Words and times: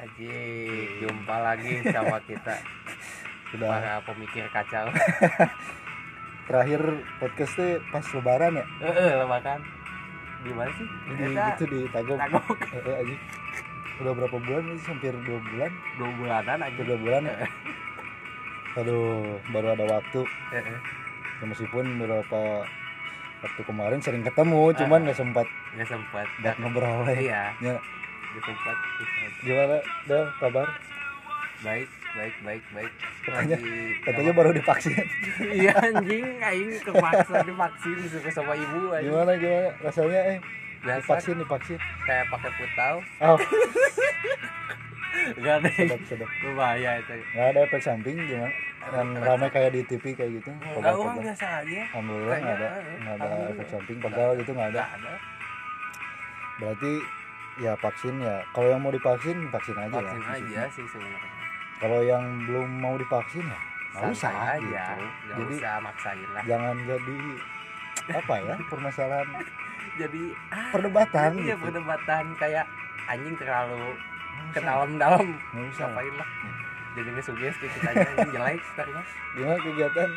Haji, 0.00 0.32
jumpa 0.96 1.36
lagi 1.44 1.84
sama 1.84 2.16
kita 2.24 2.56
Sudah 3.52 3.68
para 3.68 3.94
pemikir 4.00 4.48
kacau. 4.48 4.88
terakhir 6.48 6.80
podcast 7.20 7.52
teh 7.52 7.76
pas 7.90 8.00
lebaran 8.10 8.56
ya. 8.56 8.66
Heeh, 8.80 9.10
lebakan. 9.18 9.60
Di 10.40 10.52
mana 10.56 10.72
sih? 10.72 10.86
Di 10.88 11.24
Eta, 11.30 11.44
itu 11.52 11.64
di 11.68 11.80
Tagok. 11.92 12.16
Tagok. 12.16 12.44
Heeh 12.74 12.94
aja. 12.96 13.16
Udah 14.00 14.12
berapa 14.16 14.36
bulan 14.40 14.62
ini? 14.64 14.80
Hampir 14.80 15.12
dua 15.20 15.38
bulan. 15.44 15.70
Dua 15.94 16.10
bulanan 16.16 16.58
aja. 16.64 16.80
Dua 16.80 16.96
bulan 16.96 17.22
ya. 17.28 17.36
Aduh, 18.80 19.36
baru 19.52 19.66
ada 19.74 19.84
waktu. 19.84 20.20
Heeh. 20.56 20.78
Ya, 21.38 21.44
meskipun 21.44 21.84
beberapa 21.98 22.40
waktu 23.40 23.62
kemarin 23.62 24.00
sering 24.00 24.24
ketemu, 24.24 24.72
cuman 24.74 24.96
Ah. 24.96 25.04
nggak 25.04 25.18
sempat 25.18 25.46
Nggak 25.76 25.88
sempat. 25.88 26.26
buat 26.40 26.56
ngobrol. 26.56 27.04
Iya, 27.10 27.52
Ya, 27.58 27.76
nggak 28.30 28.42
sempat. 28.44 28.76
gimana? 29.40 29.76
Del, 30.04 30.24
kabar? 30.36 30.68
Baik, 31.60 31.88
baik, 32.10 32.34
baik, 32.40 32.62
baik. 32.72 32.92
Katanya- 33.20 33.58
Lagi- 33.58 33.96
Katanya 34.00 34.32
baru 34.32 34.50
divaksin. 34.50 34.94
Iya 35.60 35.72
anjing, 35.74 36.26
aing 36.38 36.72
kepaksa 36.80 37.36
divaksin 37.42 37.96
disuruh 37.98 38.32
sama 38.32 38.54
ibu 38.54 38.80
anjing. 38.90 39.10
Gimana 39.10 39.32
gimana? 39.34 39.68
Rasanya 39.80 40.20
eh 40.26 40.38
Biasa 40.80 41.00
divaksin, 41.02 41.36
divaksin. 41.36 41.78
kayak 42.02 42.24
pakai 42.28 42.50
putau. 42.54 42.94
Oh, 43.20 43.36
Enggak 45.30 45.54
ada. 45.58 45.68
sedap, 45.70 46.00
sedap. 46.06 46.30
Berbahaya 46.40 46.90
itu. 46.96 47.12
Nggak 47.30 47.46
ada 47.46 47.60
efek 47.62 47.82
samping 47.82 48.16
gimana? 48.16 48.48
Yang 48.80 49.08
ramai 49.20 49.48
kayak 49.50 49.70
di 49.70 49.82
TV 49.84 50.04
kayak 50.10 50.30
gitu. 50.34 50.48
Enggak 50.50 50.72
orang 50.72 50.80
Pegal-pegal. 50.80 51.20
biasa 51.20 51.46
aja. 51.60 51.80
Alhamdulillah 51.84 52.38
nggak 52.38 52.56
ada 52.56 52.68
Kayaknya, 52.70 52.96
nggak 52.96 53.14
ada 53.20 53.28
efek 53.52 53.66
samping 53.68 53.98
pegal 54.00 54.30
gitu. 54.34 54.50
Enggak 54.50 54.70
ada. 54.88 55.12
Berarti 56.56 56.92
ya 57.56 57.72
vaksin 57.74 58.14
ya. 58.16 58.44
Kalau 58.50 58.68
yang 58.68 58.80
mau 58.80 58.90
divaksin 58.90 59.48
vaksin 59.48 59.76
aja 59.76 59.96
Vaksin 59.96 60.20
ya. 60.20 60.30
aja 60.30 60.62
sih 60.70 60.86
sebenarnya. 60.86 61.30
Kalau 61.76 62.00
yang 62.00 62.22
belum 62.44 62.68
mau 62.76 62.94
divaksin 62.94 63.42
ya 63.42 63.60
nggak 63.90 64.06
usah 64.08 64.30
aja. 64.30 64.60
gitu. 64.60 65.02
Enggak 65.02 65.36
Jadi 65.36 65.54
usah 65.56 65.74
maksain 65.80 66.28
lah. 66.30 66.42
jangan 66.44 66.74
jadi 66.80 67.16
apa 68.10 68.34
ya 68.38 68.54
permasalahan 68.64 69.28
Jadi 70.00 70.22
ah, 70.48 70.70
perdebatan 70.70 71.30
iya 71.36 71.52
gitu. 71.52 71.62
perdebatan 71.62 72.24
kayak 72.36 72.64
anjing 73.06 73.34
terlalu 73.34 73.98
ke 74.50 74.60
dalam-dalam. 74.60 75.26
Ngapain 75.52 76.14
lah. 76.14 76.28
Jadi 76.90 77.08
ngesuges 77.10 77.54
ke 77.54 77.66
kita 77.68 77.88
aja 77.88 78.06
yang 78.08 78.30
jelek 78.30 78.60
sebenarnya. 78.64 79.02
Gimana 79.32 79.58
kegiatan 79.58 80.08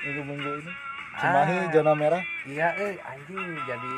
minggu-minggu 0.00 0.50
ini? 0.58 0.72
Cimahi 1.12 1.56
Ah. 1.56 1.70
zona 1.70 1.92
merah 1.92 2.22
Iya, 2.44 2.68
eh 2.76 2.94
anjing 3.00 3.38
jadi 3.64 3.92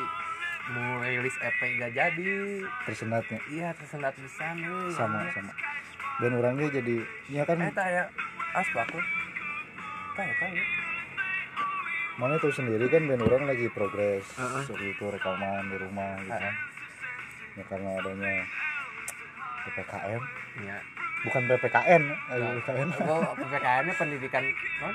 mau 0.65 0.99
rilis 0.99 1.35
EP 1.37 1.59
gak 1.75 1.91
jadi. 1.91 2.63
tersendatnya 2.83 3.39
Iya, 3.45 3.69
tersendat 3.73 4.15
bisa 4.15 4.45
nih. 4.53 4.89
sama 4.89 5.19
sama. 5.29 5.51
Dan 6.17 6.31
orangnya 6.35 6.71
jadi 6.71 6.95
ya 7.27 7.43
kan 7.43 7.57
Eh, 7.57 7.67
tak 7.69 7.83
ya 7.85 8.03
asbak 8.53 8.87
lu. 8.87 9.01
Tak 10.13 10.23
ya, 10.23 10.33
tak 10.37 10.49
ya. 10.51 10.65
mana 12.13 12.37
tuh 12.37 12.53
sendiri 12.53 12.85
kan 12.87 13.03
band 13.03 13.25
orang 13.25 13.49
lagi 13.49 13.65
progres 13.67 14.21
Heeh. 14.31 14.61
seperti 14.63 14.93
itu 14.93 15.05
rekaman 15.09 15.65
di 15.65 15.81
rumah 15.81 16.13
gitu 16.19 16.29
Heeh. 16.31 16.55
ya 17.53 17.63
karena 17.65 17.89
adanya 17.97 18.33
ppkm 19.65 20.21
Iya. 20.59 20.77
bukan 21.23 21.41
ppkn 21.49 22.03
ayo 22.29 22.43
Nah. 22.43 22.53
ppkn 22.55 22.89
Oh, 23.09 23.33
PPKN-nya 23.33 23.93
pendidikan 23.95 24.45
non? 24.77 24.93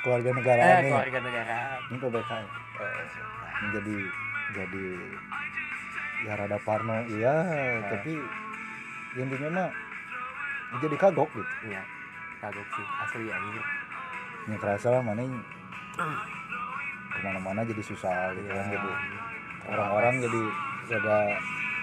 keluarga 0.00 0.28
Eh, 0.28 0.34
negaraan 0.38 0.78
nih 0.80 0.90
keluarga 0.92 1.18
negara. 1.20 1.58
ini 1.82 1.96
ppkn 1.98 2.44
Eh, 2.78 3.02
Ini 3.60 3.66
jadi 4.50 4.86
ya 6.20 6.32
rada 6.36 6.58
parno 6.60 7.00
iya 7.08 7.34
tapi 7.88 8.12
intinya 9.16 9.48
mah 9.50 9.70
jadi 10.78 10.96
kagok 10.96 11.30
gitu 11.32 11.54
Iya. 11.66 11.82
Kagok 12.40 12.66
sih, 12.72 12.86
asli 13.04 13.26
anjir. 13.28 13.64
ini 14.48 14.56
kerasa 14.56 14.88
lah 14.88 15.02
mana 15.04 15.20
ke 15.20 17.18
mana-mana 17.20 17.60
jadi 17.62 17.82
susah 17.84 18.32
gitu 18.32 18.48
kan 18.48 18.64
jadi 18.70 18.90
orang-orang 19.68 20.14
jadi 20.22 20.40
rada 20.88 21.18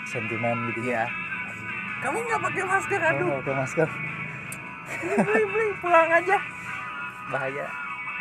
sentimen 0.05 0.57
gitu 0.71 0.87
Iya. 0.87 1.05
Kamu 1.97 2.17
nggak 2.19 2.41
pakai 2.41 2.63
masker, 2.63 2.99
aduh. 3.01 3.25
nggak 3.25 3.39
pakai 3.41 3.55
masker 3.57 3.87
beli 4.97 5.43
beli 5.45 5.67
pulang 5.77 6.09
aja. 6.09 6.37
Bahaya. 7.27 7.67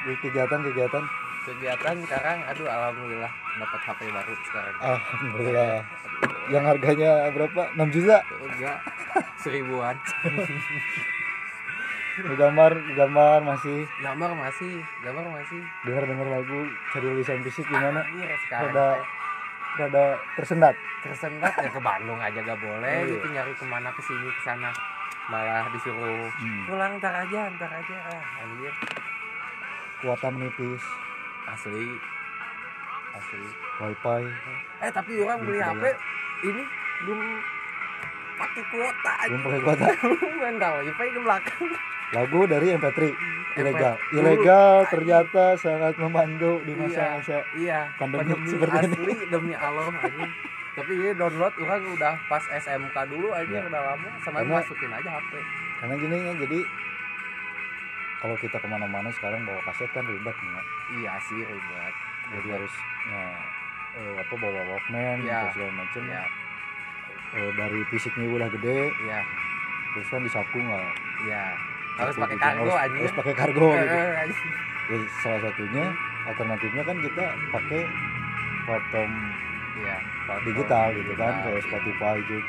di 0.03 0.15
kegiatan-kegiatan 0.19 1.03
Kegiatan 1.03 1.05
sekarang, 1.47 2.39
aduh 2.45 2.67
alhamdulillah 2.67 3.31
dapat 3.57 3.81
HP 3.81 4.01
baru 4.09 4.35
sekarang. 4.45 4.75
alhamdulillah 4.77 5.75
yang 6.49 6.65
harganya 6.65 7.11
berapa 7.31 7.63
6 7.73 7.95
juta 7.95 8.19
Enggak, 8.37 8.79
seribuan. 9.37 9.95
gambar 12.17 12.73
gambar 12.97 13.39
masih 13.45 13.85
Gambar 14.01 14.31
masih, 14.35 14.73
gambar 15.05 15.27
masih. 15.31 15.61
dengar 15.85 16.03
dengar 16.03 16.27
lagu 16.33 16.59
cari 16.89 17.07
tulisan 17.07 17.45
fisik 17.45 17.67
gimana 17.67 18.01
Iya 18.11 18.33
sekarang. 18.43 18.73
rada 18.73 18.89
rada 19.77 20.05
tersendat 20.33 20.75
tersendat 21.05 21.53
ya 21.55 21.69
ke 21.69 21.77
Bandung 21.79 22.17
aja 22.17 22.41
gak 22.41 22.57
boleh 22.57 22.95
Oh, 22.97 23.05
iya. 23.05 23.13
gitu 23.13 23.27
nyari 23.29 23.53
ke 23.53 23.65
mana 23.65 23.93
ke 23.93 24.01
sini 24.01 24.33
ke 24.33 24.43
sana 24.43 24.73
malah 25.29 25.69
disuruh 25.69 26.33
Hmm. 26.33 26.65
pulang 26.65 26.97
ntar 26.97 27.13
aja 27.15 27.53
ntar 27.53 27.69
aja 27.69 27.97
ah 28.09 28.25
anjir 28.41 28.73
kuota 29.99 30.33
menipis 30.33 30.81
asli. 31.49 31.87
Asli. 33.13 33.45
Wifi. 33.79 34.23
Eh 34.81 34.91
tapi 34.91 35.13
orang 35.21 35.39
beli 35.43 35.59
HP 35.59 35.83
ini 36.45 36.63
belum 37.03 37.21
pakai 38.37 38.63
kuota 38.69 39.13
aja. 39.17 39.29
Belum 39.31 39.43
pakai 39.43 39.61
kuota. 39.63 39.87
Belum 40.37 40.57
tahu 40.57 40.75
wifi 40.85 41.07
ke 41.09 41.21
belakang. 41.21 41.65
Lagu 42.07 42.41
dari 42.47 42.67
MP3 42.71 43.01
ilegal. 43.57 43.95
ilegal 44.13 44.85
ternyata 44.87 45.57
sangat 45.57 45.97
membantu 45.97 46.61
di 46.63 46.77
masa-masa 46.77 47.41
iya. 47.57 47.89
Pandemi 47.97 48.31
pandemi, 48.37 48.47
seperti 48.53 48.77
ini. 48.79 48.93
asli 48.95 49.15
demi 49.27 49.53
Allah 49.57 49.89
anjing 49.91 50.33
tapi 50.77 50.93
ini 50.93 51.11
download 51.17 51.57
orang 51.57 51.83
udah 51.89 52.15
pas 52.29 52.45
SMK 52.53 52.93
dulu 53.09 53.33
aja 53.33 53.49
Ya. 53.49 53.65
udah 53.65 53.81
lama. 53.81 54.09
Sama 54.21 54.45
Karena- 54.45 54.61
masukin 54.61 54.93
aja 54.93 55.11
HP 55.19 55.33
karena 55.77 55.95
gini 55.97 56.17
ya 56.21 56.33
jadi 56.37 56.59
kalau 58.17 58.37
kita 58.37 58.57
ke 58.57 58.67
mana-mana 58.67 59.09
sekarang 59.13 59.43
bawa 59.43 59.61
kaset 59.63 59.91
kan 59.91 60.03
ribet 60.03 60.35
nih 60.35 60.65
iya 60.97 61.13
sih 61.23 61.39
ribet. 61.39 61.95
Jadi 62.27 62.49
harus 62.51 62.75
ya, 63.07 63.23
eh, 63.95 64.15
apa 64.19 64.35
bawa 64.35 64.61
walkman 64.67 65.19
Ya. 65.23 65.47
segala 65.51 65.73
macam 65.75 66.05
ya 66.05 66.25
Eh, 67.29 67.51
dari 67.53 67.83
fisiknya 67.87 68.27
udah 68.29 68.49
gede 68.49 68.89
iya. 68.99 69.21
terus 69.93 70.09
kan 70.09 70.23
disaku 70.23 70.57
nggak? 70.57 70.91
Iya. 71.23 71.45
Harus 71.97 72.15
Saku 72.15 72.23
pakai 72.23 72.37
gitu. 72.37 72.45
kargo 72.47 72.63
harus, 72.63 72.77
aja 72.79 72.97
harus 72.97 73.15
pakai 73.15 73.35
kargo 73.35 73.69
gitu. 73.77 73.97
Ya, 74.87 74.97
salah 75.19 75.41
satunya 75.43 75.85
alternatifnya 76.25 76.83
kan 76.83 76.97
kita 76.99 77.25
pakai 77.51 77.81
platform 78.65 79.13
platform 79.77 80.43
digital 80.45 80.87
gitu 80.93 81.13
kan 81.15 81.35
kayak. 81.43 81.63
Spotify 81.63 82.17
Joox. 82.25 82.47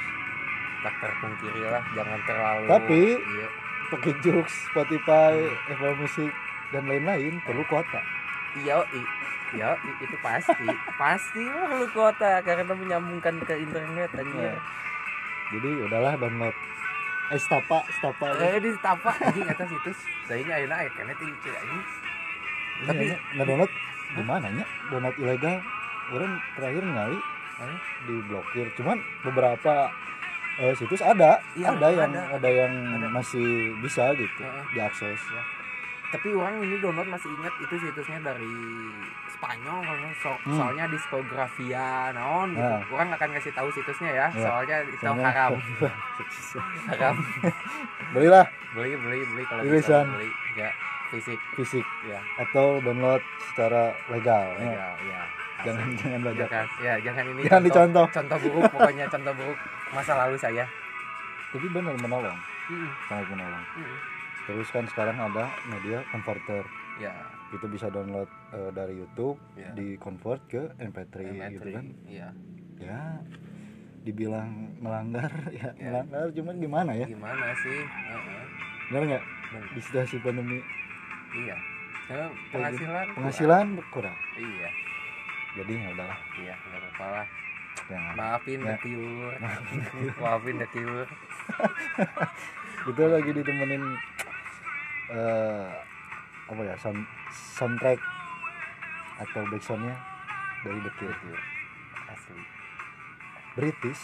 Tak 0.78 0.94
terpungkiri 1.00 1.62
lah 1.66 1.84
jangan 1.92 2.20
terlalu 2.24 2.66
Tapi- 2.70 3.18
iya, 3.20 3.48
pakai 3.88 4.14
Joox 4.20 4.48
Spotify 4.72 5.36
Apple 5.72 5.96
Music 6.00 6.31
dan 6.75 6.84
lain-lain 6.88 7.40
perlu 7.44 7.64
kuota. 7.72 8.02
Iya 8.59 8.84
iya 9.56 9.70
itu 10.03 10.18
pasti. 10.20 10.68
Pasti 11.00 11.44
perlu 11.48 11.88
kuota 11.96 12.44
karena 12.44 12.74
menyambungkan 12.75 13.40
ke 13.48 13.53
internet 13.64 14.12
anjir. 14.16 14.52
Iya. 14.52 14.56
jadi 15.48 15.70
udahlah 15.88 16.14
download. 16.20 16.56
Eh 17.31 17.40
stapa 17.40 17.84
stapa 17.92 18.36
eh 18.40 18.59
di 18.59 18.72
tapak 18.80 19.16
anjing 19.20 19.48
atas 19.48 19.68
situs 19.68 20.00
saya 20.28 20.44
nya 20.44 20.54
ayeuna 20.59 20.75
aya 20.80 20.92
kene 20.92 21.14
teh 21.16 21.28
ieu 21.28 21.54
anjing. 21.56 21.84
Tapi 22.84 22.88
tapi 22.88 23.06
nggak 23.36 23.46
download 23.48 23.72
di 24.16 24.24
mana 24.28 24.48
nya 24.52 24.66
download 24.92 25.16
ilegal 25.19 25.56
orang 26.12 26.34
terakhir 26.56 26.84
nyari 26.84 27.19
Hah? 27.58 27.80
diblokir. 28.08 28.68
Cuman 28.75 29.00
beberapa 29.24 29.92
eh, 30.59 30.73
situs 30.73 31.00
ada. 31.00 31.38
Iya, 31.53 31.72
ada 31.72 31.88
yang 31.90 32.12
ada. 32.12 32.23
ada 32.35 32.50
yang 32.50 32.73
Ada. 32.94 33.07
masih 33.09 33.48
bisa 33.80 34.12
gitu 34.13 34.42
Heeh. 34.42 34.63
diakses. 34.74 35.21
Tapi 36.07 36.31
orang 36.31 36.63
ini 36.63 36.80
download 36.80 37.06
masih 37.06 37.27
ingat 37.30 37.51
itu 37.59 37.75
situsnya 37.77 38.24
dari 38.24 38.54
Spanyol 39.27 39.83
so, 40.18 40.31
Hmm. 40.42 40.56
soalnya 40.56 40.88
diskografia 40.88 42.09
naon 42.09 42.51
gitu. 42.51 42.63
Nah. 42.63 42.81
orang 42.89 43.12
akan 43.12 43.30
kasih 43.36 43.51
tahu 43.51 43.69
situsnya 43.69 44.09
ya. 44.09 44.27
Iya. 44.31 44.42
soalnya 44.42 44.77
itu 44.83 45.04
Soalnya- 45.04 45.27
haram. 45.27 45.51
Haram. 46.89 47.15
Belilah. 48.15 48.45
Beli 48.71 48.95
beli 48.95 49.19
beli 49.25 49.44
kalau 49.45 49.62
bisa 49.63 49.98
beli. 50.06 50.30
Ya 50.56 50.71
fisik. 51.07 51.39
Fisik. 51.53 51.86
Ya 52.03 52.19
atau 52.39 52.80
download 52.80 53.21
secara 53.51 53.92
legal 54.07 54.48
ya. 54.57 54.63
legal 54.63 54.94
ya 55.06 55.21
jangan 55.68 55.88
jangan 56.00 56.19
baca 56.24 56.36
jangan 56.40 56.68
ya 56.80 56.94
jangan 57.02 57.24
ini 57.28 57.42
Jangan 57.44 57.64
dicontoh. 57.64 58.06
contoh 58.10 58.38
buruk 58.40 58.64
pokoknya 58.69 59.06
contoh 59.08 59.34
buruk 59.34 59.58
masa 59.90 60.14
lalu 60.18 60.36
saya. 60.38 60.66
Tapi 61.48 61.68
benar 61.68 61.96
menolong. 61.96 62.38
Mm-mm. 62.68 62.92
sangat 63.06 63.28
menolong. 63.30 63.64
Mm-mm. 63.75 63.98
terus 64.44 64.68
kan 64.69 64.84
sekarang 64.86 65.16
ada 65.18 65.44
media 65.66 66.04
converter. 66.08 66.64
Ya. 66.98 67.12
Itu 67.50 67.68
bisa 67.68 67.88
download 67.88 68.28
eh, 68.50 68.72
dari 68.72 68.96
YouTube 68.96 69.36
Ya. 69.54 69.72
di 69.72 69.96
convert 69.96 70.44
ke 70.46 70.72
MP3, 70.78 71.16
MP3 71.31 71.54
gitu 71.54 71.68
kan. 71.70 71.86
iya 72.04 72.28
ya 72.78 73.00
dibilang 74.04 74.50
melanggar 74.78 75.28
ya, 75.52 75.72
Ya. 75.74 75.90
melanggar 75.90 76.31
cuman 76.31 76.56
gimana 76.58 76.92
ya? 76.94 77.06
Gimana 77.06 77.52
sih? 77.58 77.80
Heeh. 77.81 78.44
benar 78.88 79.02
nggak? 79.06 79.24
Di 79.70 79.80
situasi 79.80 80.16
pandemi. 80.20 80.60
Iya. 81.38 81.56
Karena 82.06 82.28
penghasilan 82.50 83.06
penghasilan 83.13 83.66
kurang. 83.90 84.16
Iya 84.38 84.70
jadi 85.57 85.74
ya 85.74 85.89
udahlah. 85.92 86.19
Iya 86.36 86.56
nggak 86.56 86.80
apa-apa 86.80 87.06
lah. 87.12 87.27
Jangan. 87.88 88.13
Maafin 88.13 88.59
Ya. 88.59 88.68
the 88.68 88.75
cure. 88.80 89.36
Maafin 90.21 90.56
the 90.57 90.68
cure. 90.68 91.07
Kita 92.86 93.04
lagi 93.06 93.31
ditemenin 93.31 93.83
eh 95.09 95.68
apa 96.48 96.62
ya 96.63 96.75
sound, 96.77 97.04
soundtrack 97.30 98.00
atau 99.18 99.44
backsoundnya 99.48 99.95
dari 100.62 100.80
The 100.80 100.92
Cure. 100.94 101.42
Asli. 102.07 102.44
British 103.53 104.03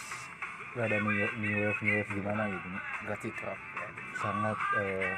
nggak 0.74 0.90
ada 0.90 0.98
new, 0.98 1.14
new 1.38 1.54
wave 1.62 1.80
new 1.80 1.94
wave 1.94 2.10
gimana 2.10 2.42
gitu. 2.50 2.68
Gothic 3.06 3.36
rock 3.40 3.60
ya. 3.74 3.88
sangat 4.14 4.58
eh, 4.80 5.12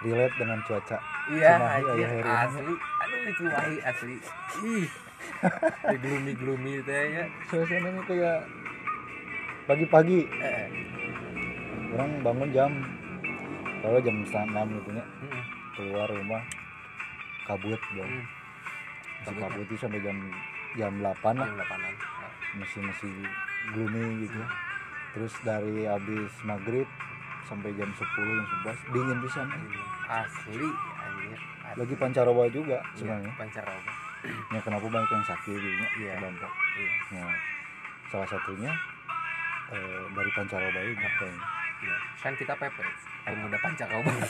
relate 0.00 0.34
dengan 0.38 0.58
cuaca 0.62 0.98
iya 1.28 1.54
ini. 1.82 2.22
asli. 2.22 2.74
Aduh 2.76 3.18
di 3.20 3.32
Cimahi 3.34 3.76
asli. 3.82 4.16
Ih 4.64 4.88
di 5.92 5.96
gloomy 6.02 6.32
gloomy 6.34 6.72
itu 6.82 6.90
ya 6.92 7.24
suasananya 7.50 8.02
kayak 8.06 8.40
pagi-pagi. 9.68 10.24
Eh, 10.28 10.66
orang 11.94 12.10
bangun 12.24 12.50
jam 12.52 12.72
kalau 13.80 13.98
jam 14.02 14.16
enam 14.26 14.66
gitu 14.82 14.90
ya 14.92 15.04
keluar 15.78 16.08
rumah 16.10 16.42
kabut 17.46 17.78
dong 17.94 18.10
mm, 18.10 18.24
masih 19.24 19.40
Kabut. 19.40 19.62
itu 19.64 19.74
sampai 19.78 20.00
jam 20.02 20.16
jam 20.76 20.92
8 21.00 21.38
lah. 21.38 21.48
Jam 21.48 21.58
Nah, 21.58 22.32
masih 22.60 22.80
masih 22.84 23.12
gloomy 23.72 24.26
gitu. 24.26 24.40
Terus 25.16 25.34
dari 25.42 25.86
habis 25.88 26.32
maghrib 26.44 26.88
sampai 27.48 27.72
jam 27.78 27.88
10 27.88 28.04
jam 28.04 28.46
11 28.68 28.92
dingin 28.92 29.18
ini 29.24 29.80
asli 30.08 30.60
asli. 30.60 31.32
lagi 31.80 31.94
pancaroba 31.96 32.44
juga 32.52 32.78
Iya, 32.80 32.96
sebenarnya. 32.96 33.32
Pancaroba 33.40 34.07
ya 34.26 34.60
kenapa 34.60 34.86
banyak 34.86 35.10
yang 35.10 35.26
sakit 35.26 35.54
gitu. 35.54 35.68
Ya 35.78 35.88
Iya. 35.96 36.12
terdampak 36.18 36.52
iya. 36.76 36.92
Ya 37.14 37.26
salah 38.08 38.28
satunya 38.28 38.72
eh, 39.70 40.02
dari 40.12 40.30
pancaroba 40.32 40.80
ini 40.80 40.96
kayaknya 40.96 41.44
iya. 41.84 41.96
Kan 42.18 42.32
kita 42.34 42.54
pepe 42.56 42.82
pemuda 43.24 43.58
pancaroba 43.60 44.12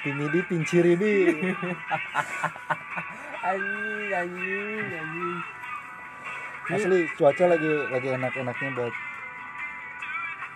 timidi 0.00 0.40
pinciridi 0.48 1.14
anjing 3.42 4.10
anjing 4.12 4.86
anjing. 4.88 5.38
Asli 6.70 6.98
cuaca 7.18 7.44
lagi 7.50 7.72
lagi 7.90 8.08
enak-enaknya 8.14 8.68
buat 8.78 8.94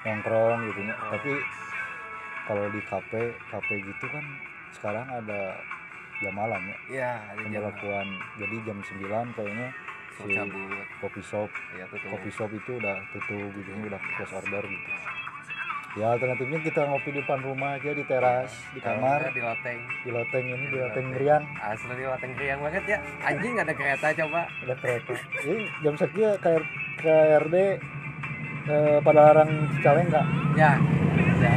nongkrong 0.06 0.60
gitu. 0.70 0.80
Ya 0.80 0.86
Nongkrong. 0.94 1.10
tapi 1.18 1.32
kalau 2.44 2.64
di 2.70 2.80
kafe 2.86 3.22
kafe 3.50 3.74
gitu 3.82 4.06
kan 4.08 4.24
sekarang 4.74 5.06
ada 5.06 5.58
jam 6.22 6.34
malam 6.34 6.62
ya. 6.66 6.76
Ya 6.90 7.12
ada 7.30 7.42
jam 7.42 7.50
pemberlakuan 7.50 8.08
jadi 8.38 8.56
jam 8.66 8.78
9 8.82 9.36
kayaknya 9.36 9.68
si 10.14 10.30
cabut. 10.30 10.86
kopi 11.02 11.22
shop. 11.22 11.50
Ya 11.74 11.84
kopi 11.90 12.30
shop 12.30 12.50
itu 12.54 12.70
udah 12.78 12.96
tutup 13.14 13.50
gitu 13.54 13.70
udah 13.86 14.00
close 14.18 14.34
order 14.34 14.64
gitu. 14.66 14.90
Ya 15.94 16.10
alternatifnya 16.10 16.58
kita 16.58 16.90
ngopi 16.90 17.14
di 17.14 17.22
depan 17.22 17.38
rumah 17.46 17.78
aja 17.78 17.94
di 17.94 18.02
teras 18.02 18.50
di 18.74 18.82
kamar. 18.82 19.30
di 19.30 19.38
loteng. 19.38 19.78
Di 20.02 20.10
loteng 20.10 20.44
ini 20.50 20.64
di 20.66 20.74
Di 20.74 20.78
loteng 20.82 21.06
meriang 21.14 21.44
asli 21.62 21.94
di 21.94 22.04
loteng 22.06 22.32
riang 22.34 22.58
banget 22.58 22.84
ya. 22.90 22.98
Anjing 23.22 23.54
ada 23.62 23.72
kereta 23.74 24.06
coba. 24.10 24.42
Ada 24.66 24.74
kereta. 24.74 25.12
Ini 25.46 25.58
jam 25.86 25.94
sekian 25.94 26.34
KR, 26.42 26.62
KRD 26.98 27.56
eh, 28.64 28.98
pada 29.06 29.20
larang 29.22 29.50
Cicalengka? 29.78 30.22
Ya. 30.58 30.74
Ya 31.38 31.54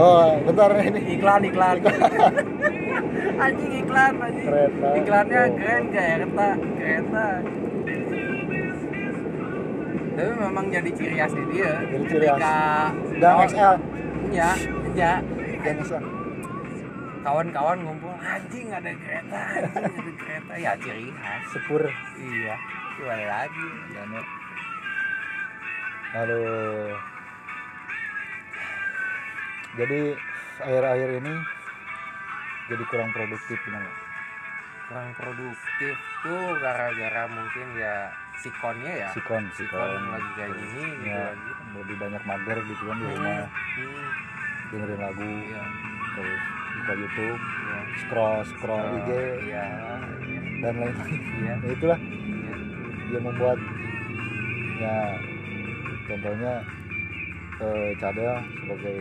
oh 0.00 0.28
bentar 0.48 0.70
ini. 0.80 1.00
Iklan 1.20 1.42
iklan. 1.44 1.76
Anjing 3.44 3.72
iklan 3.84 4.12
anjing. 4.20 4.46
Kereta. 4.48 4.88
iklannya 5.00 5.40
Oh. 5.40 5.56
keren 5.56 5.84
kereta 5.92 6.48
kereta. 6.76 7.26
Tapi 10.10 10.32
memang 10.36 10.66
jadi 10.68 10.90
ciri 10.92 11.14
khas 11.16 11.32
di 11.32 11.44
dia 11.48 11.72
Jadi 11.80 12.04
ciri 12.12 12.26
khas. 12.28 12.36
ketika 12.36 12.58
dan 13.24 13.32
XL 13.48 13.74
ya 14.28 14.50
ya 14.92 15.12
dan 15.64 15.74
XL 15.80 16.04
kawan-kawan 17.20 17.78
ngumpul 17.84 18.12
anjing 18.20 18.68
ada 18.68 18.92
kereta 18.92 19.38
anjing 19.56 19.96
ada 19.96 20.12
kereta. 20.20 20.52
Ya 20.60 20.72
ciri 20.76 21.08
khas. 21.16 21.40
Sepur. 21.56 21.82
Iya 22.20 22.54
gimana 23.00 23.24
lagi. 23.24 23.66
Ya. 23.96 24.02
aduh 26.10 26.92
jadi 29.78 30.00
akhir-akhir 30.62 31.10
ini 31.22 31.34
jadi 32.70 32.84
kurang 32.86 33.10
produktif 33.10 33.58
nggak? 33.66 33.94
kurang 34.90 35.10
produktif 35.14 35.96
tuh 36.26 36.58
gara-gara 36.58 37.22
mungkin 37.30 37.66
ya 37.78 38.10
sikonnya 38.42 38.92
ya. 39.06 39.08
Sikon 39.14 39.46
sikon 39.54 39.78
sikon. 39.78 40.02
lagi 40.10 40.30
kayak 40.34 40.52
gini 40.58 40.82
gitu 40.98 41.06
ya, 41.06 41.30
lagi. 41.30 41.50
lebih 41.78 41.96
banyak 42.00 42.22
mager 42.26 42.58
gitu 42.66 42.82
kan 42.90 42.96
di 42.98 43.06
rumah. 43.06 43.38
Hmm, 43.46 44.08
dengerin 44.74 44.98
lagu 44.98 45.22
iya. 45.30 45.62
terus 46.10 46.42
buka 46.70 46.92
YouTube 46.98 47.38
iya. 47.38 47.78
scroll 48.02 48.38
scroll 48.50 48.82
Oh, 48.82 48.98
IG 48.98 49.10
iya. 49.46 49.64
Dan 50.58 50.74
lain-lain. 50.74 51.20
Iya. 51.38 51.54
Ya 51.54 51.70
itulah. 51.70 51.98
Iya. 52.02 52.54
Yang 53.14 53.24
membuat 53.30 53.58
ya 54.80 54.96
contohnya 56.10 56.52
eh, 57.62 57.90
Cadel 58.00 58.34
sebagai 58.58 58.96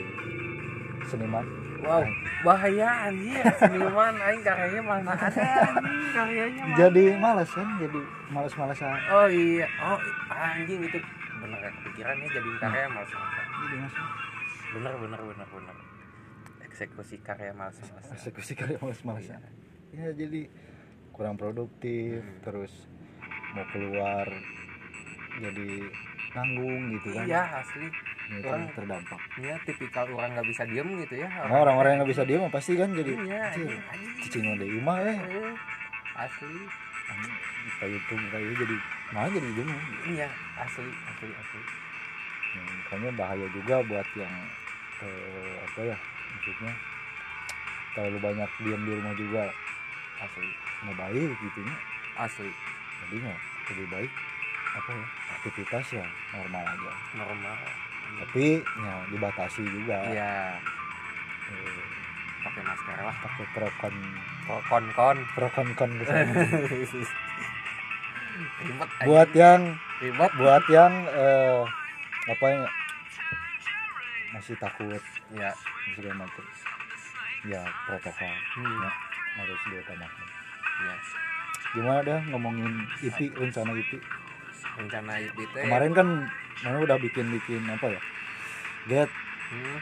seniman. 1.08 1.46
Wow 1.80 2.04
bahaya 2.40 3.08
anjir 3.08 3.44
seniman 3.56 4.16
aing 4.28 4.44
karyanya 4.44 4.82
mana 4.84 5.12
ada 5.16 5.44
anjing. 5.76 6.12
Karyanya 6.12 6.64
mana 6.68 6.78
jadi 6.78 7.04
malas 7.20 7.50
kan? 7.52 7.68
Jadi 7.80 8.00
malas-malasan 8.32 9.00
oh 9.12 9.28
iya. 9.28 9.68
Oh 9.84 10.00
anjing 10.32 10.80
itu 10.84 11.00
bener 11.40 11.60
ya. 11.60 11.72
Jadi 11.96 12.50
karya 12.60 12.88
malas 12.92 13.12
malasan 13.12 13.46
jadi 13.60 13.76
bener 14.76 14.94
bener 15.00 15.20
bener 15.24 15.48
bener. 15.52 15.76
Eksekusi 16.68 17.16
karya 17.20 17.52
malas 17.52 17.76
malasan 17.80 18.14
eksekusi 18.16 18.54
karya 18.56 18.78
malas-malasan 18.80 19.40
ya 19.90 20.14
jadi 20.14 20.48
kurang 21.12 21.36
produktif 21.36 22.22
Hmm. 22.24 22.40
terus 22.46 22.72
mau 23.58 23.66
keluar 23.74 24.30
jadi 25.42 25.70
nanggung 26.38 26.82
gitu 26.96 27.08
kan? 27.18 27.26
Iya 27.26 27.44
asli 27.60 27.88
Ya, 28.30 28.38
itu 28.38 28.46
orang- 28.46 28.70
terdampak 28.72 29.20
Iya, 29.36 29.56
tipikal 29.66 30.06
orang 30.08 30.30
nggak 30.32 30.48
bisa 30.48 30.64
diem 30.64 30.86
gitu 31.02 31.16
ya. 31.18 31.30
nah, 31.42 31.58
orang-orang 31.60 31.90
yang 31.90 32.00
nggak 32.00 32.12
bisa 32.14 32.24
diem 32.24 32.46
pasti 32.48 32.78
kan 32.78 32.90
jadi 32.94 33.12
Iya, 33.12 33.42
"Cih, 33.50 33.66
anjing, 33.66 33.82
anjing. 33.84 34.14
cicing 34.22 34.46
ada 34.48 34.66
imah 34.66 34.98
eh 35.02 35.18
Eh, 35.18 35.54
Asli. 36.20 36.62
buka 37.60 37.86
itu 37.90 38.14
jadi 38.56 38.76
malah 39.10 39.30
jadi 39.32 39.50
diem 39.50 39.70
Iya, 40.10 40.30
asli, 40.56 40.86
asli, 40.86 41.28
asli. 41.32 41.62
Ya, 42.50 42.62
makanya 42.62 43.12
bahaya 43.14 43.48
juga 43.50 43.76
buat 43.84 44.08
yang 44.14 44.36
eh, 45.00 45.54
apa 45.64 45.80
ya 45.86 45.98
maksudnya 46.30 46.74
terlalu 47.90 48.20
banyak 48.20 48.50
diam 48.60 48.82
di 48.84 48.92
rumah 48.94 49.16
juga 49.16 49.44
Asli, 50.20 50.50
nggak 50.84 50.98
baik 51.00 51.32
gitu 51.34 51.60
ya 51.64 51.76
asli. 52.20 52.50
jadinya 53.02 53.34
lebih 53.70 53.88
baik 53.90 54.12
apa 54.70 54.90
ya 54.92 55.06
aktivitas 55.34 55.86
ya 55.94 56.06
normal 56.32 56.64
aja 56.68 56.92
Normal. 57.16 57.58
Tapi 58.18 58.46
ya 58.60 58.94
dibatasi 59.08 59.62
juga 59.64 59.98
Iya, 60.08 60.34
Eh, 61.50 61.82
pakai 62.40 62.62
masker 62.62 62.98
lah. 63.00 63.16
pakai 63.20 63.46
prokon 63.52 63.96
Kon 64.46 64.62
kon. 64.62 64.86
kon. 64.94 65.18
prokon 65.34 65.68
kon. 65.74 65.92
Ribet. 65.92 66.10
anjing. 66.10 67.06
buat 69.04 69.30
yang 69.34 69.62
ribet. 70.00 70.32
buat 70.36 70.64
yang 70.68 70.94
eh, 71.06 71.62
apa 72.28 72.46
ya 72.48 72.68
masih 74.32 74.56
takut 74.56 75.02
Ya. 75.30 75.52
segala 75.90 76.14
macam 76.20 76.46
ya 77.42 77.62
protokol 77.84 78.34
Hmm. 78.56 78.78
ya, 78.78 78.92
harus 79.36 79.60
diutamakan 79.66 80.28
Ya. 80.80 80.96
gimana 81.70 82.00
dah 82.04 82.20
ngomongin 82.28 82.72
IP 83.00 83.34
rencana 83.34 83.74
IP 83.74 83.98
Rencana 84.80 85.14
teh. 85.20 85.64
kemarin 85.68 85.92
kan 85.92 86.08
mana 86.64 86.78
udah 86.80 86.98
bikin 86.98 87.28
bikin 87.36 87.62
apa 87.68 87.88
ya? 87.92 88.02
Get. 88.88 89.10
Hmm. 89.50 89.80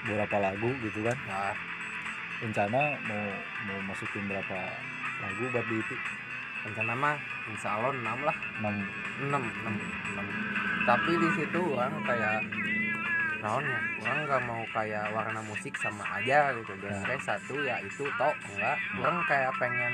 beberapa 0.00 0.36
lagu 0.40 0.72
gitu 0.80 1.04
kan. 1.04 1.12
Nah, 1.28 1.52
rencana 2.40 2.96
mau 3.04 3.24
mau 3.68 3.78
masukin 3.92 4.24
berapa 4.24 4.58
lagu 5.20 5.44
buat 5.52 5.66
di 5.68 5.76
IP 5.76 5.90
rencana 6.60 6.92
mah 6.96 7.16
insya 7.52 7.76
Allah 7.76 7.92
6 7.92 8.00
lah. 8.24 8.36
6 8.64 9.28
6 9.28 9.28
6 9.28 9.36
6 9.36 10.60
tapi 10.88 11.12
di 11.12 11.28
situ 11.36 11.60
orang 11.76 11.92
kayak 12.08 12.40
naonnya 13.40 13.78
orang 14.04 14.18
nggak 14.28 14.42
mau 14.48 14.62
kayak 14.72 15.06
warna 15.12 15.40
musik 15.44 15.76
sama 15.76 16.04
aja 16.20 16.52
gitu. 16.56 16.72
Genre 16.80 17.16
satu 17.20 17.54
ya 17.64 17.80
itu 17.84 18.04
tok 18.16 18.36
enggak. 18.52 18.76
Orang 19.00 19.20
kayak 19.28 19.52
pengen 19.60 19.92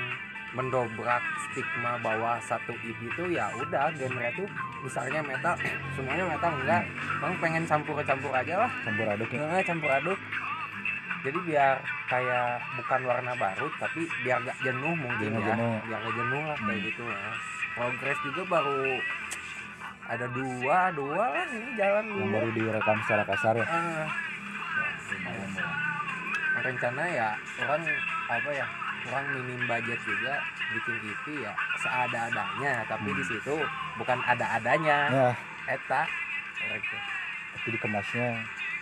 mendobrak 0.56 1.20
stigma 1.46 2.00
bahwa 2.00 2.40
satu 2.40 2.72
IP 2.80 2.96
itu 3.04 3.22
ya 3.28 3.52
udah 3.52 3.92
genre 3.92 4.28
tuh 4.32 4.48
misalnya 4.80 5.20
metal 5.20 5.52
semuanya 5.94 6.24
metal 6.26 6.50
enggak. 6.56 6.82
Orang 7.20 7.36
pengen 7.38 7.64
campur-campur 7.68 8.32
aja 8.32 8.64
lah. 8.64 8.70
Campur 8.82 9.06
aduk 9.06 9.28
ya? 9.28 9.60
Campur 9.62 9.90
aduk. 9.92 10.18
Jadi 11.20 11.38
biar 11.44 11.76
kayak 12.06 12.62
bukan 12.78 13.00
warna 13.02 13.32
baru 13.34 13.66
tapi 13.76 14.06
biar 14.22 14.38
gak 14.40 14.58
jenuh 14.62 14.94
mungkin 14.94 15.26
ya 15.26 15.36
nggak 15.36 15.56
jenuh. 15.58 15.76
biar 15.84 15.98
gak 16.00 16.14
jenuh 16.14 16.42
lah 16.42 16.56
kayak 16.56 16.72
Hmm. 16.72 16.86
gitu 16.88 17.02
ya. 17.04 17.20
Progres 17.76 18.18
juga 18.24 18.42
baru 18.48 18.80
ada 20.06 20.26
dua 20.30 20.78
dua 20.94 21.24
lah 21.28 21.44
ini 21.50 21.70
jalan 21.74 22.04
yang 22.14 22.30
baru 22.30 22.48
direkam 22.54 22.96
secara 23.04 23.22
kasar 23.26 23.54
ya? 23.58 23.66
Ya. 23.66 24.06
rencana 26.56 27.02
ya 27.06 27.28
orang 27.62 27.82
apa 28.26 28.50
ya 28.50 28.66
orang 29.06 29.26
minim 29.32 29.60
budget 29.64 30.00
juga 30.00 30.34
bikin 30.68 30.94
EP 31.04 31.24
ya 31.40 31.52
seada-adanya 31.76 32.72
tapi 32.84 33.08
Hmm. 33.08 33.16
di 33.16 33.24
situ 33.24 33.54
bukan 33.96 34.18
ada-adanya. 34.20 34.98
Ya. 35.08 35.28
Eta. 35.68 36.02
Gitu. 36.56 36.96
tapi 37.52 37.68
dikemasnya 37.72 38.26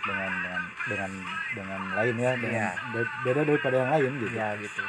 dengan 0.01 0.31
dengan 0.37 0.61
dengan 0.85 1.11
dengan 1.53 1.81
lain 1.93 2.15
ya 2.15 2.31
dengan 2.35 2.71
be- 2.91 3.13
beda 3.23 3.41
daripada 3.43 3.75
yang 3.77 3.91
lain 3.91 4.11
gitu. 4.19 4.33
Ya 4.33 4.47
gitu. 4.55 4.83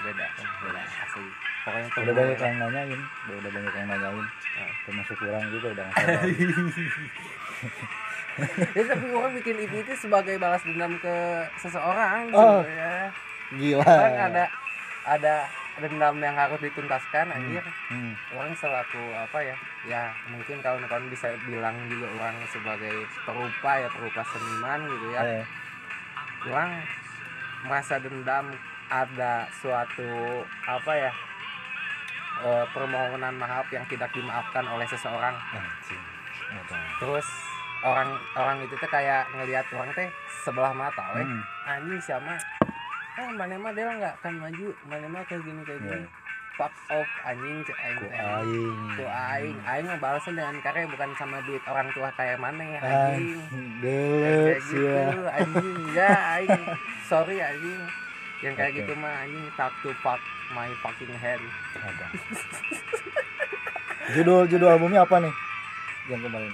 Beda 0.00 0.26
beda 0.60 0.80
asli. 1.00 1.26
Pokoknya 1.60 1.88
udah 2.00 2.14
banyak 2.14 2.34
ya. 2.34 2.42
yang 2.42 2.56
nanyain 2.58 3.00
udah, 3.26 3.36
udah 3.36 3.50
banyak 3.52 3.74
yang 3.74 3.88
nanyain. 3.88 4.26
Ah. 4.52 4.70
termasuk 4.82 5.16
orang 5.20 5.44
juga 5.48 5.66
udah 5.70 5.86
ya 8.72 8.82
tapi 8.84 9.06
orang 9.10 9.32
bikin 9.36 9.56
EP 9.58 9.72
itu 9.76 9.92
sebagai 9.98 10.36
balas 10.36 10.62
dendam 10.62 10.96
ke 10.96 11.14
seseorang 11.58 12.30
Oh. 12.30 12.60
gitu 12.60 12.70
ya. 12.72 12.96
Gila. 13.52 13.84
Kan 13.84 14.14
ada 14.28 14.44
ada 15.04 15.48
dendam 15.80 16.16
yang 16.20 16.36
harus 16.36 16.60
dituntaskan 16.60 17.32
anjir. 17.32 17.64
Hmm. 17.88 18.12
orang 18.36 18.52
selaku 18.52 19.00
apa 19.16 19.38
ya? 19.40 19.56
Ya 19.88 20.02
mungkin 20.28 20.60
kawan-kawan 20.60 21.08
bisa 21.08 21.32
bilang 21.48 21.76
juga 21.88 22.08
orang 22.20 22.36
sebagai 22.52 23.08
perupa 23.24 23.70
ya 23.80 23.88
perupa 23.88 24.22
seniman 24.28 24.80
gitu 24.84 25.06
ya. 25.16 25.20
Eh, 25.24 25.44
orang 26.52 26.70
merasa 27.64 27.96
dendam 28.00 28.52
ada 28.90 29.46
suatu 29.62 30.44
apa 30.68 30.92
ya 30.92 31.12
eh, 32.44 32.64
permohonan 32.74 33.34
maaf 33.40 33.66
yang 33.72 33.86
tidak 33.88 34.12
dimaafkan 34.12 34.66
oleh 34.68 34.84
seseorang. 34.84 35.36
Terus 37.00 37.26
orang 37.80 38.12
orang 38.36 38.60
itu 38.60 38.76
tuh 38.76 38.90
kayak 38.92 39.24
ngelihat 39.32 39.64
orang 39.72 39.88
teh 39.96 40.08
sebelah 40.44 40.72
mata 40.76 41.04
weh. 41.16 41.24
Hmm. 41.24 41.42
anjing 41.64 42.00
siapa 42.00 42.59
ah 43.20 43.28
mana 43.36 43.54
mah 43.60 43.72
dia 43.76 43.84
nggak 43.84 44.14
akan 44.24 44.34
maju. 44.40 44.68
Mana 44.88 45.06
mah 45.12 45.20
kayak 45.28 45.44
gini 45.44 45.60
kayak 45.68 45.80
gini. 45.84 46.00
Iya. 46.00 46.08
fuck 46.60 46.76
off 46.92 47.08
anjing 47.24 47.64
cek 47.64 47.78
aing 47.80 48.12
aing. 48.12 48.76
Ku 48.92 49.04
aing. 49.08 49.56
Aing 49.64 49.86
balasnya 49.96 50.32
dengan 50.36 50.56
karya 50.60 50.84
bukan 50.92 51.10
sama 51.16 51.40
duit 51.48 51.64
orang 51.64 51.88
tua 51.96 52.12
kayak 52.20 52.36
mana 52.36 52.60
ya 52.60 52.80
anjing. 52.84 53.40
kayak 53.80 54.60
gitu 54.68 54.84
ya 54.84 55.08
anjing. 55.40 55.76
Enggak 55.88 56.20
aing. 56.36 56.64
Sorry 57.08 57.36
anjing. 57.40 57.80
Yang 58.44 58.54
kayak 58.60 58.72
Oke. 58.72 58.78
gitu 58.84 58.92
mah 59.00 59.12
anjing. 59.24 59.46
Tak 59.56 59.72
to 59.80 59.88
fuck 60.04 60.20
my 60.52 60.68
fucking 60.84 61.16
hand 61.16 61.44
ada. 61.80 62.06
Judul 64.20 64.42
judul 64.50 64.68
albumnya 64.68 65.06
apa 65.06 65.16
nih? 65.22 65.34
Yang 66.12 66.20
kemarin. 66.28 66.52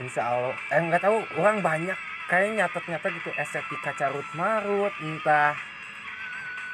Insya 0.00 0.22
Allah. 0.26 0.54
Eh 0.74 0.80
nggak 0.80 1.02
tahu. 1.06 1.22
Orang 1.38 1.62
banyak. 1.62 1.94
Kayak 2.26 2.50
nyatet 2.56 2.84
nyatet 2.88 3.10
gitu. 3.20 3.30
Estetika 3.38 3.92
carut 3.94 4.26
marut 4.34 4.90
entah 4.98 5.54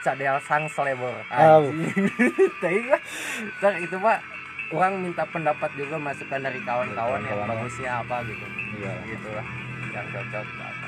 cadel 0.04 0.36
sang 0.44 0.64
selebor 0.72 1.14
anjing. 1.30 2.10
Tapi 3.60 3.78
itu 3.84 3.96
pak 4.00 4.18
orang 4.74 4.98
minta 4.98 5.22
pendapat 5.28 5.70
juga 5.78 5.96
masukan 5.96 6.40
dari 6.42 6.60
kawan-kawan 6.64 7.22
yang 7.22 7.46
bagusnya 7.46 8.02
apa 8.02 8.24
gitu. 8.26 8.46
Iya. 8.80 8.92
Gitu 9.06 9.28
lah 9.32 9.46
yang 9.96 10.06
cocok 10.12 10.44
apa 10.44 10.86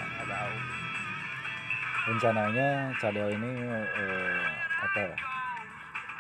rencananya 2.09 2.89
Cadel 2.97 3.29
ini 3.37 3.53
eh, 3.69 4.45
apa 4.81 4.99
ya 5.13 5.17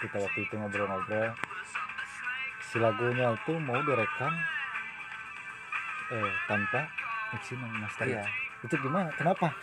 kita 0.04 0.16
waktu 0.20 0.40
itu 0.44 0.54
ngobrol-ngobrol 0.60 1.32
si 2.60 2.76
lagunya 2.76 3.32
itu 3.32 3.52
mau 3.56 3.80
direkam 3.80 4.32
eh 6.12 6.32
tanpa 6.44 6.84
mixing 7.32 7.60
dan 7.60 7.72
mastering 7.80 8.20
iya. 8.20 8.24
Itu 8.58 8.74
gimana? 8.82 9.08
Kenapa 9.14 9.54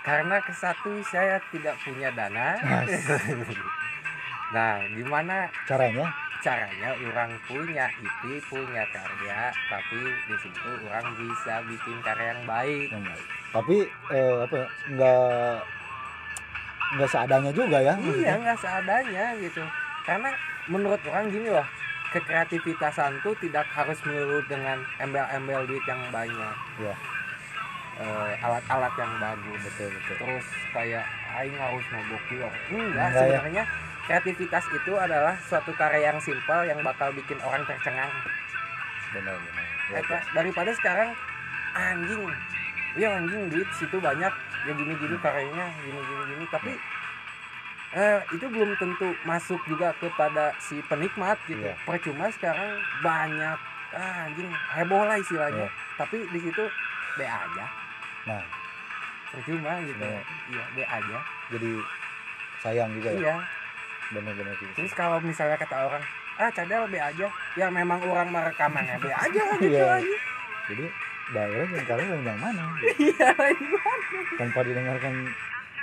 karena 0.00 0.36
ke 0.40 0.52
satu 0.56 1.00
saya 1.04 1.36
tidak 1.52 1.76
punya 1.84 2.08
dana. 2.12 2.56
Nah 4.50 4.82
gimana? 4.90 5.46
Caranya? 5.62 6.10
Caranya 6.42 6.90
orang 6.98 7.30
punya 7.46 7.86
IP 8.02 8.42
punya 8.50 8.82
karya 8.90 9.54
tapi 9.70 10.00
di 10.26 10.36
situ 10.42 10.70
orang 10.90 11.06
bisa 11.14 11.62
bikin 11.70 11.96
karya 12.02 12.34
yang 12.34 12.42
baik. 12.50 12.88
Tapi 13.54 13.86
eh, 14.10 14.36
apa 14.42 14.54
ya, 14.58 14.66
nggak 14.90 15.56
nggak 16.90 17.10
seadanya 17.14 17.52
juga 17.54 17.78
ya 17.78 17.94
iya 18.02 18.34
nggak 18.42 18.58
seadanya 18.58 19.38
gitu. 19.38 19.62
Karena 20.02 20.34
menurut 20.66 20.98
orang 21.06 21.30
gini 21.30 21.46
loh 21.46 21.66
kekreativitasan 22.10 23.22
tuh 23.22 23.38
tidak 23.38 23.70
harus 23.70 24.02
melulu 24.02 24.42
dengan 24.50 24.82
embel-embel 24.98 25.62
duit 25.70 25.84
yang 25.86 26.02
banyak. 26.10 26.54
Iya. 26.82 26.94
Eh, 28.00 28.32
alat-alat 28.40 28.92
yang 28.96 29.12
bagus. 29.20 29.60
Betul 29.68 29.88
betul. 29.92 30.16
Terus 30.24 30.46
kayak 30.72 31.04
aing 31.36 31.52
harus 31.52 31.84
ngobok 31.92 32.22
enggak 32.32 32.52
Enggak 32.72 33.08
ya. 33.12 33.18
sebenarnya 33.20 33.64
kreativitas 34.08 34.64
itu 34.72 34.92
adalah 34.96 35.34
suatu 35.44 35.70
karya 35.76 36.08
yang 36.08 36.18
simpel 36.24 36.64
yang 36.64 36.80
bakal 36.80 37.12
bikin 37.12 37.36
orang 37.44 37.60
tercengang. 37.68 38.08
Benar 39.12 39.36
benar. 39.36 39.64
Ya, 39.92 39.98
Eta, 40.00 40.18
daripada 40.32 40.70
sekarang 40.72 41.12
anjing. 41.76 42.24
Ya 42.96 43.20
anjing 43.20 43.52
duit 43.52 43.68
situ 43.76 44.00
banyak. 44.00 44.32
Ya 44.64 44.72
gini 44.72 44.92
gini 44.96 45.16
karyanya 45.20 45.66
gini 45.84 46.00
gini 46.00 46.22
gini 46.32 46.44
tapi 46.52 46.72
eh, 47.96 48.20
itu 48.32 48.46
belum 48.48 48.76
tentu 48.80 49.12
masuk 49.28 49.60
juga 49.68 49.92
kepada 50.00 50.56
si 50.56 50.80
penikmat 50.88 51.36
gitu. 51.48 51.64
Iya. 51.64 51.76
percuma 51.84 52.28
sekarang 52.32 52.76
banyak 53.04 53.58
ah, 53.92 54.24
anjing 54.28 54.48
heboh 54.76 55.04
lah 55.04 55.16
istilahnya. 55.16 55.64
Iya. 55.64 55.70
tapi 55.96 56.16
di 56.28 56.40
situ 56.44 56.64
be 57.16 57.24
aja 57.24 57.79
nah. 58.24 58.42
Percuma 59.30 59.78
gitu. 59.80 60.02
Iya. 60.02 60.20
iya 60.50 60.64
be 60.74 60.82
aja. 60.82 61.18
Jadi 61.48 61.70
sayang 62.58 62.90
juga 62.92 63.08
ya? 63.10 63.18
Iya. 63.20 63.36
Benar-benar 64.10 64.54
gitu. 64.58 64.72
Terus 64.74 64.92
kalau 64.92 65.22
misalnya 65.22 65.54
kata 65.54 65.86
orang 65.86 66.02
ah 66.36 66.50
cadel 66.50 66.84
be 66.86 66.98
aja. 66.98 67.26
Ya 67.54 67.66
memang 67.70 68.02
orang 68.02 68.28
merekamannya 68.28 68.98
be 68.98 69.08
aja 69.08 69.44
gitu 69.62 69.78
Iya. 69.78 70.02
aja. 70.02 70.16
Jadi 70.66 70.84
daerah 71.30 71.66
yang 71.68 71.86
kalian 71.86 72.20
yang 72.26 72.38
mana? 72.38 72.64
Iya 72.98 73.28
gimana 73.54 74.04
tanpa 74.34 74.60
didengarkan 74.66 75.14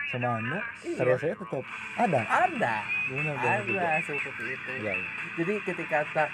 sama 0.07 0.39
anda 0.39 0.59
Iya. 0.83 0.95
karya 0.99 1.15
saya 1.15 1.33
tetap 1.35 1.65
ada. 1.95 2.19
Ada. 2.27 2.75
Benar 3.07 3.35
juga. 3.63 3.79
ada 3.79 4.03
seperti 4.03 4.43
itu. 4.49 4.71
Ya, 4.83 4.91
ya. 4.91 5.07
jadi 5.39 5.53
ketika 5.63 5.97
tak 6.11 6.29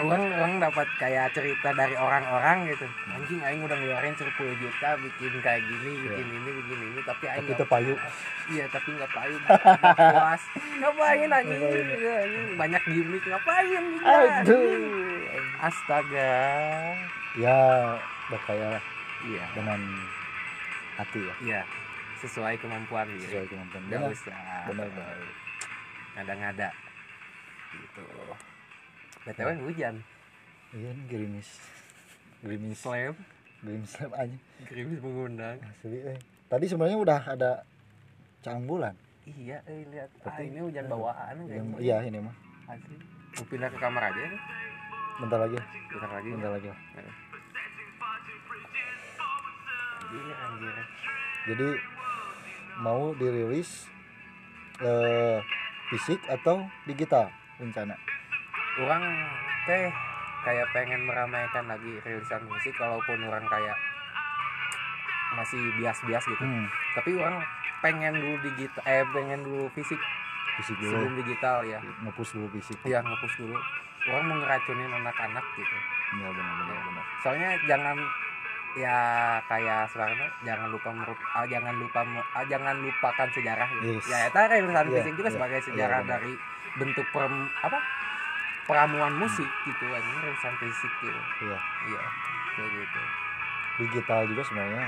orang 0.00 0.22
orang 0.32 0.52
dapat 0.56 0.88
kayak 0.96 1.32
cerita 1.36 1.68
dari 1.76 1.92
orang-orang 1.96 2.72
gitu. 2.72 2.86
Anjing 3.12 3.40
aing 3.44 3.60
udah 3.60 3.76
ngeluarin 3.76 4.14
10 4.16 4.32
juta 4.32 4.88
bikin 4.96 5.32
kayak 5.44 5.60
gini 5.68 5.90
bikin 6.08 6.26
ini 6.32 6.50
bikin 6.62 6.78
ini 6.80 7.00
tapi 7.04 7.24
aing 7.28 7.44
Iya. 7.44 7.56
Tapi 7.58 7.68
puas. 7.68 8.14
iya 8.48 8.64
tapi 8.72 8.88
nggak 8.96 9.10
payu 9.12 9.36
puas. 9.42 10.42
Ngapain 10.80 11.28
anjing? 11.28 11.60
Iya, 12.00 12.14
anjing. 12.24 12.48
Banyak 12.56 12.82
gimmick 12.88 13.24
ngapain 13.28 13.84
aduh. 14.00 14.62
Astaga. 15.60 16.34
Ya 17.36 17.58
berkaya 18.32 18.80
iya. 19.28 19.44
dengan 19.52 19.80
hati 20.96 21.20
ya. 21.20 21.34
Iya 21.44 21.62
sesuai 22.22 22.54
kemampuan 22.62 23.10
gitu 23.18 23.34
sesuai 23.34 23.50
kemampuan 23.50 23.82
nggak 23.90 24.14
usah. 24.14 24.70
Benar 24.70 24.88
benar. 24.94 25.18
Ngada-ngada. 26.14 26.70
Gitu 27.74 28.02
btw 29.26 29.48
hujan. 29.68 29.94
Iya 30.72 30.88
ini 30.92 31.02
gerimis. 31.06 31.48
Gerimis. 32.42 32.78
Slam 32.80 33.14
gerimis 33.62 33.90
slap 33.94 34.12
aja. 34.18 34.36
Gerimis 34.66 34.98
mengundang. 34.98 35.56
Asli 35.62 35.98
eh. 36.02 36.18
Tadi 36.50 36.64
sebenarnya 36.66 36.98
udah 36.98 37.20
ada 37.38 37.52
cang 38.42 38.66
bulan 38.66 38.98
iya 39.22 39.62
eh 39.70 39.86
lihat. 39.86 40.10
Ah 40.26 40.42
ini 40.42 40.58
hujan 40.58 40.90
bawaan 40.90 41.46
yang, 41.46 41.70
kayaknya. 41.70 41.78
iya 41.78 41.96
ini 42.02 42.18
mah. 42.18 42.34
Asli. 42.66 42.96
Mau 43.38 43.46
pindah 43.46 43.70
ke 43.70 43.78
kamar 43.78 44.02
aja 44.10 44.18
nih 44.18 44.40
bentar 45.22 45.38
lagi. 45.38 45.58
Bentar 45.62 46.10
lagi. 46.10 46.30
Bentar 46.34 46.50
lagi. 46.58 46.68
Anjir 50.02 50.36
anjir. 50.36 50.74
Jadi 51.42 51.68
mau 52.82 53.14
dirilis 53.14 53.86
eh, 54.82 55.38
fisik 55.94 56.18
atau 56.26 56.66
digital 56.90 57.30
rencana 57.62 57.94
orang 58.78 59.02
teh 59.64 59.92
kayak 60.42 60.66
pengen 60.72 61.04
meramaikan 61.04 61.64
lagi 61.66 62.00
rilisan 62.02 62.42
musik 62.44 62.74
walaupun 62.74 63.20
orang 63.22 63.44
kayak 63.46 63.76
masih 65.32 65.60
bias-bias 65.76 66.24
gitu. 66.26 66.44
Hmm, 66.44 66.66
tapi 66.92 67.16
orang 67.16 67.40
pengen 67.80 68.14
dulu 68.14 68.36
digital 68.42 68.82
eh 68.84 69.04
pengen 69.10 69.40
dulu 69.42 69.64
fisik. 69.72 70.00
Fisik 70.60 70.76
dulu. 70.76 70.92
Sebelum 70.92 71.12
digital 71.16 71.56
ya. 71.64 71.80
Ngepus 72.04 72.28
dulu 72.32 72.46
fisik. 72.52 72.76
Ya 72.84 73.00
ngepus 73.00 73.32
dulu. 73.38 73.56
Orang 74.02 74.24
mau 74.26 74.36
ngeracunin 74.36 74.90
anak-anak 74.92 75.44
gitu. 75.54 75.76
Ya 76.18 76.28
benar 76.28 76.54
benar 76.58 76.78
benar. 76.84 77.04
Soalnya 77.24 77.50
jangan 77.64 77.96
ya 78.72 78.98
kayak 79.46 79.84
sekarang 79.88 80.16
jangan 80.42 80.68
lupa 80.68 80.88
merup- 80.90 81.28
ah, 81.30 81.44
jangan 81.44 81.76
lupa 81.76 82.00
ah, 82.32 82.44
jangan 82.44 82.76
lupakan 82.80 83.28
sejarah 83.30 83.68
gitu. 83.70 84.00
Yes. 84.00 84.04
ya 84.08 84.18
itu 84.26 84.36
kayak 84.38 84.64
urusan 84.64 84.86
Iya, 84.88 84.94
fisik 84.96 85.14
juga 85.14 85.28
iya, 85.28 85.36
sebagai 85.36 85.58
iya, 85.58 85.66
sejarah 85.68 85.98
benar. 86.02 86.12
dari 86.18 86.32
bentuk 86.72 87.06
perem- 87.12 87.52
apa 87.62 87.78
peramuan 88.62 89.12
musik 89.16 89.48
gitu 89.64 89.84
ini 89.84 90.12
urusan 90.22 90.54
fisik 90.56 90.92
gitu. 91.00 91.20
Iya. 91.42 91.58
Iya 91.88 92.02
kayak 92.52 92.70
gitu. 92.72 93.00
Digital 93.80 94.20
juga 94.28 94.42
sebenarnya 94.44 94.84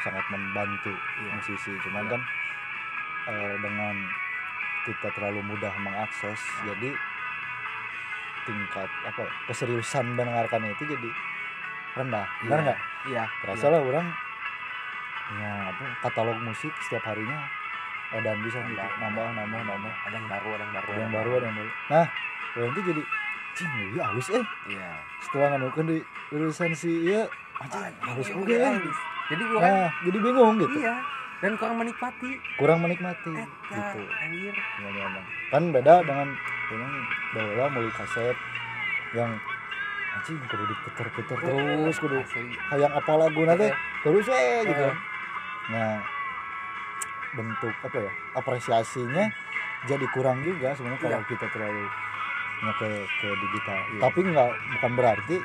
sangat 0.00 0.24
membantu 0.28 0.94
Iya. 1.20 1.30
musisi 1.34 1.72
cuman 1.82 2.04
Iya. 2.04 2.10
kan 2.10 2.20
eh, 3.28 3.54
dengan 3.60 3.94
kita 4.80 5.08
terlalu 5.12 5.44
mudah 5.44 5.74
mengakses 5.76 6.40
jadi 6.64 6.96
tingkat 8.42 8.88
apa 9.04 9.20
ya, 9.20 9.30
keseriusan 9.44 10.16
mendengarkan 10.16 10.64
itu 10.66 10.88
jadi 10.88 11.10
rendah 11.92 12.24
benar 12.40 12.58
Iya. 12.58 12.64
nggak? 12.64 12.78
Iya 13.06 13.24
terasa 13.40 13.66
lah 13.68 13.80
orang 13.80 14.06
ya 15.30 15.52
apa 15.70 15.84
katalog 16.02 16.38
musik 16.42 16.72
setiap 16.82 17.06
harinya 17.06 17.44
dan 18.10 18.40
bisa 18.42 18.58
gitu 18.66 18.74
Nambah. 18.74 18.98
nambah 18.98 19.26
nambah 19.36 19.60
nambah. 19.62 19.92
Ada 20.08 20.16
yang 20.16 20.26
baru 20.26 20.48
ada 20.50 20.62
yang 20.64 20.72
baru 20.74 20.88
ada 20.90 20.98
yang 20.98 21.12
baru. 21.12 21.30
ada 21.30 21.46
yang 21.46 21.56
baru. 21.60 21.70
Nah 21.86 22.06
itu 22.56 22.80
jadi 22.82 23.02
cing 23.54 23.70
ya 23.94 24.02
halus 24.08 24.28
eh. 24.30 24.44
Iya. 24.68 24.90
Setelah 25.20 25.46
nganukan 25.54 25.84
di 25.86 25.98
lulusan 26.30 26.70
si 26.72 26.90
iya 27.06 27.22
aja 27.60 27.90
halus 28.00 28.26
Iya, 28.26 28.34
oke 28.36 28.50
iya, 28.50 28.58
eh. 28.62 28.72
halus. 28.74 28.98
jadi 29.30 29.42
orang 29.46 29.62
nah 29.62 29.88
jadi 30.02 30.18
bingung 30.18 30.54
gitu. 30.58 30.74
Iya 30.80 30.94
dan 31.40 31.56
kurang 31.56 31.76
menikmati. 31.80 32.30
Kurang 32.60 32.78
menikmati 32.84 33.32
Eta, 33.32 33.48
gitu. 33.72 34.00
anjir. 34.12 34.52
Gimana, 34.52 34.92
gimana. 34.92 35.20
kan 35.48 35.62
beda 35.72 35.94
dengan 36.04 36.28
dengan 36.68 36.92
bahwa 37.32 37.64
mulai 37.72 37.92
kaset 37.96 38.36
yang 39.16 39.30
anjing 40.10 40.36
kudu 40.46 40.64
diputer-puter 40.68 41.36
terus 41.40 41.96
kudu 41.96 42.16
hayang 42.70 42.92
apa 42.92 43.12
lagu 43.16 43.40
nanti 43.48 43.72
terus 44.04 44.26
eh 44.28 44.68
gitu. 44.68 44.84
Nah 45.72 46.02
bentuk 47.30 47.74
apa 47.86 47.96
ya 47.96 48.10
apresiasinya 48.36 49.24
jadi 49.86 50.06
kurang 50.12 50.42
juga 50.42 50.74
sebenarnya 50.76 51.00
kalau 51.00 51.20
Iya. 51.24 51.28
kita 51.30 51.46
terlalu 51.54 51.84
nya 52.60 52.72
ke 52.74 52.88
ke 53.16 53.28
digital 53.34 53.78
Iya. 53.88 54.00
tapi 54.00 54.20
nggak 54.22 54.48
bukan 54.70 54.92
berarti 54.94 55.36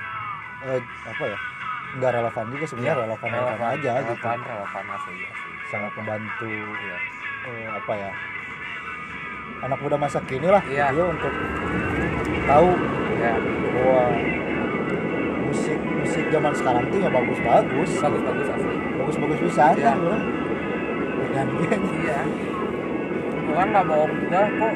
eh, 0.62 0.80
apa 1.06 1.24
ya 1.26 1.38
nggak 1.96 2.12
relevan 2.14 2.46
juga 2.50 2.66
sebenarnya 2.66 2.92
Iya, 2.92 3.02
relevan 3.02 3.30
relevan. 3.32 3.68
aja 3.72 3.92
gitu. 3.94 4.14
Relevan 4.14 4.40
relevan 4.42 4.86
asli 4.92 5.16
asli. 5.24 5.52
Sangat 5.66 5.92
membantu 5.96 6.50
iya. 6.78 6.98
eh, 7.46 7.68
apa 7.72 7.94
ya 7.94 8.12
anak 9.62 9.80
muda 9.80 9.96
masa 9.96 10.20
kini 10.22 10.46
lah 10.46 10.60
Iya. 10.62 10.92
gitu 10.92 11.00
ya, 11.00 11.06
untuk 11.08 11.34
tahu 12.46 12.70
ya 13.16 13.34
bahwa 13.72 14.04
musik 15.46 15.80
musik 15.80 16.26
zaman 16.28 16.52
sekarang 16.52 16.84
tuh 16.86 17.00
ya 17.00 17.10
bagus 17.10 17.40
bagus 17.40 17.90
bagus 17.96 18.22
bagus 18.22 18.48
asli. 18.52 18.76
Bagus 18.96 19.16
bagus 19.16 19.40
bisa 19.42 19.64
Iya. 19.72 19.86
kan 19.86 19.98
dengan 21.26 21.48
iya. 21.96 22.20
Orang 23.46 23.68
nggak 23.72 23.86
bohong 23.86 24.14
juga 24.20 24.42
kok 24.52 24.74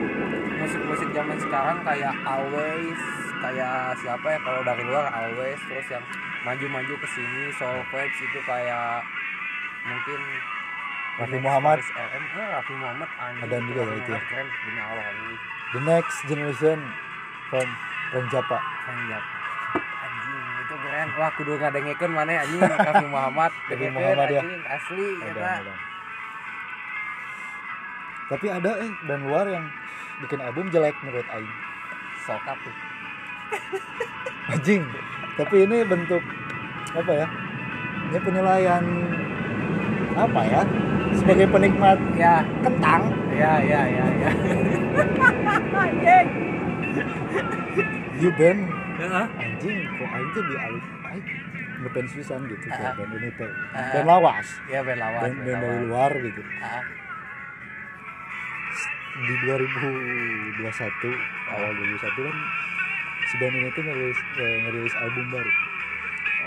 zaman 1.09 1.37
sekarang 1.41 1.77
kayak 1.81 2.15
always 2.23 2.99
kayak 3.39 3.95
siapa 4.03 4.27
ya 4.35 4.39
kalau 4.43 4.61
dari 4.61 4.83
luar 4.83 5.05
always 5.09 5.59
terus 5.65 5.87
yang 5.89 6.05
maju-maju 6.43 6.93
ke 6.99 7.07
sini 7.11 7.43
soul 7.55 7.79
vibes 7.91 8.19
itu 8.19 8.39
kayak 8.45 9.03
mungkin 9.87 10.21
Raffi 11.19 11.35
Muhammad. 11.43 11.83
RM 11.83 12.25
eh 12.31 12.47
Raffi 12.47 12.73
Muhammad 12.79 13.09
anjing 13.19 13.43
Ada 13.43 13.57
juga 13.59 13.81
ya 13.83 13.93
itu 13.99 14.11
ya. 14.15 14.21
Keren 14.31 14.47
demi 14.47 14.79
Allah 14.79 15.03
anjing 15.03 15.37
the 15.75 15.81
next 15.83 16.17
generation 16.25 16.79
from 17.51 17.67
Renjapa 18.15 18.57
Panjang 18.87 19.25
anjing 19.99 20.39
itu 20.63 20.75
keren 20.79 21.07
wah 21.19 21.31
kudu 21.35 21.53
ngadengekeun 21.59 22.11
mana 22.15 22.31
anjing 22.39 22.59
Raffi 22.63 23.07
Muhammad 23.15 23.51
Raffi 23.67 23.87
Muhammad, 23.91 24.27
ya. 24.31 24.41
asli 24.72 25.07
ada. 25.27 25.88
Tapi 28.29 28.46
ada 28.46 28.72
eh 28.77 28.92
band 29.09 29.25
luar 29.25 29.50
yang 29.50 29.65
bikin 30.22 30.37
album 30.39 30.70
jelek 30.70 30.94
menurut 31.01 31.25
Aing. 31.33 31.50
Sokap 32.24 32.57
tuh 32.61 32.75
anjing. 34.53 34.85
Tapi 35.33 35.55
ini 35.65 35.81
bentuk 35.81 36.22
apa 36.94 37.11
ya 37.11 37.27
ini 38.09 38.18
penilaian 38.22 38.83
apa 40.13 40.42
ya 40.46 40.61
sebagai 41.18 41.50
penikmat 41.50 41.98
ya. 42.13 42.46
kentang. 42.61 43.09
Ya 43.33 43.57
ya 43.65 43.81
ya 43.87 44.05
ya. 44.13 44.31
Anjing. 45.74 46.27
You 48.20 48.29
band. 48.35 48.61
Heeh. 49.00 49.25
anjing 49.39 49.77
kok 49.96 50.09
Aing 50.11 50.29
tuh 50.35 50.44
di 50.44 50.55
alif 50.59 50.85
Aing 51.07 51.25
pisan 52.11 52.42
gitu 52.51 52.65
Ah. 52.70 52.92
uh 52.92 52.94
band 53.00 53.11
ini 53.15 53.29
teh. 53.33 53.50
Ah. 53.74 53.89
band 53.96 54.05
lawas. 54.05 54.48
Ya 54.68 54.83
band 54.85 55.00
lawas 55.00 55.24
band, 55.24 55.37
band 55.39 55.48
band 55.48 55.61
dari 55.63 55.79
luar 55.87 56.11
gitu. 56.20 56.42
Ah, 56.59 56.83
di 59.20 59.34
2021 59.44 60.64
awal 61.51 61.72
2021 61.75 62.27
kan 62.27 62.38
si 63.29 63.36
band 63.38 63.53
ini 63.53 63.70
tuh 63.72 63.84
ngerilis, 63.84 64.20
eh, 64.40 64.55
ngerilis 64.64 64.96
album 64.98 65.25
baru. 65.29 65.51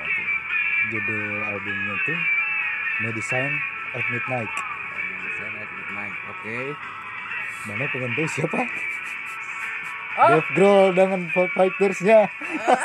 Oke. 0.02 0.22
Judul 0.90 1.24
albumnya 1.44 1.94
tuh 2.02 2.18
Medicine 3.00 3.54
at 3.92 4.04
Midnight. 4.08 4.50
Medicine 4.50 5.54
at 5.56 5.70
Midnight. 5.70 6.16
oke. 6.26 6.56
Mana 7.62 7.84
pengen 7.86 8.10
tahu 8.16 8.26
siapa? 8.26 8.60
Oh 10.12 10.28
Dave 10.28 10.50
Grohl 10.52 10.88
dengan 10.92 11.20
Fighters-nya. 11.32 12.28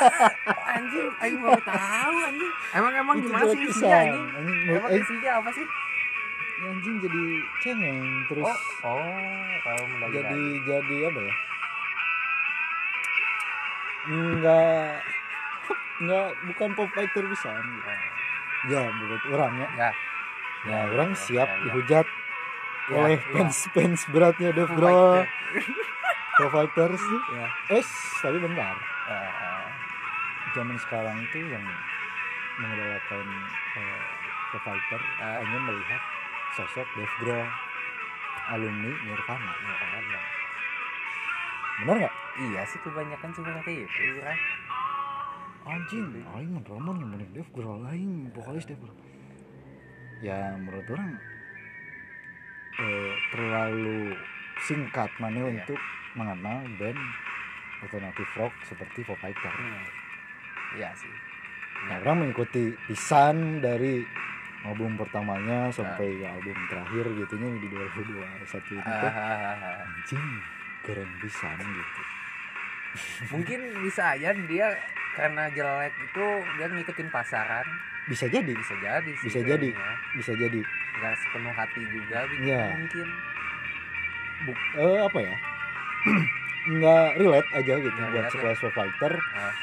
Anjing 0.78 1.10
aing 1.18 1.38
baru 1.42 1.60
tahu 1.60 2.14
anjing. 2.24 2.52
Emang 2.72 2.92
emang 2.94 3.16
Itu 3.18 3.24
gimana 3.28 3.44
sih 3.50 3.60
isinya 3.66 3.98
anjing? 3.98 4.24
emang 4.70 4.88
Aing, 4.88 5.02
isinya 5.02 5.30
apa 5.42 5.50
sih 5.52 5.66
anjing 6.60 6.96
jadi 6.98 7.22
cengeng 7.60 8.02
terus 8.26 8.46
oh 8.46 8.58
oh 8.84 9.46
kalau 9.62 9.82
mendadak 9.88 10.12
jadi 10.26 10.40
jadi 10.66 10.96
apa 11.08 11.20
ya 11.22 11.34
enggak 14.08 14.90
enggak 15.98 16.26
bukan 16.46 16.68
Foo 16.74 16.88
Fighter 16.90 17.24
bisa 17.26 17.50
gitu. 17.52 17.90
ya 18.72 18.82
menurut 18.88 19.22
orang 19.30 19.52
ya 19.56 19.68
ya 19.76 19.90
ya 20.66 20.78
orang 20.90 21.10
ya, 21.12 21.18
siap 21.18 21.48
ya, 21.48 21.54
ya. 21.54 21.62
dihujat 21.70 22.06
Ya, 22.88 22.96
oleh 23.04 23.20
ya. 23.20 23.24
fans 23.36 23.68
fans 23.76 24.00
beratnya 24.08 24.48
Oh 24.48 24.64
my 24.64 24.72
Grohl 24.72 25.12
God. 25.20 25.28
Foo 26.34 26.48
Fighters 26.48 27.02
ya 27.30 27.46
es 27.68 27.88
tapi 28.18 28.40
bentar 28.40 28.74
ah. 29.06 29.68
zaman 30.56 30.72
sekarang 30.80 31.20
itu 31.20 31.38
yang 31.46 31.60
mengidolakan 32.56 33.26
uh, 33.76 34.00
Foo 34.48 34.60
Fighter 34.64 35.00
Ah. 35.20 35.36
ingin 35.44 35.62
melihat 35.68 36.00
sosok 36.58 36.86
Dave 36.92 37.14
Grohl 37.18 37.46
alumni 38.48 38.90
Nirvana 38.98 39.52
Ya, 39.54 39.74
kan, 39.78 40.04
ya. 40.04 40.20
benar 41.78 41.94
nggak 41.96 42.14
iya 42.40 42.62
sih 42.64 42.80
kebanyakan 42.80 43.30
seperti 43.30 43.72
itu 43.80 44.02
kan 44.18 44.38
anjing 45.68 46.06
aing 46.34 46.50
mah 46.50 46.62
drama 46.62 46.90
nih 46.92 47.06
mending 47.06 47.30
Dave 47.32 47.50
Grohl 47.52 47.86
aing 47.86 48.12
vokalis 48.32 48.66
Dave 48.66 48.80
Grohl 48.80 48.98
ya 50.18 50.56
menurut 50.56 50.86
orang 50.88 51.14
eh, 52.76 53.12
terlalu 53.28 54.18
singkat 54.60 55.10
mana 55.16 55.38
Iya. 55.38 55.50
untuk 55.52 55.78
mengenal 56.12 56.58
band 56.74 56.98
alternatif 57.78 58.26
rock 58.34 58.50
seperti 58.64 59.06
Foo 59.06 59.14
Fighter 59.14 59.52
Hmm. 59.52 59.86
iya 60.74 60.90
sih 60.92 61.10
Nah, 61.78 62.02
orang 62.02 62.26
mengikuti 62.26 62.74
pisan 62.84 63.62
dari 63.62 64.02
album 64.68 64.94
pertamanya 64.94 65.68
sampai 65.68 66.12
ke 66.12 66.24
album 66.24 66.56
terakhir 66.68 67.04
gitunya 67.16 67.48
di 67.56 67.68
2021 67.68 68.12
ini 68.70 68.82
Ah, 68.82 68.92
teh 68.94 69.10
ah, 69.10 69.36
ah, 69.56 69.76
anjing 69.82 70.26
keren 70.80 71.10
pisan 71.18 71.56
gitu. 71.58 72.02
Mungkin 73.30 73.60
bisa 73.80 74.12
aja 74.12 74.30
dia 74.44 74.68
karena 75.12 75.48
jelek 75.50 75.92
itu 75.98 76.26
dia 76.54 76.66
ngikutin 76.68 77.08
pasaran. 77.08 77.66
Bisa 78.06 78.24
jadi. 78.26 78.48
Bisa 78.48 78.74
jadi 78.78 79.12
sih 79.14 79.26
Bisa 79.26 79.40
jadi. 79.42 79.68
kayaknya. 79.68 79.92
bisa 80.14 80.32
jadi. 80.34 80.60
Nggak 80.96 81.14
sepenuh 81.18 81.52
hati 81.52 81.82
juga 81.84 82.18
bikin 82.26 82.46
Iya. 82.46 82.64
mungkin. 82.74 83.08
Buk, 84.40 84.58
eh, 84.74 84.98
apa 85.02 85.18
ya? 85.20 85.34
Nggak 86.68 87.06
relate 87.16 87.50
aja 87.54 87.72
gitu 87.76 87.88
Nggak 87.90 88.08
buat 88.08 88.16
relate, 88.18 88.32
sekelas 88.34 88.58
Foo 88.58 88.70
Fighter 88.70 89.12
Ah. 89.34 89.54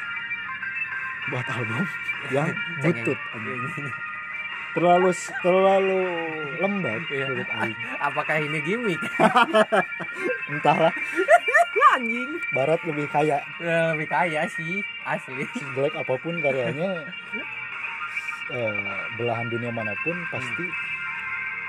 buat 1.26 1.46
album 1.50 1.84
yang 2.30 2.48
butut. 2.84 3.20
Terlalu 4.76 5.10
terlalu 5.40 6.04
lembek 6.60 7.08
menurut 7.08 7.50
aing 7.64 7.80
apakah 8.12 8.36
ini 8.44 8.60
gimmick? 8.62 9.02
Entahlah. 10.52 10.92
Anjing. 11.96 12.28
Barat 12.52 12.84
lebih 12.84 13.08
kaya. 13.08 13.40
Ya, 13.56 13.96
lebih 13.96 14.12
kaya 14.12 14.44
sih 14.52 14.84
asli. 15.08 15.48
Jelek 15.80 15.96
apa 15.96 16.12
pun 16.20 16.44
karyanya 16.44 17.08
eh, 18.52 19.00
belahan 19.16 19.48
dunia 19.48 19.72
mana 19.72 19.96
pun 20.04 20.12
pasti 20.28 20.68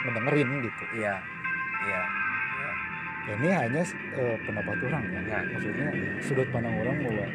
ngedengerin 0.02 0.66
gitu. 0.66 0.84
Iya 0.98 1.14
iya 1.86 2.02
iya. 2.58 2.70
Ini 3.38 3.48
hanya 3.54 3.82
eh, 4.18 4.36
pendapat 4.42 4.76
orang 4.82 5.04
ya. 5.14 5.20
Ya. 5.30 5.38
maksudnya 5.46 5.88
sudut 6.26 6.48
pandang 6.50 6.74
orang 6.74 6.98
bahwa 7.06 7.26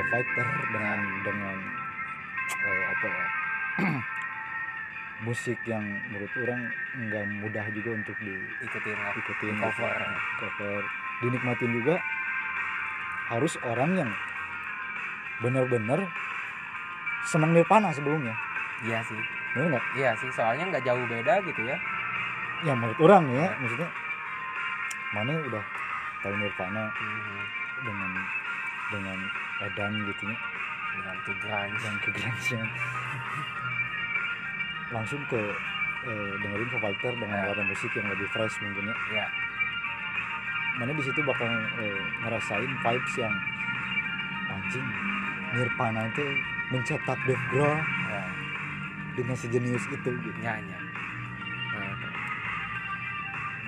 Fighter 0.00 0.48
dengan 0.72 0.98
dengan 1.28 1.56
eh, 2.56 2.84
apa 2.88 3.06
ya 3.06 3.26
musik 5.20 5.58
yang 5.64 5.82
menurut 6.08 6.32
orang 6.40 6.60
nggak 6.96 7.24
mudah 7.40 7.64
juga 7.70 7.90
untuk 7.92 8.16
ikutin 8.60 8.96
lah. 8.96 9.12
Diikutin 9.12 9.52
Di 9.52 9.60
cover. 9.60 9.92
gitu. 9.92 10.14
cover. 10.40 10.80
Dinikmatin 11.20 11.70
juga. 11.76 11.96
Harus 13.28 13.54
orang 13.62 13.90
yang 13.94 14.10
benar-benar 15.38 16.00
senang 17.22 17.52
Nirvana 17.52 17.92
sebelumnya. 17.92 18.34
Iya 18.82 19.00
sih. 19.04 19.20
Benar 19.50 19.82
iya 19.92 20.14
sih 20.16 20.30
soalnya 20.30 20.64
nggak 20.68 20.84
jauh 20.84 21.04
beda 21.06 21.42
gitu 21.44 21.62
ya. 21.64 21.76
Ya 22.62 22.72
menurut 22.72 22.98
orang 23.00 23.24
ya 23.30 23.48
maksudnya 23.56 23.90
mana 25.10 25.32
udah 25.42 25.64
tahu 26.22 26.34
Nirvana 26.36 26.84
Mhm. 26.90 27.40
dengan 27.82 28.10
dengan 28.90 29.18
edan 29.62 29.92
gitu 30.06 30.22
ya. 30.26 30.36
Dengan 30.90 31.16
ke 31.22 31.32
grunge 31.38 31.78
dan 31.78 31.94
langsung 34.90 35.22
ke 35.30 35.38
eh, 36.06 36.32
dengerin 36.42 36.68
Foo 36.70 36.80
Fighter 36.82 37.12
dengan 37.14 37.38
Ya. 37.38 37.46
warna 37.52 37.64
musik 37.70 37.90
yang 37.94 38.08
lebih 38.10 38.28
fresh 38.34 38.56
mungkin 38.62 38.90
ya. 38.90 38.96
Ya. 39.14 39.26
Mana 40.78 40.90
di 40.96 41.02
situ 41.04 41.20
bakal 41.22 41.50
eh, 41.78 42.02
ngerasain 42.24 42.70
vibes 42.82 43.14
yang 43.18 43.34
anjing 44.50 44.86
Nirvana 45.50 46.06
itu 46.06 46.26
mencetak 46.70 47.18
Dave 47.26 47.44
Grohl 47.50 47.78
ya. 48.06 48.22
dengan 49.18 49.34
sejenius 49.34 49.84
itu 49.90 50.10
gitu. 50.10 50.38
Nyanyi 50.42 50.78
Nah, 51.70 51.94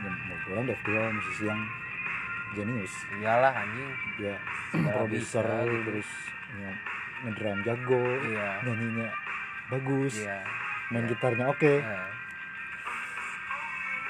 dan 0.03 0.15
menurut 0.27 0.45
orang 0.51 0.65
Dave 0.71 0.83
Grohl 0.87 1.11
musisi 1.15 1.45
yang 1.47 1.61
jenius. 2.55 2.95
Iyalah 3.19 3.53
anjing. 3.55 3.91
Ya 4.19 4.37
produser 4.73 5.45
gitu. 5.45 5.85
terus 5.85 6.09
ya, 6.57 6.73
ngedrum 7.29 7.59
jago 7.61 8.05
iya. 8.25 8.49
nyanyinya 8.65 9.09
bagus. 9.69 10.17
Iya 10.17 10.62
main 10.93 11.03
Iya. 11.03 11.11
gitarnya 11.11 11.45
oke. 11.49 11.73
Eh, 11.75 12.09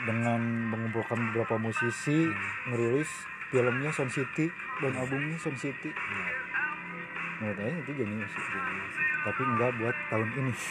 dengan 0.02 0.40
mengumpulkan 0.68 1.30
beberapa 1.30 1.54
musisi 1.56 2.26
Hmm. 2.26 2.34
ngerilis 2.68 3.10
filmnya 3.48 3.90
Sound 3.90 4.10
City 4.10 4.50
dan 4.78 4.92
albumnya 4.92 5.38
Sound 5.38 5.56
City. 5.56 5.88
Iya, 5.88 6.34
menurut 7.38 7.56
saya 7.56 7.70
itu 7.76 7.92
jenius 7.94 8.32
gini 8.32 8.82
tapi 9.22 9.40
enggak 9.44 9.70
buat 9.76 9.96
tahun 10.08 10.28
ini. 10.36 10.54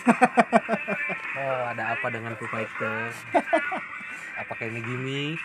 Oh 1.32 1.63
ada 1.65 1.95
apa 1.95 2.08
dengan 2.08 2.36
Foo 2.36 2.45
Fighter 2.45 3.08
apakah 4.38 4.65
ini 4.67 4.80
gimmick 4.80 5.39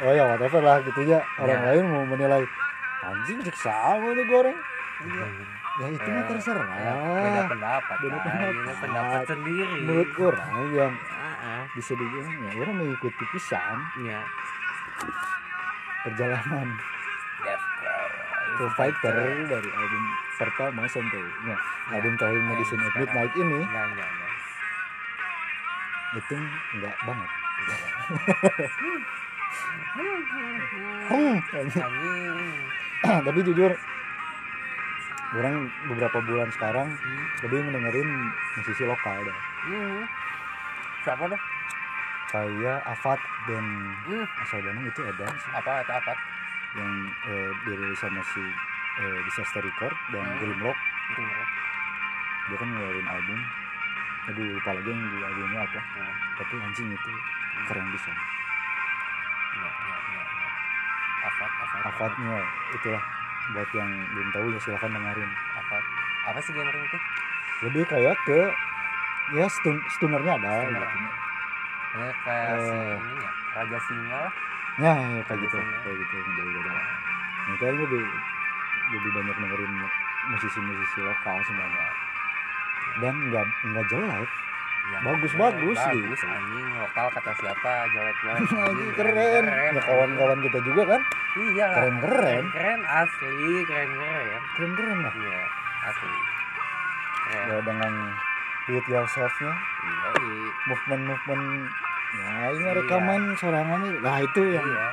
oh 0.00 0.08
ya 0.10 0.24
whatever 0.26 0.62
lah 0.62 0.78
gitu 0.80 1.02
ya. 1.04 1.20
Orang 1.36 1.58
Ya. 1.58 1.66
lain 1.68 1.84
mau 1.86 2.06
menilai 2.06 2.42
anjing 3.02 3.42
sama 3.52 4.08
nih 4.08 4.24
goreng 4.24 4.56
Iya. 5.02 5.26
Ya 5.76 5.86
itu 5.88 6.08
mah 6.08 6.16
Eh, 6.16 6.26
terserah 6.26 6.66
Ya, 6.74 6.92
beda 6.94 7.42
pendapat 7.46 7.96
Beda 8.00 8.16
kan. 8.16 8.32
Pendapat. 8.32 8.76
pendapat 8.80 9.20
sendiri 9.26 9.76
menurut 9.78 10.10
orang 10.18 10.50
yang 10.72 10.92
bisa 11.72 11.92
dibilang 11.92 12.36
ya 12.38 12.50
orang 12.56 12.76
mengikuti 12.76 13.24
pisan 13.30 13.78
Iya. 13.98 14.20
perjalanan. 16.02 16.68
Foo 18.56 18.72
Fighter 18.72 19.12
dari 19.44 19.68
album 19.68 20.02
pertama 20.34 20.88
sampai 20.88 21.20
ya, 21.44 21.56
album 21.92 22.16
terakhir 22.16 22.40
Ya, 22.40 22.46
Medicine 22.46 22.80
at 22.80 22.88
sekarang. 22.88 23.04
Midnight 23.04 23.32
ini 23.36 23.60
Enggak, 23.60 23.84
enggak, 23.86 24.08
enggak. 24.08 24.32
itu 26.16 26.34
enggak 26.72 26.96
banget 27.04 27.30
tapi 33.26 33.40
jujur 33.42 33.70
orang 35.32 35.56
beberapa 35.86 36.18
bulan 36.20 36.48
sekarang 36.50 36.88
Hmm. 36.92 37.26
lebih 37.42 37.60
mendengarin 37.64 38.08
musisi 38.54 38.84
lokal 38.84 39.18
dah 39.20 39.38
Hmm. 39.64 40.02
Siapa 41.02 41.24
dah? 41.26 41.40
kayak 42.26 42.82
Afat 42.84 43.18
dan 43.46 43.64
Hmm. 44.02 44.26
asal 44.36 44.58
Bandung 44.60 44.82
itu 44.84 45.00
ada 45.00 45.26
Apa 45.52 45.82
atau 45.82 45.94
apa? 45.96 46.14
yang 46.74 46.92
eh, 47.24 47.50
dirilis 47.64 47.96
sama 47.96 48.20
si 48.26 48.42
eh, 48.96 49.18
Disaster 49.24 49.60
Record 49.60 49.94
dan 50.08 50.24
Hmm. 50.24 50.38
Grimlock 50.38 50.78
Gimana? 51.08 51.44
dia 52.46 52.56
kan 52.56 52.68
ngeluarin 52.68 53.08
album 53.08 53.40
aduh 54.26 54.46
lupa 54.52 54.70
lagi 54.72 54.88
yang 54.88 55.02
di 55.04 55.18
albumnya 55.20 55.60
apa 55.60 55.80
Hmm. 55.80 56.14
tapi 56.36 56.54
anjing 56.58 56.88
itu 56.90 57.12
keren 57.64 57.86
bisa 57.90 58.10
enggak, 58.10 59.72
enggak, 59.72 60.00
enggak. 60.02 60.28
Afat, 61.22 61.50
Afat. 61.56 61.80
Afatnya 61.84 62.36
itulah 62.72 63.02
buat 63.54 63.70
yang 63.74 63.90
belum 64.10 64.28
tahu 64.34 64.46
ya 64.50 64.58
silahkan 64.58 64.90
dengerin 64.90 65.30
Afat. 65.54 65.82
Apa 66.26 66.38
sih 66.42 66.52
genre 66.54 66.78
itu? 66.82 66.98
lebih 67.56 67.88
kayak 67.88 68.16
ke 68.28 68.40
ya 69.32 69.48
stun 69.48 69.80
stunernya 69.88 70.36
ada 70.36 70.52
Stoner. 70.60 70.76
gitu. 70.76 71.08
Ya 71.96 72.08
kayak 72.20 72.56
si 72.60 72.76
ini 72.76 73.14
ya, 73.16 73.30
Raja 73.56 73.78
Singa 73.80 74.22
ya, 74.76 74.92
ya 75.16 75.22
kayak 75.24 75.40
gitu 75.40 75.56
Biasanya. 75.56 75.78
kayak 75.80 75.96
gitu 76.04 76.16
jadi 76.36 76.50
beda 76.52 76.70
nah, 76.76 77.56
kayaknya 77.56 77.80
lebih 77.88 78.02
lebih 78.92 79.10
banyak 79.16 79.36
dengerin 79.40 79.72
musisi-musisi 80.28 80.98
lokal 81.00 81.36
sebenarnya 81.48 81.88
dan 83.00 83.14
nggak 83.32 83.44
nggak 83.72 83.84
jelek 83.88 84.28
Ya, 84.86 84.98
Bagus, 85.02 85.32
ya, 85.32 85.38
bagus 85.42 85.74
bagus 85.76 86.14
gitu. 86.14 86.26
anjing 86.26 86.66
lokal 86.78 87.06
kata 87.10 87.32
siapa 87.34 87.72
jelek 87.90 88.16
jelek 88.16 88.38
Anjing, 88.64 88.90
keren. 88.94 89.44
ya 89.74 89.82
kawan-kawan 89.82 90.38
kita 90.40 90.58
juga 90.62 90.82
kan? 90.88 91.00
Iya 91.36 91.64
lah 91.66 91.74
Keren, 91.76 91.96
keren. 91.98 92.44
keren 92.50 92.80
asli 92.84 93.34
keren 93.66 93.90
keren. 93.92 94.42
Keren 94.54 94.72
keren 94.72 94.98
lah. 95.02 95.12
Iya 95.12 95.40
asli. 95.84 96.18
Keren. 97.26 97.44
Ya 97.44 97.56
dengan 97.60 97.92
do 98.64 98.72
it 98.72 98.86
yourselfnya. 98.86 99.52
Yoi. 99.52 100.30
movement 100.66 101.02
movement 101.04 101.44
ya 102.12 102.30
ini 102.48 102.58
Iya. 102.60 102.70
rekaman 102.76 103.22
sorangan 103.36 103.80
nah 104.00 104.18
itu 104.18 104.40
yang 104.48 104.62
iya. 104.64 104.86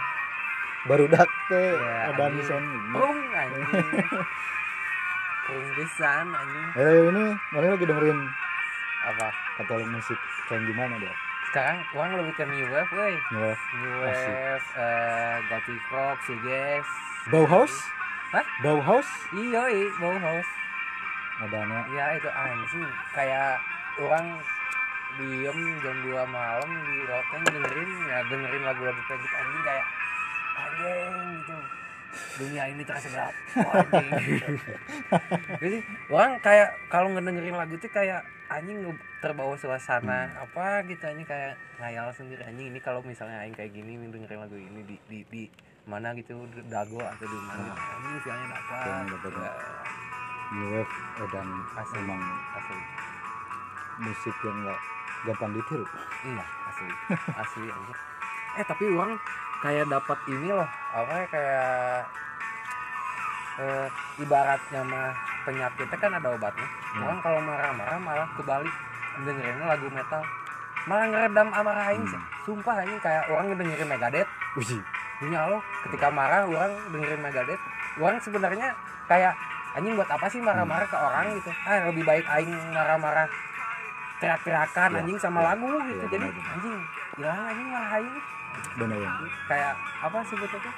baru 0.83 1.05
dak 1.07 1.29
teh 1.47 1.71
Iya, 1.71 1.93
ada 2.09 2.25
misalnya 2.29 2.77
Prung 2.89 3.19
anjing. 3.31 3.87
Pisan 5.73 6.25
anjing. 6.29 6.67
Eh 6.73 6.99
ini 7.05 7.23
mana 7.51 7.65
lagi 7.69 7.85
dengerin 7.85 8.19
apa? 9.03 9.27
Katalog 9.59 9.89
musik 9.91 10.19
kayak 10.47 10.63
gimana 10.67 10.95
deh 10.99 11.15
sekarang 11.53 11.85
uang 11.93 12.17
lebih 12.17 12.33
ke 12.33 12.49
new 12.49 12.65
wave 12.65 12.89
woi. 12.97 13.13
New 13.29 13.93
Asik. 14.09 14.33
wave 14.33 14.67
eh 14.73 15.35
gothic 15.53 15.85
rock 15.93 16.17
shoegaze 16.25 16.89
Bauhaus? 17.29 17.73
Hah? 18.33 18.41
Bauhaus? 18.65 19.05
Iya 19.37 19.61
Bauhaus. 20.01 20.49
Ada 21.45 21.57
anak. 21.61 21.85
Ya 21.93 22.05
itu 22.17 22.29
anjing. 22.33 22.89
Kayak 23.13 23.61
orang 24.01 24.41
diem 25.21 25.59
jam 25.85 25.95
2 26.09 26.25
malam 26.25 26.69
di 26.89 26.97
rokeng 27.05 27.43
dengerin 27.45 27.91
ya 28.09 28.17
dengerin 28.33 28.63
lagu-lagu 28.65 29.01
kayak 29.05 29.21
gitu 29.21 29.35
anjing. 29.37 29.61
Kayak 29.61 29.85
anjing 30.57 31.13
gitu 31.37 31.52
dunia 32.37 32.63
ini 32.69 32.83
terasa 32.85 33.31
anjing 33.55 34.41
jadi 35.61 35.77
orang 36.09 36.39
kayak 36.39 36.69
kalau 36.89 37.07
ngedengerin 37.13 37.55
lagu 37.57 37.73
itu 37.75 37.87
kayak 37.89 38.23
anjing 38.51 38.85
terbawa 39.23 39.55
suasana 39.57 40.29
apa 40.37 40.85
gitu 40.85 41.03
anjing 41.05 41.25
kayak 41.25 41.57
ngayal 41.81 42.13
sendiri 42.13 42.43
anjing 42.45 42.69
ini 42.69 42.79
kalau 42.81 43.01
misalnya 43.01 43.41
aing 43.41 43.55
kayak 43.55 43.73
gini 43.73 43.97
nih 43.97 44.07
dengerin 44.13 44.39
lagu 44.43 44.57
ini 44.57 44.81
di 44.85 44.95
di, 45.09 45.19
di 45.29 45.43
mana 45.83 46.15
gitu 46.15 46.47
dago 46.71 47.01
atau 47.01 47.25
di 47.27 47.39
mana 47.49 47.71
gitu. 47.71 47.81
anjing 47.81 48.19
feelnya 48.23 48.47
dapat 48.51 48.85
ya. 49.33 49.51
New 50.53 50.69
Wave 50.69 50.93
eh, 51.17 51.29
dan 51.33 51.47
Asli. 51.81 51.97
emang 51.97 52.21
asli 52.53 52.79
musik 54.01 54.35
yang 54.45 54.57
nggak 54.65 54.79
gampang 55.29 55.51
ditiru 55.55 55.85
Iya, 56.23 56.45
asli. 56.71 56.89
Asli 57.43 57.67
anjir. 57.67 57.97
Eh, 58.53 58.65
tapi 58.65 58.85
orang 58.95 59.11
kayak 59.63 59.87
dapat 59.87 60.19
ini 60.27 60.51
loh, 60.51 60.67
apa 60.91 61.11
ya, 61.15 61.25
kayak 61.31 61.71
eh, 63.63 63.87
ibaratnya 64.19 64.81
mah 64.83 65.15
penyakitnya 65.47 65.97
kan 65.97 66.11
ada 66.19 66.27
obatnya. 66.35 66.67
Hmm. 66.67 67.03
Orang 67.07 67.19
kalau 67.23 67.39
marah-marah 67.39 67.99
malah 67.99 68.27
kebalik 68.35 68.73
dengerinnya 69.23 69.65
lagu 69.65 69.87
metal. 69.87 70.23
Malah 70.83 71.05
ngeredam 71.07 71.47
amarah 71.55 71.85
aing. 71.95 72.03
Hmm. 72.03 72.23
Sumpah 72.43 72.75
anjing 72.83 72.99
kayak 72.99 73.23
orang 73.31 73.45
ngedengerin 73.55 73.87
Megadeth. 73.87 74.29
Uji 74.59 74.77
Dunia 75.23 75.39
Allah, 75.47 75.61
ketika 75.87 76.07
marah 76.11 76.43
orang 76.43 76.71
dengerin 76.91 77.21
Megadeth. 77.23 77.61
Orang 77.95 78.19
sebenarnya 78.19 78.75
kayak 79.07 79.33
anjing 79.79 79.95
buat 79.95 80.09
apa 80.11 80.25
sih 80.27 80.43
marah-marah 80.43 80.87
ke 80.89 80.97
orang 80.97 81.25
gitu. 81.39 81.51
Ah, 81.63 81.87
lebih 81.87 82.03
baik 82.03 82.25
aing 82.27 82.51
marah-marah 82.75 83.27
teriak-teriakan 84.19 84.89
Ya, 84.95 84.99
anjing 85.03 85.19
sama 85.19 85.39
ya, 85.43 85.45
lagu 85.51 85.67
gitu. 85.83 85.99
ya, 85.99 86.05
Jadi 86.11 86.27
anjing 86.31 86.75
hilang 87.19 87.41
anjing 87.47 87.67
marah 87.69 87.91
aing 87.99 88.15
benar 88.73 88.97
ya 88.97 89.09
kayak 89.45 89.73
apa 89.99 90.17
sebutnya 90.23 90.59
tuh? 90.59 90.75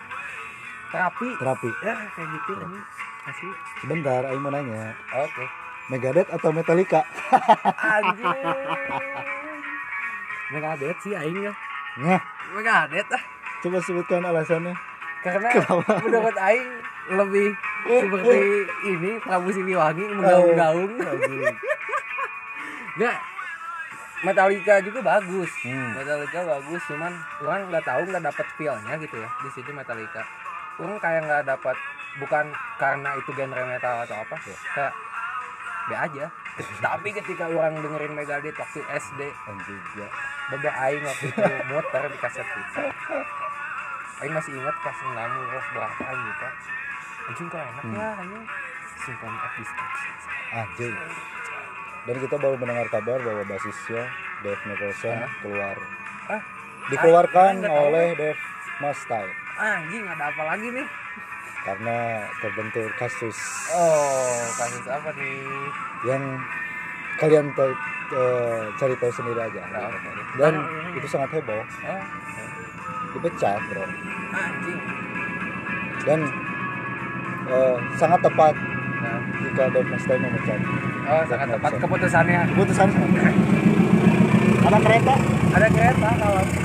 Terapi. 0.85 1.27
terapi 1.35 1.69
Ya, 1.81 1.95
kayak 2.09 2.29
gitu 2.31 2.51
anjing. 2.55 2.83
Asli. 3.25 3.49
sebentar 3.79 4.21
Aing 4.23 4.37
mau 4.39 4.49
nanya 4.49 4.93
Oke. 5.11 5.45
Megadeth 5.87 6.29
atau 6.29 6.49
Metallica 6.49 7.01
anjing 7.95 8.37
Megadeth 10.47 10.99
sih 11.01 11.13
aing 11.13 11.39
ya 11.41 11.53
nah 11.95 12.21
Megadeth 12.51 13.09
ah 13.09 13.23
coba 13.59 13.77
sebutkan 13.81 14.21
alasannya 14.21 14.77
karena 15.21 15.49
Kenapa? 15.49 15.93
menurut 15.99 16.37
aing 16.37 16.69
lebih 17.11 17.49
seperti 17.83 18.39
ini 18.83 19.11
Prabu 19.19 19.49
Siliwangi 19.49 20.05
menggaung-gaung 20.11 20.93
Anjing. 20.95 21.41
Nggak, 22.97 23.17
Metallica 24.25 24.81
juga 24.81 24.99
bagus. 25.05 25.51
Hmm. 25.61 25.93
Metallica 25.93 26.39
bagus, 26.41 26.81
cuman 26.89 27.13
orang 27.45 27.69
nggak 27.69 27.85
tahu 27.85 28.01
nggak 28.09 28.25
dapat 28.25 28.47
feelnya 28.57 28.93
gitu 28.97 29.15
ya 29.21 29.29
di 29.45 29.49
situ 29.53 29.69
Metallica. 29.69 30.25
Orang 30.81 30.97
kayak 30.97 31.21
nggak 31.29 31.43
dapat 31.45 31.77
bukan 32.17 32.45
karena 32.81 33.09
itu 33.21 33.29
genre 33.37 33.63
metal 33.69 33.95
atau 34.01 34.17
apa, 34.17 34.35
kayak 34.73 34.93
be 35.85 35.95
aja. 35.95 36.25
Tapi 36.85 37.09
ketika 37.13 37.45
orang 37.51 37.77
dengerin 37.77 38.15
Megadeth 38.15 38.57
waktu 38.57 38.79
SD, 38.81 39.21
Anjing, 39.27 39.81
ya. 39.99 40.07
bebe 40.49 40.71
aing 40.71 41.03
waktu 41.03 41.25
itu 41.29 41.41
muter 41.69 42.03
di 42.09 42.17
kaset 42.17 42.47
pizza. 42.47 42.83
Aing 44.23 44.33
masih 44.33 44.55
ingat 44.55 44.75
pas 44.79 44.97
ngamu 44.97 45.39
terus 45.51 45.67
berapa 45.75 46.05
gitu. 46.09 46.47
Anjing 47.29 47.47
kok 47.51 47.61
enak 47.61 47.85
ya 47.93 48.07
anjing. 48.23 48.45
Symphony 49.05 49.37
of 49.37 49.51
Destruction. 49.59 50.13
Anjing. 50.55 50.95
Dan 52.05 52.15
kita 52.19 52.35
baru 52.37 52.55
mendengar 52.55 52.87
kabar 52.87 53.17
bahwa 53.17 53.43
basisnya 53.45 54.03
Dave 54.39 54.61
Nicholson 54.63 55.15
Hah? 55.15 55.29
keluar. 55.41 55.75
Ah, 56.27 56.41
Dikeluarkan 56.87 57.49
ah, 57.49 57.59
nggak 57.59 57.71
tahu. 57.71 57.85
oleh 57.87 58.07
Dave 58.13 58.41
Mustaine 58.77 59.33
anjing 59.55 60.03
ada 60.03 60.27
apa 60.27 60.43
lagi 60.45 60.67
nih? 60.69 60.87
karena 61.63 61.97
terbentur 62.37 62.85
kasus 62.93 63.33
Oh, 63.71 64.37
kasus 64.53 64.85
apa 64.85 65.09
nih? 65.15 65.41
yang 66.03 66.21
kalian 67.15 67.49
tahu 67.53 67.71
eh, 68.11 68.61
cari 68.75 68.93
tahu 68.95 69.09
sendiri 69.09 69.39
aja. 69.41 69.63
Nah. 69.65 69.89
Dan 70.35 70.53
Ah, 70.53 70.93
itu 70.93 71.07
sangat 71.07 71.31
heboh, 71.31 71.57
Oh, 71.57 72.01
dipecat, 73.11 73.57
bro. 73.65 73.81
anjing. 74.29 74.79
Dan 76.03 76.19
eh, 77.47 77.77
sangat 77.95 78.19
tepat 78.21 78.53
Jika 79.41 79.63
Dave 79.71 79.89
Mustaine 79.89 80.21
memecat. 80.25 80.59
oh, 81.05 81.23
sangat 81.29 81.47
tepat 81.53 81.73
keputusannya. 81.79 82.41
Keputusan 82.53 82.87
ada 84.65 84.77
kereta? 84.81 85.15
Ada 85.55 85.67
kereta 85.69 86.09
kalau 86.17 86.41
si 86.43 86.59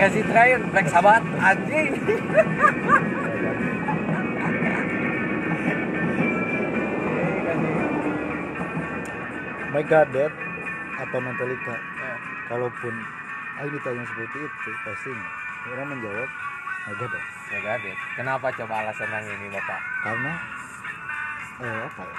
Crazy 0.00 0.22
Train, 0.24 0.60
Black 0.72 0.88
Sabbath, 0.88 1.26
anjing. 1.42 1.92
Megadeth 9.70 10.34
atau 10.98 11.18
Metallica 11.22 11.74
Ya, 11.78 12.14
kalaupun 12.50 12.94
Ayo 13.60 13.76
ditanya 13.76 14.02
seperti 14.08 14.38
itu 14.40 14.70
pasti 14.88 15.12
orang 15.68 15.92
menjawab 15.92 16.28
Megadeth 16.82 17.26
Megadeth. 17.50 18.00
Kenapa 18.14 18.46
coba 18.52 18.74
alasan 18.80 19.08
yang 19.10 19.26
ini, 19.36 19.48
Bapak? 19.48 19.80
karena 20.00 20.32
eh, 21.60 21.80
apa 21.84 22.02
ya 22.02 22.16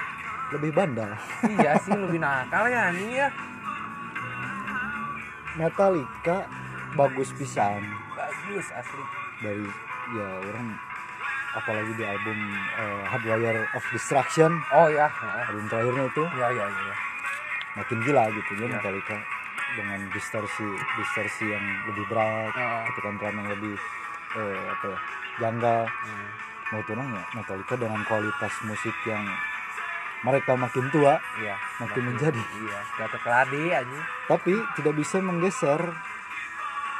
lebih 0.52 0.71
bandal 0.71 1.12
iya 1.56 1.74
sih 1.80 1.95
lebih 1.95 2.19
nakal 2.19 2.67
ya 2.67 2.91
anjing 2.91 3.10
ya. 3.15 3.28
Metallica 5.54 6.47
bagus 6.93 7.32
pisan 7.36 7.84
Bagus 8.13 8.67
asli. 8.71 9.04
dari 9.39 9.65
ya 10.12 10.28
orang 10.43 10.76
apalagi 11.52 11.91
di 11.93 12.04
album 12.04 12.38
eh, 12.78 13.04
Hardwire 13.06 13.65
of 13.71 13.84
Destruction 13.89 14.52
Oh 14.71 14.88
ya, 14.88 15.08
album 15.43 15.65
terakhirnya 15.67 16.04
itu 16.06 16.24
ya 16.38 16.47
ya 16.50 16.65
ya. 16.67 16.95
makin 17.74 17.97
gila 18.02 18.24
gitu 18.30 18.52
ya 18.58 18.65
Ya. 18.65 18.78
Metallica 18.78 19.17
dengan 19.71 20.00
distorsi 20.12 20.67
distorsi 20.97 21.45
yang 21.47 21.63
lebih 21.88 22.04
berat 22.06 22.52
Oh. 22.52 22.84
ketukan 22.91 23.15
drum 23.17 23.36
yang 23.38 23.50
lebih 23.50 23.76
eh, 24.34 24.63
apa 24.67 24.86
ya 24.88 25.00
janggal 25.39 25.80
Hmm. 25.86 26.28
mau 26.70 26.82
tunang 26.82 27.10
ya 27.10 27.24
Metallica 27.34 27.76
dengan 27.76 28.02
kualitas 28.04 28.54
musik 28.62 28.96
yang 29.04 29.24
mereka 30.22 30.54
makin 30.54 30.86
tua 30.88 31.17
Iya, 31.36 31.56
makin 31.78 32.04
menjadi 32.08 32.38
Iya, 32.39 32.80
jatuh 32.96 33.20
keladi 33.20 33.63
anjing. 33.72 34.04
tapi 34.26 34.54
tidak 34.76 34.94
bisa 34.96 35.17
menggeser 35.20 35.82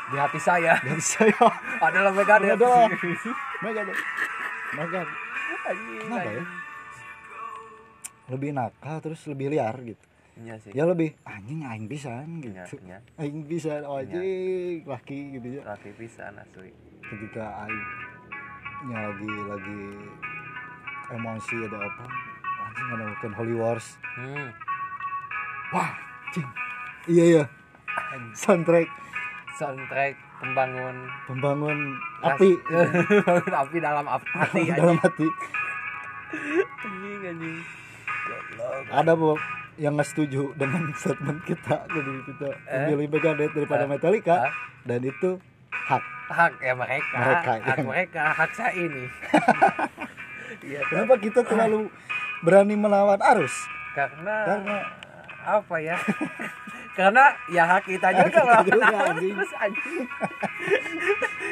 Di 0.04 0.18
hati 0.18 0.40
saya 0.40 0.76
dari 0.78 1.00
saya 1.00 1.40
adalah 1.80 2.12
Megadeth. 2.18 2.52
Ada. 2.54 2.74
Megadeth 3.62 4.00
Megadeth 4.74 5.12
Anjing. 5.70 6.00
Kenapa 6.02 6.30
ya? 6.32 6.44
lebih 8.28 8.50
nakal 8.50 8.98
terus 9.00 9.22
lebih 9.26 9.48
liar 9.50 9.76
gitu 9.78 10.04
Iya 10.34 10.56
sih. 10.58 10.72
ya 10.72 10.84
lebih 10.86 11.12
anjing 11.22 11.62
aing 11.62 11.86
pisan 11.86 12.40
Iya, 12.40 12.64
gitu 12.64 12.76
iya. 12.82 12.98
aing 13.16 13.44
pisan 13.46 13.84
oh 13.84 14.00
anjing 14.00 14.82
laki 14.84 15.36
gitu 15.36 15.48
ya 15.54 15.62
Laki 15.66 15.92
pisan 15.94 16.34
asli. 16.34 16.72
Ketika 17.12 17.44
aing 17.62 17.86
nya 18.84 18.98
lagi 19.04 19.30
lagi 19.46 19.82
emosi 21.12 21.56
ada 21.62 21.78
apa 21.78 22.06
anjing 22.62 22.88
ada 22.90 23.04
bukan 23.12 23.32
Holy 23.36 23.56
Wars. 23.56 23.88
Hmm. 24.16 24.50
wah 25.70 25.92
anjing. 26.26 26.48
Iya 27.08 27.24
iya. 27.28 27.44
Soundtrack. 28.34 28.88
Soundtrack 29.54 30.16
pembangun. 30.38 30.96
Pembangun 31.26 31.78
ras- 32.20 32.36
api. 32.36 32.50
Pembangun 32.66 33.56
api 33.60 33.78
dalam 33.78 34.06
hati 34.08 34.62
dalam 34.80 34.98
hati 34.98 35.28
Anjing. 36.82 37.20
anjing. 37.28 37.58
Ada 38.90 39.14
bu 39.14 39.36
yang 39.76 39.94
nggak 39.94 40.08
setuju 40.08 40.56
dengan 40.56 40.90
statement 41.00 41.44
kita. 41.44 41.86
Jadi 41.86 42.12
kita 42.26 42.48
Eh? 42.66 42.88
memilih 42.88 43.12
Megadeth 43.12 43.52
daripada 43.52 43.84
Eh? 43.84 43.90
Metallica. 43.90 44.36
Hah? 44.42 44.54
dan 44.82 44.98
itu 45.04 45.38
hak 45.72 46.04
hak 46.28 46.54
ya 46.60 46.74
mereka, 46.74 47.16
Mereka, 47.18 47.50
hak 47.50 47.60
yang- 47.78 47.88
mereka, 47.88 48.24
hak 48.30 48.52
saya 48.52 48.72
ini. 48.74 49.06
Iya, 50.62 50.84
kenapa 50.86 51.16
kita 51.18 51.42
terlalu 51.42 51.90
berani 52.42 52.76
melawan 52.76 53.18
arus 53.18 53.56
karena 53.92 54.36
karena 54.46 54.78
apa 55.42 55.76
ya? 55.80 55.98
karena 56.98 57.24
ya 57.48 57.64
hak 57.66 57.82
kita 57.84 58.14
juga 58.14 58.40
melawan 58.46 58.68
juga, 58.68 58.98
anjing. 59.10 59.36
anjing. 59.64 60.06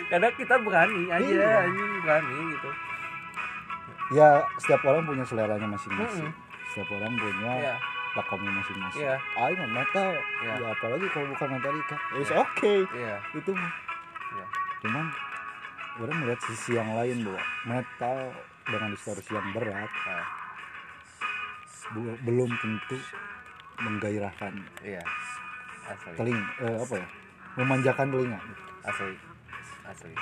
karena 0.05 0.29
kita 0.31 0.55
berani 0.59 1.03
aja 1.07 1.25
Iya. 1.25 1.51
anjing 1.63 1.91
berani 2.01 2.35
gitu. 2.53 2.69
ya 4.11 4.29
setiap 4.57 4.83
orang 4.83 5.05
punya 5.05 5.23
seleranya 5.23 5.67
masing-masing 5.69 6.27
Mm-mm. 6.27 6.67
setiap 6.69 6.89
orang 6.91 7.13
punya 7.15 7.51
Iya. 7.55 7.75
pakamnya 8.11 8.51
masing-masing. 8.53 9.05
Aing 9.37 9.57
mah 9.57 9.69
metal 9.75 10.09
Iya. 10.43 10.53
ya 10.55 10.67
apalagi 10.69 11.07
kalau 11.09 11.27
bukan 11.29 11.47
Metallica 11.51 11.95
it's 12.13 12.29
Iya. 12.29 12.43
okay 12.43 12.79
Iya. 12.91 13.15
itu 13.33 13.51
mah 13.51 13.71
Iya. 13.71 13.88
Cuman 14.79 15.05
orang 15.99 16.17
melihat 16.23 16.41
sisi 16.47 16.79
yang 16.79 16.95
lain 16.95 17.27
bahwa 17.27 17.43
metal 17.67 18.17
dengan 18.63 18.89
distorsi 18.95 19.31
yang 19.35 19.47
berat 19.51 19.91
bu- 21.91 22.19
belum 22.23 22.49
tentu 22.61 22.97
menggairahkan 23.79 24.53
iya. 24.83 25.03
Asli. 25.89 26.15
teling 26.15 26.39
eh, 26.63 26.77
apa 26.79 26.95
ya 26.95 27.07
memanjakan 27.59 28.07
telinga 28.13 28.39
Asli. 28.85 29.15
Asli. 29.83 30.13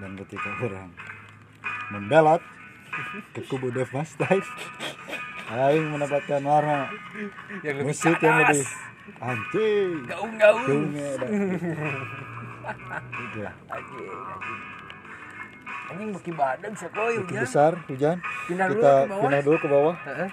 dan 0.00 0.10
ketika 0.24 0.50
orang 0.60 0.90
membelot 1.92 2.42
ke 3.32 3.40
kubu 3.48 3.72
Dev 3.72 3.88
Mustaine 3.92 4.44
Aing 5.52 5.92
mendapatkan 5.92 6.40
warna 6.40 6.88
Yang 7.60 7.84
musik 7.84 8.16
yang 8.24 8.40
lebih 8.40 8.64
anjing 9.20 9.90
gaung-gaung. 10.08 10.64
Gaungnya 10.64 11.10
ada. 12.64 12.96
Gitu 13.04 13.38
lah. 13.40 13.54
Anjing, 13.68 14.06
anjing. 14.06 14.60
Anjing 15.84 16.08
beki 16.12 16.32
badan 16.32 16.72
sih 16.72 16.88
koy 16.88 17.12
Itu 17.12 17.22
hujan. 17.26 17.42
besar 17.42 17.72
hujan 17.86 18.16
Pindah 18.46 18.66
dulu 18.66 18.80
kita 18.80 18.92
ke 18.94 19.06
bawah. 19.06 19.22
pindah 19.22 19.42
dulu 19.42 19.56
ke 19.56 19.68
bawah 19.68 19.96
Heeh. 20.02 20.28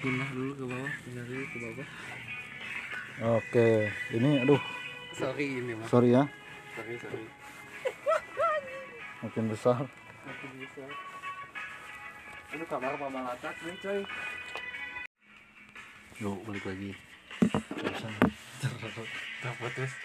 Pindah 0.00 0.28
dulu 0.30 0.50
ke 0.52 0.64
bawah, 0.66 0.90
pindah 1.02 1.24
dulu 1.24 1.44
ke 1.44 1.56
bawah. 1.58 1.86
oke 3.30 3.68
ini 4.10 4.30
aduh 4.40 4.62
Sorry 5.14 5.46
ini 5.54 5.72
mas. 5.72 5.86
sorry 5.86 6.08
ya 6.10 6.22
Sorry 6.74 6.94
sorry. 6.98 7.24
makin 9.20 9.44
besar 9.46 9.78
Aku 10.24 10.46
bisa. 10.56 10.84
Aduh 12.50 12.66
kamar 12.66 12.92
mama 12.96 13.20
latak 13.28 13.54
nih 13.60 13.76
coy. 13.78 14.00
yuk 16.16 16.38
balik 16.42 16.64
lagi. 16.64 16.90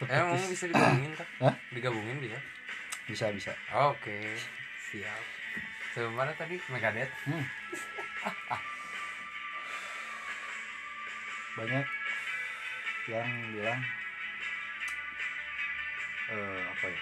Emang 0.09 0.41
bisa 0.49 0.65
digabungin 0.67 1.11
kak? 1.15 1.27
Hah? 1.39 1.55
Digabungin 1.71 2.17
bisa? 2.19 2.39
bisa 3.09 3.25
bisa 3.33 3.49
Oke, 3.89 4.37
siap. 4.77 5.23
Sebelum 5.97 6.13
mana 6.13 6.29
tadi? 6.37 6.61
Megadeth. 6.69 7.09
Hmm. 7.25 7.45
banyak 11.59 11.85
yang 13.11 13.29
bilang 13.51 13.81
eh, 16.31 16.61
apa 16.71 16.85
ya 16.87 17.01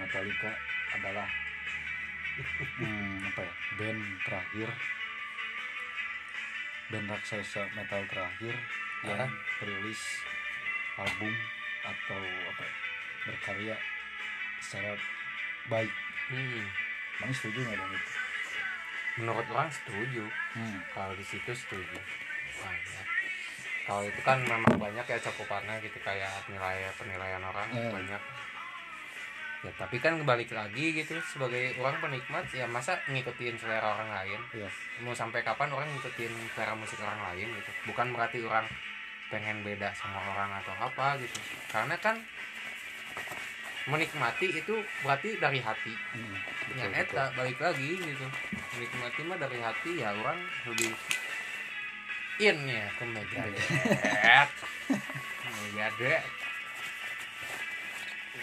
Metallica 0.00 0.52
adalah 0.96 1.28
hmm, 2.80 3.28
apa 3.28 3.40
ya 3.44 3.52
band 3.76 4.00
terakhir 4.24 4.68
band 6.88 7.08
raksasa 7.12 7.68
metal 7.76 8.02
terakhir 8.08 8.56
Ya. 9.02 9.12
yang 9.18 9.32
rilis 9.60 10.02
album 10.96 11.32
atau 11.82 12.20
apa 12.20 12.62
ya, 12.62 12.72
berkarya 13.24 13.76
secara 14.58 14.96
baik 15.66 15.92
Hmm. 16.26 16.66
mana 17.16 17.30
setuju 17.30 17.62
nggak 17.62 17.76
dengan 17.76 17.94
itu 17.94 18.12
menurut 19.16 19.46
orang 19.46 19.70
setuju 19.70 20.26
hmm. 20.26 20.78
kalau 20.90 21.14
di 21.14 21.22
situ 21.22 21.54
setuju 21.54 21.98
banyak 22.56 23.06
kalau 23.86 24.02
itu 24.02 24.20
kan 24.20 24.42
memang 24.42 24.74
banyak 24.74 25.06
ya 25.06 25.18
cakupannya 25.20 25.78
gitu 25.78 26.02
kayak 26.02 26.26
nilai 26.50 26.90
penilaian 26.98 27.38
orang 27.38 27.70
Eh. 27.70 27.90
banyak 27.94 28.22
ya 29.62 29.70
tapi 29.74 29.96
kan 29.96 30.18
balik 30.22 30.50
lagi 30.50 30.92
gitu 30.92 31.14
sebagai 31.22 31.78
orang 31.78 31.94
penikmat 31.98 32.42
ya 32.50 32.66
masa 32.66 32.98
ngikutin 33.06 33.54
selera 33.54 33.94
orang 33.94 34.10
lain 34.10 34.40
Iya. 34.52 34.68
mau 35.00 35.14
sampai 35.14 35.40
kapan 35.40 35.70
orang 35.70 35.86
ngikutin 35.88 36.32
selera 36.52 36.74
musik 36.74 36.98
orang 36.98 37.22
lain 37.22 37.54
gitu 37.54 37.70
bukan 37.86 38.10
berarti 38.10 38.42
orang 38.42 38.66
pengen 39.26 39.66
beda 39.66 39.90
sama 39.94 40.18
orang 40.34 40.50
atau 40.62 40.74
apa 40.78 41.18
gitu. 41.18 41.38
Karena 41.70 41.96
kan 41.98 42.16
menikmati 43.86 44.50
itu 44.50 44.82
berarti 45.02 45.38
dari 45.38 45.62
hati. 45.62 45.94
Hmm. 46.14 46.36
ya 46.74 46.90
betul, 46.90 46.90
betul. 46.90 47.02
eta 47.02 47.24
balik 47.38 47.58
lagi 47.62 47.90
gitu. 47.98 48.26
Menikmati 48.78 49.20
mah 49.26 49.38
dari 49.38 49.58
hati 49.62 49.90
ya 50.02 50.10
orang 50.14 50.38
lebih 50.66 50.92
in 52.36 52.58
ya 52.68 52.84
ke 53.00 53.04
Megadeth 53.08 53.68
Megadeth 55.72 56.24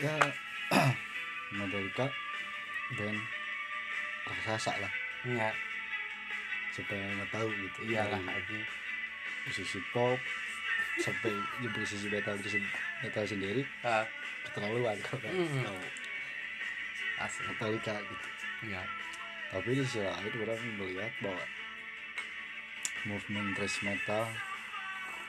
ya 0.02 0.15
Metallica 1.58 2.08
band 2.98 3.19
raksasa 4.26 4.74
lah. 4.82 4.93
Ya. 5.28 5.52
Supaya 6.74 7.04
nggak 7.13 7.30
tahu 7.30 7.48
gitu. 7.52 7.80
Iyalah 7.93 8.19
aja. 8.19 8.60
musisi 9.43 9.84
pop 9.91 10.15
sampai 11.01 11.34
di 11.60 11.67
musisi 11.73 12.06
metal 12.10 12.38
metal 13.01 13.25
sendiri 13.25 13.62
Ah, 13.82 14.06
keterlaluan. 14.45 14.97
Nggak 14.97 15.32
Mm. 15.34 15.63
tahu. 15.65 15.79
Asli. 17.21 17.43
Metallica 17.49 17.95
gitu. 17.97 18.27
Ya 18.69 18.84
tapi 19.53 19.77
di 19.77 19.86
sisi 19.86 20.01
lain 20.01 20.34
orang 20.41 20.62
melihat 20.82 21.13
bahwa 21.21 21.45
movement 23.06 23.53
thrash 23.53 23.86
metal 23.86 24.25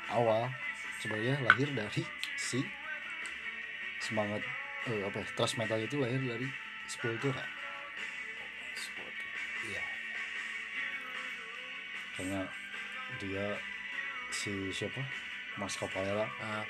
awal 0.09 0.49
sebenarnya 0.97 1.37
lahir 1.45 1.69
dari 1.77 2.01
si 2.41 2.65
semangat 4.01 4.41
eh, 4.89 5.05
apa 5.05 5.21
ya, 5.21 5.27
thrash 5.37 5.61
metal 5.61 5.77
itu 5.77 6.01
lahir 6.01 6.21
dari 6.25 6.49
Sepultura. 6.89 7.45
Iya. 9.69 9.85
Karena 12.17 12.41
dia 13.21 13.47
si 14.33 14.73
siapa 14.73 15.01
Mas 15.57 15.75
Capoeira 15.75 16.27
Ah, 16.39 16.65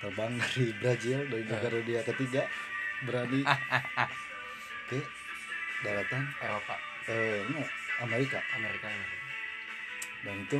terbang 0.00 0.32
dari 0.36 0.72
Brazil 0.76 1.18
dari 1.26 1.42
Eh. 1.42 1.48
negara 1.48 1.78
dia 1.82 2.00
ketiga 2.04 2.42
berani 3.02 3.40
ke 4.88 4.98
daratan. 5.80 6.24
Eropa. 6.40 6.76
Eh, 7.06 7.44
enggak, 7.46 7.70
Amerika. 8.00 8.38
Amerika 8.52 8.86
Amerika. 8.88 9.18
Dan 10.24 10.36
itu 10.42 10.58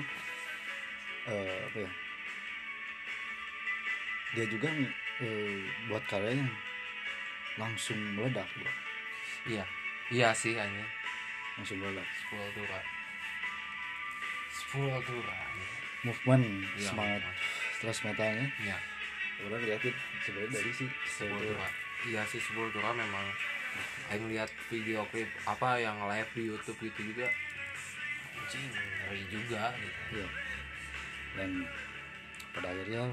eh, 1.27 1.59
apa 1.65 1.79
ya? 1.81 1.91
Dia 4.35 4.47
juga 4.47 4.69
eh, 5.25 5.59
buat 5.89 6.05
karya 6.07 6.37
yang 6.37 6.53
langsung 7.57 7.97
meledak 8.15 8.45
bro. 8.53 8.69
iya. 9.49 9.65
Iya 10.07 10.31
sih 10.31 10.55
hanya 10.55 10.85
langsung 11.57 11.81
meledak. 11.81 12.05
Sepultura 12.21 12.81
Sepultura 14.53 15.39
movement 16.07 16.47
Iya, 16.79 16.95
semangat 16.95 17.23
terus 17.83 17.99
metalnya 18.07 18.47
iya. 18.63 18.79
Orang 19.37 19.61
liatin 19.61 19.93
sebenarnya 20.25 20.63
dari 20.63 20.73
si 20.73 20.87
Sepultura 21.05 21.67
iya 22.07 22.23
sih 22.25 22.41
Sepultura 22.41 22.95
memang 22.95 23.27
Aing 24.09 24.31
lihat 24.31 24.49
video 24.71 25.05
klip 25.11 25.29
apa 25.45 25.77
yang 25.83 25.99
live 26.09 26.31
di 26.33 26.43
YouTube 26.49 26.79
gitu 26.81 27.13
juga 27.13 27.29
anjing 28.39 28.63
ngeri 28.71 29.23
juga 29.27 29.75
gitu. 29.75 30.23
Iya. 30.23 30.29
dan 31.37 31.51
pada 32.55 32.73
akhirnya 32.73 33.13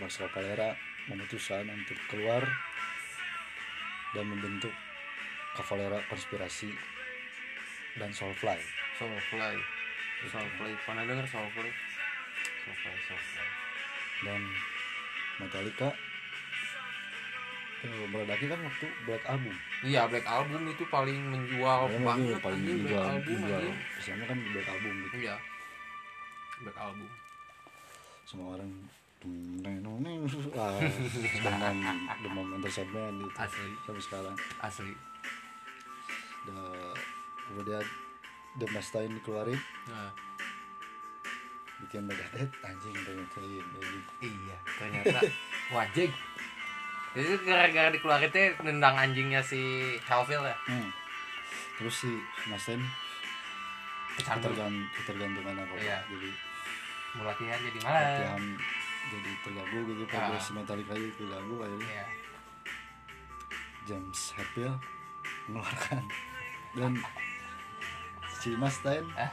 Mas 0.00 0.16
Capoeira 0.16 0.72
memutuskan 1.10 1.68
untuk 1.68 1.98
keluar 2.08 2.40
dan 4.16 4.24
membentuk 4.24 4.72
Cavalera 5.58 6.00
Konspirasi 6.08 6.70
dan 7.98 8.14
Soulfly. 8.14 8.56
Soulfly. 8.96 9.56
Soulfly. 10.30 10.72
Pernah 10.86 11.04
Soulfly 11.04 11.26
Soulfly 11.28 11.89
dan 14.20 14.40
Metallica 15.40 15.88
eh, 17.80 18.04
meledaknya 18.12 18.48
kan 18.52 18.60
waktu 18.60 18.86
Black 19.08 19.24
Album. 19.24 19.54
Iya 19.80 20.02
Black 20.04 20.26
Album 20.28 20.60
itu 20.68 20.84
paling 20.92 21.20
menjual 21.32 21.88
Makanya 21.88 22.04
banget 22.04 22.40
paling 22.44 22.60
anjing, 22.60 22.78
Black 22.84 22.92
menjual 22.92 23.08
Album 23.08 23.36
menjual. 23.40 23.62
Biasanya 23.96 24.24
kan 24.28 24.38
Black 24.52 24.68
Album 24.68 24.92
gitu. 25.00 25.16
Iya. 25.24 25.36
Black 26.60 26.78
Album. 26.78 27.10
Semua 28.28 28.46
orang 28.60 28.70
neng 29.20 29.80
neng 29.84 30.20
ah, 30.56 30.80
dengan 31.44 31.76
demam 32.24 32.48
entertainment 32.56 33.16
gitu. 33.24 33.36
Asli. 33.36 33.70
Sampai 33.88 34.02
sekarang. 34.04 34.36
Asli. 34.60 34.92
Da- 36.48 36.96
kemudian 37.48 37.84
The 38.60 38.66
Mustaine 38.70 39.12
dikeluarin. 39.20 39.60
Nah, 39.88 40.12
bikin 41.80 42.04
Megadeth 42.04 42.52
anjing 42.60 42.94
pengen 42.94 43.26
clean 43.28 43.64
anjing. 43.72 44.02
iya 44.20 44.56
ternyata 44.76 45.18
wajib 45.76 46.10
itu 47.10 47.34
gara-gara 47.42 47.90
dikeluarin 47.90 48.30
teh 48.30 48.54
nendang 48.60 48.94
anjingnya 48.94 49.40
si 49.40 49.58
Hellfield 50.00 50.44
ya 50.44 50.56
hmm. 50.66 50.90
terus 51.76 51.94
si 51.98 52.12
Mustaine 52.46 52.86
kecantum 54.12 54.52
ketergan 54.52 54.74
ketergantungan 54.94 55.56
apa 55.56 55.74
Iya. 55.76 55.98
jadi 56.06 56.30
latihan 57.18 57.58
jadi 57.60 57.78
malah 57.80 58.00
latihan 58.00 58.42
jadi 59.10 59.30
terganggu 59.40 59.78
gitu 59.88 60.02
Ah. 60.04 60.10
progres 60.12 60.46
Metallica 60.52 60.94
itu 60.94 61.10
terganggu 61.16 61.54
akhirnya 61.58 61.88
iya 61.90 62.06
James 63.82 64.20
Hetfield 64.32 64.78
mengeluarkan 65.48 66.02
dan 66.72 66.92
si 68.32 68.54
Mustaine 68.54 69.08
Ah. 69.16 69.32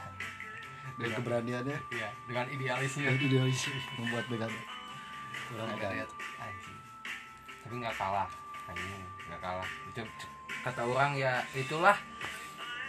Dengan- 0.96 1.16
keberaniannya. 1.16 1.78
iya 1.90 2.08
dengan 2.24 2.46
idealisnya. 2.46 3.08
Dan 3.08 3.20
idealis 3.20 3.60
membuat 3.96 4.24
kan 5.78 5.92
lihat, 5.92 6.10
anjing. 6.38 6.78
Tapi 7.60 7.74
nggak 7.76 7.96
kalah 7.96 8.28
anjing 8.64 9.04
nggak 9.26 9.40
kalah. 9.40 9.68
Itu 9.88 10.00
kata 10.60 10.82
orang 10.82 11.12
ya 11.14 11.44
itulah 11.52 11.96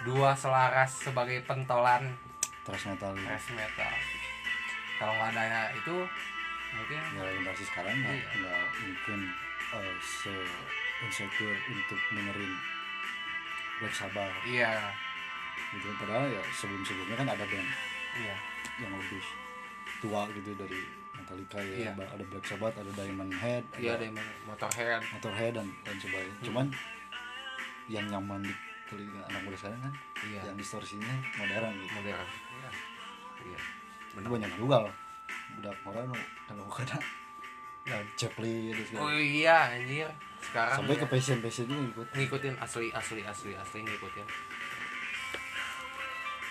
dua 0.01 0.31
selaras 0.33 0.91
sebagai 1.01 1.43
pentolan. 1.43 2.07
Thrash 2.63 2.85
metal. 2.85 3.11
Thrash 3.13 3.51
metal. 3.51 3.93
Kalau 4.95 5.13
nggak 5.15 5.31
ada 5.35 5.71
itu 5.73 5.95
mungkin 6.69 6.99
ya 7.17 7.23
generasi 7.25 7.63
sekarang 7.65 7.95
nggak 7.97 8.13
Iya. 8.13 8.29
nggak 8.37 8.63
mungkin 8.77 9.19
eh, 9.69 9.95
se 9.99 10.33
insecure 11.01 11.57
untuk 11.67 11.99
dengerin 12.11 12.53
Black 13.79 13.95
Sabbath. 13.95 14.35
Iya 14.43 14.91
gitu. 15.75 15.87
Padahal 15.99 16.27
ya 16.29 16.41
sebelum 16.53 16.81
sebelumnya 16.85 17.15
kan 17.19 17.27
ada 17.29 17.45
band 17.45 17.69
iya. 18.19 18.35
yang 18.81 18.93
lebih 18.95 19.23
tua 19.99 20.21
gitu 20.31 20.51
dari 20.55 20.81
Metallica 21.15 21.59
ya. 21.59 21.75
Iya. 21.89 21.91
Ada 21.95 22.23
Black 22.27 22.45
Sabbath 22.47 22.75
ada 22.79 22.91
Diamond 22.95 23.33
Head 23.35 23.63
iya 23.77 23.91
ada 23.99 24.03
yang 24.07 24.17
motorhead. 24.47 25.01
Motorhead 25.13 25.53
dan 25.59 25.67
dan 25.83 25.95
sebagainya. 25.99 26.35
Hmm. 26.39 26.45
cuman 26.45 26.65
yang 27.89 28.05
nyaman 28.05 28.45
di 28.45 28.53
telinga 28.89 29.21
anak 29.29 29.41
muda 29.45 29.57
sekarang 29.57 29.81
kan 29.85 29.93
iya. 30.25 30.41
yang 30.49 30.55
distorsinya 30.57 31.13
modern 31.37 31.73
gitu. 31.77 31.93
Modern. 31.99 32.27
Iya. 32.27 32.69
Iya. 33.45 33.59
Itu 34.17 34.29
banyak 34.29 34.51
juga 34.57 34.75
loh. 34.87 34.95
Budak 35.59 35.75
orang 35.85 36.13
kalau 36.47 36.63
bukan 36.65 36.87
Ya. 37.87 37.97
Zeppelin 38.13 38.69
gitu 38.75 39.01
oh 39.01 39.09
iya 39.09 39.73
anjir. 39.73 40.05
Sekarang 40.39 40.83
sampai 40.83 40.93
ya, 40.93 41.01
ke 41.01 41.07
passion 41.09 41.37
passionnya 41.41 41.77
ikut 41.89 42.07
ngikutin 42.13 42.55
asli 42.61 42.87
asli 42.93 43.21
asli 43.25 43.51
asli 43.57 43.79
ngikutin 43.81 44.27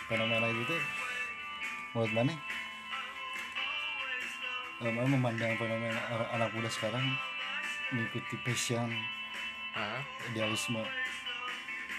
fenomena 0.08 0.48
itu 0.48 0.64
tuh 0.64 0.80
menurut 1.92 2.12
mana? 2.16 2.34
Mana 4.80 5.04
memandang 5.04 5.52
fenomena 5.60 6.00
anak, 6.32 6.50
muda 6.56 6.70
sekarang 6.72 7.04
mengikuti 7.92 8.40
passion 8.40 8.88
Hah? 9.76 10.00
idealisme 10.32 10.80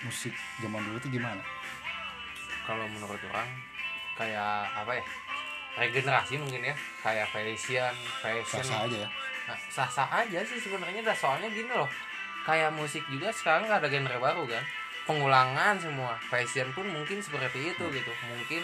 musik 0.01 0.34
zaman 0.57 0.82
dulu 0.89 0.97
tuh 0.97 1.12
gimana? 1.14 1.43
Kalau 2.66 2.89
menurut 2.89 3.22
orang 3.30 3.49
kayak 4.18 4.74
apa 4.74 4.91
ya? 4.97 5.05
Regenerasi 5.78 6.41
mungkin 6.41 6.66
ya 6.66 6.76
kayak 7.05 7.30
fashion 7.30 7.93
fashion. 8.26 8.66
Sah 8.66 8.89
aja 8.89 8.97
ya? 9.05 9.10
Nah, 9.49 9.57
sah-sah 9.70 10.10
aja 10.26 10.39
sih 10.45 10.57
sebenarnya 10.62 11.01
dah 11.05 11.18
soalnya 11.18 11.49
gini 11.53 11.70
loh. 11.70 11.89
Kayak 12.45 12.74
musik 12.74 13.05
juga 13.05 13.30
sekarang 13.30 13.70
nggak 13.70 13.86
ada 13.86 13.89
genre 13.89 14.18
baru 14.18 14.43
kan 14.49 14.66
pengulangan 15.10 15.74
semua 15.76 16.14
fashion 16.24 16.70
pun 16.70 16.86
mungkin 16.86 17.18
seperti 17.18 17.74
itu 17.74 17.84
gitu 17.89 18.12
mungkin 18.28 18.62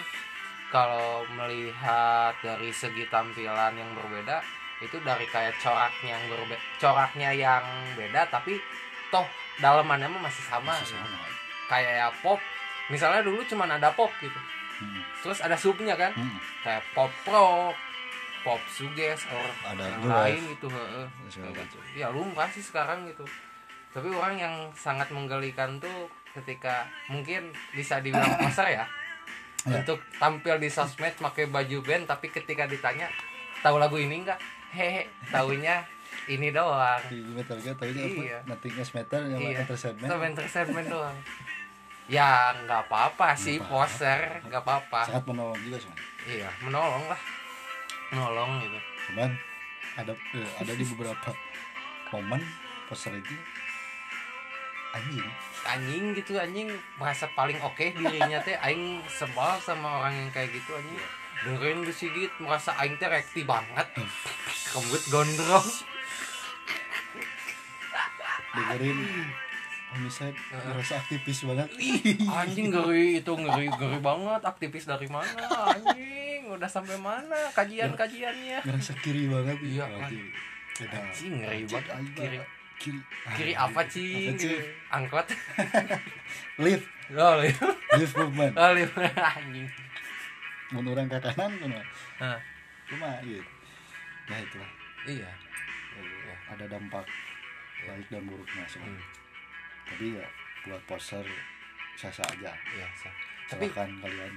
kalau 0.70 1.26
melihat 1.32 2.38
dari 2.38 2.70
segi 2.70 3.10
tampilan 3.10 3.74
yang 3.74 3.90
berbeda 3.92 4.46
itu 4.78 5.02
dari 5.02 5.26
kayak 5.26 5.58
coraknya 5.58 6.14
yang 6.14 6.26
berbeda 6.28 6.62
coraknya 6.78 7.30
yang 7.32 7.66
beda 7.94 8.30
tapi 8.30 8.62
toh 9.10 9.26
dalamannya 9.58 10.06
masih 10.12 10.44
sama 10.44 10.70
Masih 10.72 10.94
gitu. 10.94 11.02
sama. 11.02 11.26
kayak 11.66 11.92
ya 11.96 12.08
pop 12.22 12.38
misalnya 12.86 13.26
dulu 13.26 13.42
cuman 13.44 13.74
ada 13.74 13.90
pop 13.90 14.14
gitu 14.20 14.38
Hmm. 14.76 15.00
terus 15.18 15.40
ada 15.40 15.56
subnya 15.56 15.96
kan 15.96 16.12
Hmm. 16.12 16.36
kayak 16.60 16.84
pop 16.92 17.08
rock 17.26 17.80
pop 18.44 18.60
suges 18.68 19.24
or 19.26 19.48
Ada 19.66 19.88
yang 19.88 20.00
new 20.04 20.12
lain 20.12 20.42
gitu 20.52 20.68
heeh. 20.68 21.08
Kayak 21.32 21.64
gitu. 21.64 21.78
ya 21.96 22.12
lumrah 22.12 22.52
sih 22.52 22.60
sekarang 22.60 23.08
gitu 23.08 23.24
tapi 23.90 24.12
orang 24.12 24.36
yang 24.36 24.56
sangat 24.76 25.08
menggelikan 25.10 25.80
tuh 25.80 26.12
ketika 26.36 26.84
mungkin 27.08 27.48
bisa 27.72 28.00
dibilang 28.00 28.36
pasar 28.44 28.70
ya 28.70 28.86
Ya. 29.66 29.82
untuk 29.82 29.98
tampil 30.22 30.62
di 30.62 30.70
sosmed 30.70 31.18
pakai 31.18 31.50
baju 31.50 31.82
band 31.82 32.06
tapi 32.06 32.30
ketika 32.30 32.70
ditanya 32.70 33.10
tahu 33.66 33.82
lagu 33.82 33.98
ini 33.98 34.22
enggak 34.22 34.38
hehe 34.70 35.10
tahunya 35.34 35.82
ini 36.28 36.54
doang. 36.54 37.02
Di 37.10 37.18
metal 37.26 37.58
gear 37.58 37.74
tahu 37.74 37.90
apa? 37.90 37.98
Iya. 37.98 38.40
nothing 38.46 38.74
matter 38.78 39.22
yang 39.26 39.42
Iya. 39.42 39.66
entertainment. 39.66 40.06
Itu 40.06 40.16
entertainment 40.22 40.88
doang. 40.88 41.18
Ya 42.06 42.54
nggak 42.56 42.82
apa-apa 42.86 43.34
sih 43.34 43.58
Nggak 43.58 43.66
poser 43.68 44.20
nggak 44.46 44.62
apa-apa. 44.62 45.02
Sangat 45.10 45.26
menolong 45.26 45.58
juga 45.58 45.78
sih 45.82 45.90
iya 46.30 46.50
menolong 46.62 47.10
lah. 47.10 47.22
Menolong 48.14 48.50
gitu. 48.62 48.78
Cuman 49.10 49.34
ada 49.98 50.14
eh, 50.14 50.50
ada 50.62 50.74
di 50.78 50.86
beberapa 50.86 51.30
momen 52.14 52.42
poster 52.86 53.18
itu 53.18 53.34
anjing 54.96 55.28
anjing 55.66 56.14
gitu 56.14 56.38
anjing. 56.38 56.70
Merasa 57.02 57.26
paling 57.34 57.58
oke 57.60 57.82
dirinya 57.98 58.40
teh 58.46 58.56
aing 58.62 59.02
sebal 59.10 59.58
sama 59.60 60.06
orang 60.06 60.14
yang 60.14 60.30
kayak 60.32 60.54
gitu 60.54 60.78
anjing. 60.78 61.02
Dengerin 61.44 61.84
di 61.84 61.94
sigit 61.94 62.32
merasa 62.40 62.72
aing 62.80 62.96
teh 63.02 63.10
rekti 63.10 63.44
banget. 63.44 63.88
Rambut 64.72 65.04
gondrong. 65.10 65.68
Dengerin 68.56 69.00
homicide 69.96 70.38
ngerasa 70.54 70.94
aktivis 71.02 71.44
banget. 71.44 71.70
Anjing 72.30 72.68
ngeri 72.72 73.20
itu 73.20 73.34
ngeri 73.34 73.68
ngeri 73.68 74.00
banget. 74.00 74.42
Aktivis 74.46 74.86
dari 74.88 75.10
mana 75.10 75.44
anjing? 75.76 76.48
Udah 76.48 76.70
sampai 76.70 76.96
mana? 77.02 77.52
Kajian 77.52 77.98
kajiannya 77.98 78.64
ngerasa 78.64 78.94
kiri 79.02 79.28
banget. 79.28 79.58
Iya, 79.66 79.86
anjing. 79.90 81.36
ngeri 81.42 81.64
banget 81.68 82.08
kiri 82.16 82.40
kiri. 82.86 83.00
Kiri 83.34 83.54
apa 83.58 83.82
cing? 83.90 84.38
Apa, 84.38 84.38
Cing? 84.38 84.62
angkot. 84.94 85.26
Lift. 86.66 86.86
Oh 87.14 87.38
lihat 87.38 87.62
lift 88.02 88.14
movement. 88.18 88.54
Oh 88.58 88.70
lihat 88.74 88.94
anjing. 89.38 89.70
Mun 90.74 90.90
orang 90.90 91.06
ke 91.06 91.22
kanan 91.22 91.54
kuno 91.62 91.78
Hah, 92.18 92.38
cuma 92.90 93.22
gitu 93.22 93.46
ya 94.26 94.38
itulah. 94.42 94.72
Iya. 95.06 95.30
Eh, 96.02 96.38
ada 96.50 96.66
dampak 96.66 97.06
baik 97.86 98.08
dan 98.10 98.26
buruknya 98.26 98.66
semua 98.66 98.90
Hmm, 98.90 99.02
tapi 99.86 100.18
ya 100.18 100.26
buat 100.66 100.82
poster 100.90 101.22
sasa 101.94 102.26
aja. 102.34 102.50
Iya 102.74 102.88
sah. 102.98 103.14
tapi 103.46 103.70
silakan 103.70 104.02
kalian 104.02 104.34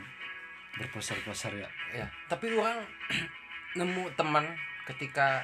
berposter-poster 0.77 1.53
ya. 1.57 1.69
Ya 1.97 2.07
tapi 2.29 2.53
orang 2.53 2.85
nemu 3.81 4.13
teman 4.13 4.45
ketika 4.85 5.41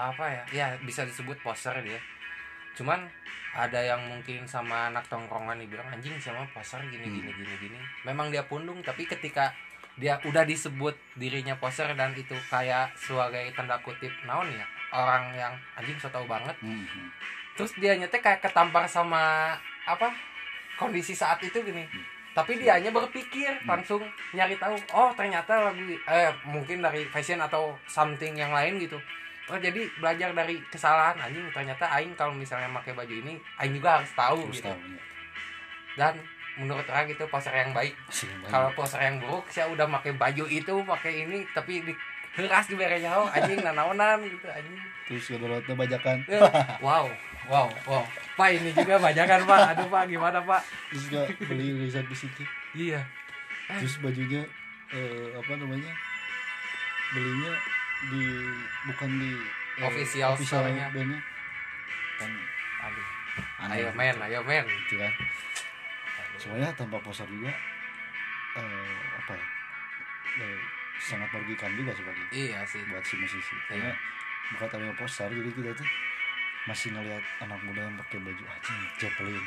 apa 0.00 0.24
ya? 0.32 0.42
Ya 0.48 0.66
bisa 0.80 1.04
disebut 1.04 1.36
poster 1.44 1.76
dia 1.84 2.00
cuman 2.78 3.10
ada 3.58 3.82
yang 3.82 3.98
mungkin 4.06 4.46
sama 4.46 4.86
anak 4.86 5.02
tongkrongan 5.10 5.58
dibilang 5.58 5.90
anjing 5.90 6.14
sama 6.22 6.46
poster 6.54 6.78
gini 6.86 7.02
Hmm. 7.02 7.14
gini 7.18 7.30
gini 7.34 7.54
gini. 7.58 7.78
Memang 8.06 8.30
dia 8.30 8.46
pundung 8.46 8.78
tapi 8.80 9.02
ketika 9.02 9.50
dia 9.98 10.14
udah 10.22 10.46
disebut 10.46 10.94
dirinya 11.18 11.58
poster 11.58 11.90
dan 11.98 12.14
itu 12.14 12.38
kayak 12.46 12.94
sebagai 12.94 13.50
tanda 13.50 13.74
kutip 13.82 14.14
naon 14.22 14.46
ya 14.46 14.62
orang 14.94 15.34
yang 15.34 15.52
anjing 15.74 15.98
so 15.98 16.06
tau 16.08 16.22
banget. 16.24 16.54
Mhm. 16.62 17.10
terus 17.58 17.74
dia 17.74 17.98
nyete 17.98 18.22
kayak 18.22 18.38
ketampar 18.38 18.86
sama 18.86 19.50
apa 19.82 20.14
kondisi 20.78 21.10
saat 21.10 21.42
itu 21.42 21.58
gini. 21.58 21.82
Tapi 22.30 22.54
dia 22.54 22.78
hanya 22.78 22.94
berpikir 22.94 23.50
langsung 23.66 23.98
nyari 24.30 24.54
tahu 24.54 24.78
oh 24.94 25.10
ternyata 25.10 25.66
lagu 25.66 25.82
eh 25.82 26.30
mungkin 26.46 26.78
dari 26.78 27.02
fashion 27.10 27.42
atau 27.42 27.74
something 27.90 28.38
yang 28.38 28.54
lain 28.54 28.78
gitu 28.78 28.94
oh 29.48 29.58
jadi 29.58 29.80
belajar 29.98 30.30
dari 30.36 30.60
kesalahan 30.68 31.16
anjing. 31.18 31.48
Ternyata 31.50 31.84
aing 31.98 32.12
kalau 32.14 32.32
misalnya 32.36 32.68
pakai 32.72 32.92
baju 32.92 33.14
ini 33.14 33.40
aing 33.60 33.74
juga 33.76 34.00
harus 34.00 34.10
tahu 34.12 34.44
Terus 34.48 34.60
gitu. 34.60 34.68
tahu 34.68 34.78
ya. 34.78 35.02
dan 35.98 36.14
menurut 36.58 36.86
orang 36.90 37.06
itu 37.06 37.24
poster 37.30 37.54
yang 37.54 37.70
baik. 37.70 37.94
Kalau 38.50 38.68
poster 38.74 39.00
yang 39.00 39.22
buruk 39.22 39.46
saya 39.48 39.70
udah 39.70 39.86
pakai 39.98 40.12
baju 40.18 40.44
itu 40.50 40.74
pakai 40.82 41.26
ini 41.26 41.46
tapi 41.54 41.86
di 41.86 41.94
heras 42.38 42.70
di 42.70 42.78
berenya 42.78 43.18
oh 43.18 43.26
anjing 43.30 43.58
nanaonan 43.62 44.22
gitu 44.26 44.46
anjing. 44.50 44.78
Terus 45.06 45.24
kedorotnya 45.30 45.74
bajakan. 45.74 46.22
Eh, 46.26 46.42
wow 46.84 47.06
wow 47.48 47.66
wow. 47.86 48.04
Pak 48.36 48.48
ini 48.54 48.70
juga 48.74 48.98
bajakan 48.98 49.46
pak. 49.46 49.58
Aduh 49.74 49.88
pak 49.90 50.02
gimana 50.06 50.38
pak? 50.42 50.62
Terus 50.92 51.02
juga 51.10 51.22
beli 51.46 51.74
riset 51.78 52.06
di 52.06 52.16
situ. 52.18 52.42
Iya. 52.76 53.02
Terus 53.78 53.98
bajunya 54.02 54.42
eh, 54.92 55.34
apa 55.34 55.52
namanya? 55.56 55.92
Belinya 57.14 57.52
di 58.06 58.22
bukan 58.86 59.10
di 59.18 59.30
eh, 59.82 59.86
Official 59.86 60.32
store-nya. 60.38 60.86
bandnya 60.94 61.20
kan 62.18 62.30
aduh. 62.82 63.08
Aneh 63.62 63.74
ayo 63.78 63.90
gitu. 63.90 63.98
men 63.98 64.16
ayo 64.22 64.40
men. 64.42 64.66
Gitu 64.66 64.94
kan. 64.98 65.12
Semuanya 66.38 66.70
tanpa 66.74 66.98
poster 67.02 67.26
juga 67.26 67.50
eh, 68.58 68.98
apa 69.18 69.32
ya 69.34 69.46
eh, 70.46 70.58
sangat 70.98 71.30
merugikan 71.34 71.70
juga 71.78 71.94
sebagai 71.94 72.26
iya 72.34 72.62
sih. 72.66 72.82
buat 72.90 73.02
si 73.02 73.14
musisi. 73.18 73.54
Karena 73.66 73.94
bukan 74.54 74.66
adanya 74.66 74.94
poster 74.98 75.30
jadi 75.30 75.50
kita 75.50 75.70
tuh 75.74 75.88
masih 76.66 76.90
ngelihat 76.94 77.24
anak 77.42 77.58
muda 77.64 77.80
yang 77.86 77.96
pakai 77.98 78.18
baju 78.22 78.44
anjing 78.46 78.80
Zeppelin. 78.98 79.44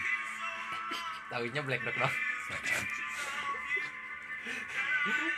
Tahunya 1.31 1.61
black 1.63 1.81
dog 1.87 1.95
dong 1.95 2.15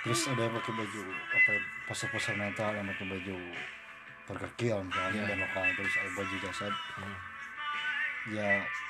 terus 0.03 0.27
ada 0.27 0.41
yang 0.41 0.53
pakai 0.53 0.73
baju 0.73 1.01
apa 1.29 1.51
poster-poster 1.85 2.35
metal 2.35 2.69
yang 2.71 2.85
pakai 2.85 3.07
baju 3.09 3.37
Kill 4.55 4.79
misalnya 4.81 5.19
Iya. 5.19 5.29
dan 5.29 5.37
lokal 5.39 5.63
terus 5.75 5.93
ada 5.95 6.09
baju 6.13 6.35
jasad 6.39 6.73
Hmm. 6.95 7.17
ya 8.29 8.47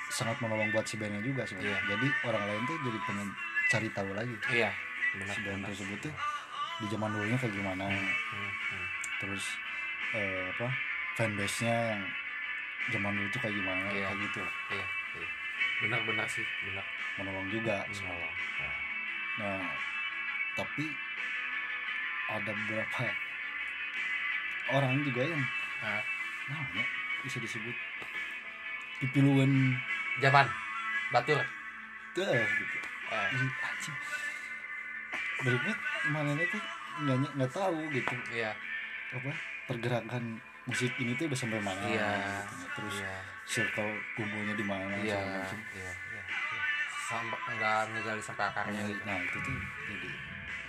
sangat 0.08 0.38
menolong 0.38 0.70
buat 0.70 0.82
si 0.82 0.94
bandnya 0.94 1.18
juga 1.20 1.42
sebenarnya 1.42 1.74
Iya. 1.74 1.86
jadi 1.90 2.06
orang 2.24 2.44
lain 2.44 2.62
tuh 2.64 2.76
jadi 2.80 2.98
pengen 3.02 3.28
cari 3.66 3.88
tahu 3.90 4.10
lagi 4.12 4.36
iya 4.48 4.70
benar 5.12 5.26
si 5.28 5.40
band 5.40 5.58
benar 5.58 5.68
tersebut 5.70 5.98
tuh 6.00 6.14
di 6.74 6.86
zaman 6.88 7.08
dulunya 7.10 7.36
kayak 7.36 7.54
gimana 7.54 7.84
Hmm, 7.86 8.10
hmm. 8.30 8.88
terus 9.18 9.44
eh, 10.12 10.46
apa 10.48 10.68
fanbase 11.14 11.58
nya 11.60 11.74
yang 11.90 12.02
zaman 12.90 13.10
dulu 13.12 13.28
tuh 13.28 13.40
kayak 13.40 13.54
gimana 13.54 13.84
Iya. 13.88 14.06
kayak 14.06 14.18
gitu 14.20 14.42
iya 14.70 14.86
iya 15.16 15.28
benar 15.82 16.00
benar 16.04 16.26
sih 16.26 16.46
benar 16.64 16.84
menolong 17.16 17.46
juga 17.48 17.76
menolong 17.84 18.34
nah 19.34 19.66
tapi 20.54 20.84
ada 22.30 22.50
beberapa 22.54 23.04
orang 24.72 25.04
juga 25.04 25.22
yang 25.28 25.44
Nah, 25.84 26.00
namanya 26.48 26.84
bisa 27.20 27.36
disebut 27.36 27.76
pipiluan. 29.04 29.76
Zaman 30.16 30.46
batur. 31.12 31.36
Tuh 32.16 32.24
gitu. 32.32 32.78
Anjing. 33.12 33.96
Berikut 35.44 35.78
mana 36.08 36.32
tuh? 36.40 36.62
Nggak 37.04 37.16
nggak 37.36 37.50
tahu 37.52 37.78
gitu. 37.92 38.14
Iya. 38.32 38.56
Apa? 39.12 39.30
Pergerakan 39.68 40.40
musik 40.64 40.96
ini 40.96 41.12
tuh 41.20 41.28
udah 41.28 41.36
sampai 41.36 41.60
mana 41.60 41.84
iya. 41.84 42.40
gitu. 42.40 42.64
terus 42.72 42.96
iya. 43.04 43.20
circle 43.44 43.92
kumpulnya 44.16 44.56
di 44.56 44.64
mana 44.64 44.96
macam. 44.96 45.04
iya 45.04 45.20
iya. 45.20 45.44
Iya. 45.76 45.92
sampai 47.04 47.38
enggak 47.52 47.80
ngegali 47.92 48.22
sampai 48.24 48.44
akarnya 48.48 48.80
gitu. 48.88 49.02
nah 49.04 49.20
itu 49.20 49.38
tuh 49.44 49.56
jadi 49.92 50.08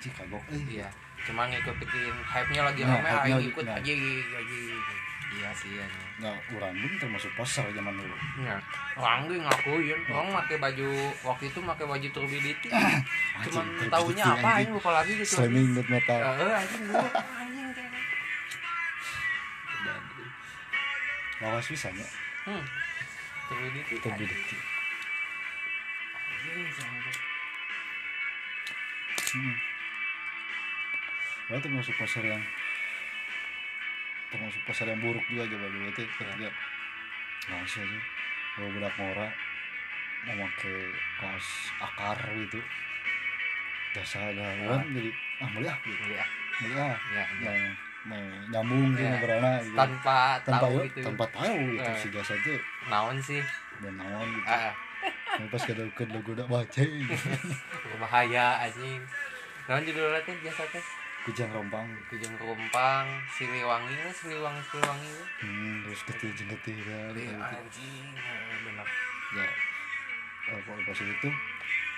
kagok 0.01 0.43
eh 0.49 0.61
iya. 0.69 0.87
cuma 1.25 1.49
ngikutin 1.49 2.15
hype-nya 2.21 2.61
lagi 2.63 2.81
Nah, 2.83 3.01
rame 3.01 3.09
lagi- 3.33 3.49
ikut 3.49 3.65
nah. 3.65 3.75
aja 3.75 3.91
aja. 3.91 4.57
Iya 5.35 5.49
sih 5.51 5.71
ya 5.73 5.83
nah 6.15 6.31
orang 6.47 6.71
pun 6.79 6.91
termasuk 6.95 7.27
poster 7.35 7.67
zaman 7.75 7.91
dulu. 7.91 8.15
Ya, 8.39 8.55
orang 8.95 9.27
gue 9.27 9.35
ngakuin, 9.35 9.99
orang 10.07 10.31
pakai 10.33 10.63
baju 10.63 10.87
waktu 11.27 11.51
itu 11.51 11.59
pakai 11.59 11.85
baju 11.85 12.07
turbidity. 12.07 12.71
Cuman 13.43 13.67
Anjing, 13.67 13.91
tahunya 13.91 14.23
apa 14.23 14.49
aing 14.63 14.71
lupa 14.71 14.95
lagi 14.95 15.11
gitu. 15.19 15.27
slamming 15.35 15.75
death 15.75 15.91
metal. 15.91 16.19
Eh, 16.23 16.55
anjing 16.55 16.83
dulu 16.87 17.07
anjing 17.11 17.67
dan 19.83 20.01
lawas 21.41 21.67
bisa 21.67 21.91
ya 21.91 22.07
Hmm. 22.47 22.63
Turbidity. 23.49 23.95
sampai. 26.71 27.11
hmm. 29.35 29.55
Wah, 31.45 31.59
termasuk 31.59 31.93
poster 31.95 32.25
yang 32.25 32.41
termasuk 34.27 34.61
poster 34.65 34.87
yang 34.89 34.99
buruk 34.99 35.21
juga 35.29 35.45
coba. 35.47 35.65
Itu 35.87 36.01
ketika 36.03 36.49
nggak 37.45 37.63
sih 37.65 37.81
aja. 37.81 37.99
Kalau 38.55 38.69
budak 38.71 38.93
mora 38.95 39.27
memakai 40.25 40.77
kaos 41.15 41.47
akar 41.77 42.17
gitu. 42.35 42.59
Jasa 43.93 44.33
gawan 44.33 44.81
jadi 44.91 45.11
ah 45.39 45.49
mulia 45.49 45.73
gitu. 45.81 46.03
Ya 46.09 46.25
mulia 46.59 46.87
ya, 46.87 46.89
ya. 47.13 47.23
yang 47.43 47.59
mau 48.05 48.21
nyambung 48.49 48.93
gitu 48.93 49.01
Ya. 49.01 49.09
ngobrolna 49.11 49.51
gitu. 49.59 49.75
tanpa, 49.75 50.19
tanpa 50.41 50.61
tahu 50.61 50.77
gitu. 50.83 50.99
tanpa 51.01 51.25
tahu 51.31 51.53
gitu 51.73 51.85
Eh. 51.85 51.97
si 51.97 52.07
jasa 52.09 52.33
tuh 52.41 52.59
naon 52.85 53.17
sih? 53.19 53.41
Dan 53.79 53.93
naon 53.95 54.27
gitu. 54.33 54.47
Ah, 54.47 54.73
Yang 55.35 55.47
pas 55.51 55.63
kada 55.63 55.83
ke 55.91 56.03
lagu 56.07 56.29
udah 56.31 56.47
baca 56.47 56.81
berbahaya 57.85 58.45
anjing. 58.61 59.01
Naon 59.65 59.81
judulnya 59.83 60.19
teh 60.23 60.35
biasa 60.37 60.63
teh 60.69 60.85
kujang 61.26 61.49
rompang 61.49 61.89
Kujang 62.05 62.38
Rumpang, 62.38 63.05
Siliwangi, 63.28 63.97
lah, 63.97 64.13
Siliwangi, 64.13 64.61
Siliwangi. 64.63 65.09
lah. 65.11 65.28
hmm, 65.41 65.76
terus 65.84 66.01
getih 66.05 66.30
jeng 66.32 66.49
getih 66.49 66.78
kan 66.80 67.11
Iya, 67.11 67.34
gitu. 67.34 67.41
anjing, 67.41 68.07
eh, 68.13 68.57
bener. 68.61 68.88
ya 69.34 69.47
kalau 70.45 70.78
pas 70.86 70.99
itu 70.99 71.30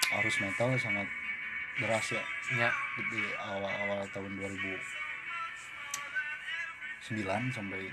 arus 0.10 0.36
metal 0.40 0.68
sangat 0.74 1.08
deras 1.78 2.08
ya 2.10 2.24
Ya, 2.50 2.72
di 3.06 3.20
awal-awal 3.36 4.08
tahun 4.08 4.32
2009 4.34 4.80
sampai 7.52 7.92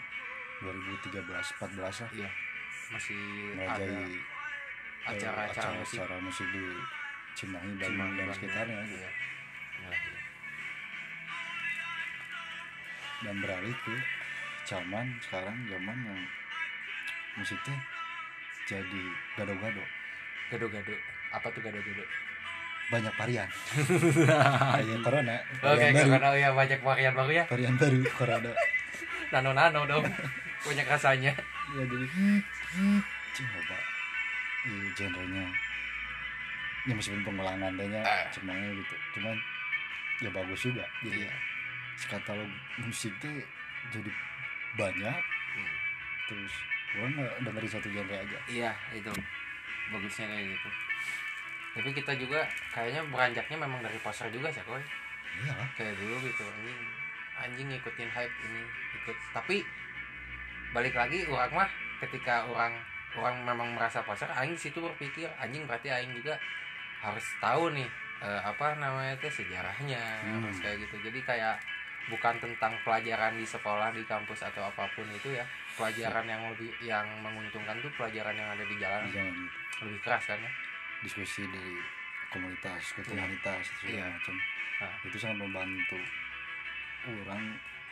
2013 0.63 1.19
14 1.59 1.75
lah 1.99 2.11
iya. 2.15 2.31
Masih 2.87 3.19
ada 3.57 3.75
merajai 3.75 3.91
eh, 4.07 4.23
acara-acara 5.05 5.75
musik. 5.75 5.99
acara 5.99 6.17
musik 6.21 6.47
di 6.49 6.65
Cimahi 7.35 7.71
Bandung 7.75 7.99
dan 7.99 7.99
Bandung. 7.99 8.31
sekitarnya 8.33 8.79
gitu. 8.87 8.95
Iya. 8.97 9.11
Iya, 9.83 9.91
dan 13.25 13.35
beralih 13.39 13.75
ke 13.81 13.95
zaman 14.65 15.07
sekarang 15.21 15.57
zaman 15.67 15.97
yang 15.99 16.21
musiknya 17.35 17.77
jadi 18.65 19.03
gado-gado 19.35 19.85
Gado-gado. 20.47 20.93
Apa 21.31 21.49
tuh 21.51 21.61
gado-gado? 21.61 22.05
banyak 22.85 23.17
varian 23.17 23.49
kayak 24.77 25.01
corona 25.01 25.41
Oke, 25.59 25.89
baru 25.89 26.09
karena 26.11 26.29
ya 26.37 26.51
banyak 26.53 26.81
varian 26.81 27.13
baru 27.13 27.31
ya. 27.33 27.45
varian 27.49 27.75
baru 27.75 27.97
corona 28.13 28.53
Nano-nano 29.33 29.89
dong. 29.89 30.05
banyak 30.61 30.85
rasanya. 30.87 31.33
ya 31.73 31.83
jadi 31.83 32.07
coba 33.35 33.79
iya 34.65 34.89
genrenya 34.95 35.45
ya 36.85 36.93
meskipun 36.93 37.25
pengulangan 37.25 37.73
tanya 37.75 38.01
Ah. 38.01 38.29
cemangnya 38.31 38.69
gitu 38.75 38.95
cuman 39.15 39.37
ya 40.21 40.29
bagus 40.29 40.61
juga 40.63 40.85
jadi 41.01 41.25
Iya. 41.25 41.33
Katalog 42.05 42.51
musiknya 42.79 43.43
jadi 43.89 44.11
banyak 44.75 45.19
Hmm. 45.55 45.75
terus 46.27 46.51
gua 46.91 47.07
nggak 47.07 47.33
dengerin 47.43 47.71
satu 47.71 47.89
genre 47.89 48.17
aja 48.17 48.39
Iya, 48.47 48.71
itu. 48.91 49.11
Bagusnya 49.87 50.27
kayak 50.27 50.47
gitu. 50.51 50.69
Tapi 51.75 51.91
kita 51.93 52.13
juga 52.17 52.41
kayaknya 52.71 53.03
beranjaknya 53.07 53.57
memang 53.57 53.81
dari 53.81 53.99
pasar 53.99 54.27
juga 54.31 54.47
sih, 54.49 54.63
Koy. 54.63 54.83
iya 55.37 55.55
kayak 55.75 55.95
dulu 55.95 56.15
gitu 56.23 56.43
anjing 56.43 56.79
anjing 57.37 57.67
ngikutin 57.69 58.07
hype 58.09 58.35
ini 58.41 58.63
ikut 58.95 59.17
tapi 59.33 59.67
balik 60.71 60.95
lagi 60.95 61.27
orang 61.27 61.51
mah 61.53 61.71
ketika 61.99 62.47
orang 62.47 62.71
orang 63.15 63.43
memang 63.43 63.75
merasa 63.75 63.99
pasar 64.01 64.31
aing 64.33 64.55
situ 64.55 64.79
berpikir 64.79 65.27
anjing 65.35 65.67
berarti 65.67 65.91
aing 65.91 66.15
juga 66.15 66.39
harus 66.99 67.27
tahu 67.39 67.75
nih 67.75 67.87
eh, 68.21 68.41
apa 68.41 68.75
namanya 68.77 69.19
teh 69.19 69.27
sejarahnya 69.29 69.99
Hmm. 70.23 70.47
harus 70.47 70.59
kayak 70.59 70.79
gitu 70.83 71.03
jadi 71.03 71.19
kayak 71.21 71.55
bukan 72.07 72.35
tentang 72.37 72.73
pelajaran 72.85 73.35
di 73.35 73.45
sekolah 73.45 73.89
di 73.91 74.05
kampus 74.05 74.45
atau 74.45 74.65
apa 74.65 74.85
pun 74.93 75.07
itu 75.09 75.33
ya. 75.33 75.45
Pelajaran 75.75 76.25
yang 76.25 76.43
lebih 76.53 76.71
yang 76.81 77.07
menguntungkan 77.21 77.81
tuh 77.81 77.91
pelajaran 77.97 78.35
yang 78.35 78.49
ada 78.51 78.65
di 78.65 78.77
jalan. 78.77 79.03
Jangan 79.11 79.37
lebih 79.83 80.01
keras 80.05 80.25
kan 80.27 80.39
ya? 80.39 80.51
Diskusi 81.01 81.43
dari 81.49 81.75
komunitas 82.31 82.83
Iya. 82.93 83.03
komunitas 83.07 83.63
segala 83.81 83.93
Iya. 83.95 84.07
macam. 84.11 84.37
Ah. 84.75 84.91
itu 85.07 85.17
sangat 85.17 85.39
membantu 85.39 85.97
orang 87.07 87.43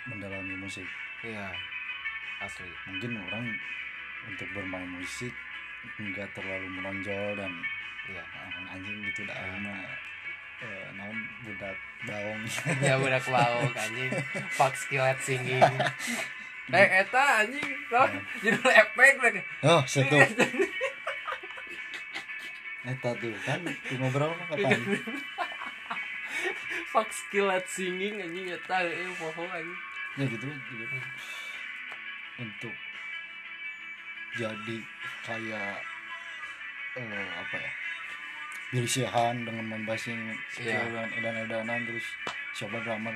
mendalami 0.05 0.55
musik. 0.59 0.85
Iya 1.23 1.47
asli. 2.43 2.67
Mungkin 2.91 3.23
orang 3.23 3.47
untuk 4.27 4.49
bermain 4.51 4.91
musik 4.91 5.31
nggak 5.99 6.27
terlalu 6.35 6.69
menonjol 6.69 7.39
dan 7.39 7.53
ah, 8.19 8.75
anjing 8.75 8.99
gitu 9.07 9.23
dah 9.27 9.35
Ah. 9.39 9.87
Eh, 10.63 10.87
naon 10.95 11.19
budak 11.43 11.77
daong. 12.07 12.43
Ya 12.83 12.95
udah 12.99 13.23
wow 13.31 13.67
anjing. 13.75 14.11
Fuck 14.55 14.75
skillet 14.79 15.19
singing. 15.23 15.63
Eh 16.73 16.89
eta 17.05 17.43
anjing. 17.43 17.69
Tau? 17.91 18.07
Judul 18.41 18.71
efek 18.71 19.19
lagi 19.21 19.43
oh 19.67 19.83
satu 19.85 20.17
Eta 22.83 23.11
tuh 23.15 23.35
kan 23.45 23.61
di 23.67 23.95
ngobrol 23.99 24.33
mah 24.33 24.47
kapan? 24.49 24.81
Fuck 26.95 27.11
skillet 27.13 27.67
singing 27.69 28.23
anjing 28.25 28.47
eta 28.47 28.89
eh 28.89 29.11
poho 29.21 29.45
anjing. 29.51 29.79
Ya 30.17 30.25
gitu 30.25 30.47
gitu. 30.49 30.99
Untuk 32.41 32.75
jadi 34.33 34.77
kayak 35.29 35.77
eh, 36.97 37.29
apa 37.37 37.57
ya 37.61 37.82
Sheehan 38.73 39.45
dengan 39.45 39.65
main 39.69 39.85
bassing 39.85 40.33
Iya. 40.57 40.89
dan 40.89 41.09
edan-edanan 41.13 41.85
terus 41.85 42.05
siapa 42.57 42.81
drummer 42.81 43.13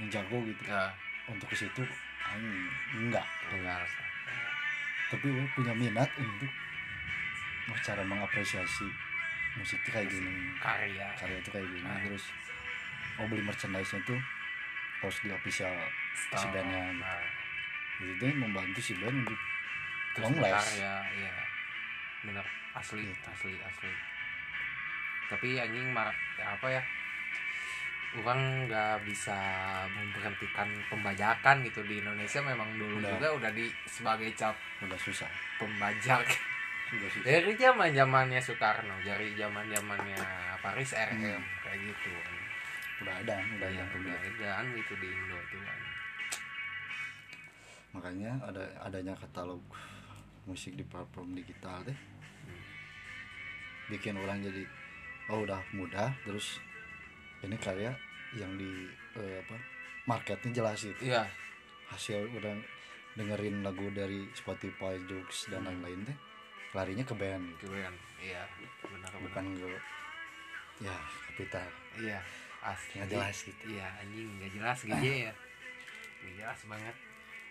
yang 0.00 0.08
jago 0.08 0.40
gitu. 0.48 0.62
Ya 0.64 0.88
untuk 1.28 1.46
ke 1.46 1.56
situ 1.56 1.82
enggak. 2.96 3.26
Dengar 3.52 3.84
tapi 5.12 5.28
gue 5.28 5.44
punya 5.52 5.76
minat 5.76 6.08
untuk 6.16 6.48
oh, 7.68 7.78
cara 7.84 8.00
mengapresiasi 8.00 8.88
musik 9.60 9.76
tuh 9.84 9.92
kayak 9.92 10.08
gini. 10.08 10.32
karya. 10.56 11.04
Karya 11.20 11.36
itu 11.36 11.50
kayak 11.52 11.68
gini. 11.68 11.84
Ah. 11.84 12.00
terus 12.00 12.32
mau 13.20 13.28
beli 13.28 13.44
merchandise 13.44 13.92
tuh 14.08 14.16
harus 15.04 15.18
di 15.20 15.28
official 15.28 15.68
si 16.32 16.46
bandnya. 16.48 16.96
Nah, 16.96 17.20
gitu. 18.00 18.16
itu 18.16 18.24
yang 18.24 18.40
membantu 18.40 18.80
si 18.80 18.96
band 18.96 19.20
untuk 19.20 19.36
terus 20.16 20.32
Long 20.32 20.40
last. 20.40 20.80
karya 20.80 20.94
iya. 21.12 21.34
Bener 22.24 22.46
asli 22.72 23.04
Gitu. 23.04 23.28
asli 23.28 23.52
asli 23.60 23.92
tapi 25.32 25.56
anjing 25.56 25.88
mar 25.88 26.12
ya 26.36 26.52
apa 26.52 26.68
ya 26.68 26.82
orang 28.12 28.68
nggak 28.68 29.08
bisa 29.08 29.32
memberhentikan 29.88 30.68
pembajakan 30.92 31.64
gitu. 31.64 31.80
Di 31.88 32.04
Indonesia 32.04 32.44
memang 32.44 32.76
dulu 32.76 33.00
Udah. 33.00 33.08
juga 33.16 33.28
udah 33.40 33.50
di 33.56 33.64
sebagai 33.88 34.28
cap 34.36 34.52
udah 34.84 35.00
susah. 35.00 35.32
pembajak. 35.56 36.20
Udah 36.92 37.08
susah. 37.08 37.24
Dari 37.24 37.56
zaman 37.56 37.88
zamannya 37.96 38.36
Soekarno 38.36 39.00
dari 39.00 39.32
zaman 39.32 39.64
zamannya 39.72 40.20
Paris 40.60 40.92
RM 40.92 41.16
Hmm. 41.24 41.40
kayak 41.64 41.78
gitu. 41.80 42.12
Udah 43.00 43.16
ada 43.16 43.40
udah 43.56 43.68
Iya, 43.72 43.80
ada 43.80 43.96
udah 43.96 44.16
edan 44.28 44.64
gitu 44.76 44.92
di 45.00 45.08
Indo 45.08 45.38
tuh 45.48 45.60
kan. 45.64 45.78
Makanya 47.92 48.30
ada 48.44 48.64
adanya 48.84 49.16
katalog 49.16 49.64
musik 50.44 50.76
di 50.76 50.84
platform 50.84 51.32
digital 51.32 51.80
deh. 51.82 51.96
Hmm. 51.96 52.60
bikin 53.88 54.16
orang 54.16 54.40
jadi 54.40 54.68
oh 55.28 55.38
udah 55.40 55.60
mudah. 55.72 56.10
Terus 56.22 56.58
ini 57.40 57.54
karya 57.56 57.92
yang 58.32 58.56
di 58.56 58.88
eh, 59.14 59.36
apa 59.38 59.56
marketnya 60.04 60.50
jelas 60.54 60.80
gitu. 60.80 60.98
Iya. 61.04 61.22
Hasil 61.86 62.24
udah 62.32 62.56
dengerin 63.12 63.60
lagu 63.60 63.92
dari 63.92 64.24
Spotify 64.32 64.96
Joox 65.04 65.46
dan 65.46 65.62
Hmm. 65.62 65.84
lain-lain 65.84 66.08
teh 66.08 66.16
larinya 66.72 67.04
ke 67.04 67.12
band 67.12 67.44
gitu. 67.54 67.68
Keren 67.68 67.92
iya 68.18 68.40
benar 68.82 69.12
benar. 69.12 69.20
Bukan 69.22 69.44
ke 69.52 69.68
ya 70.80 70.96
kapital. 71.28 71.68
Iya 72.00 72.18
asli. 72.62 72.96
nggak 72.96 73.10
jelas 73.12 73.36
gitu. 73.44 73.62
Iya 73.68 73.86
anjing 74.00 74.28
nggak 74.40 74.52
jelas 74.52 74.78
gitu 74.80 75.04
ya. 75.04 75.32
Nggak 76.22 76.34
jelas 76.38 76.60
banget. 76.64 76.96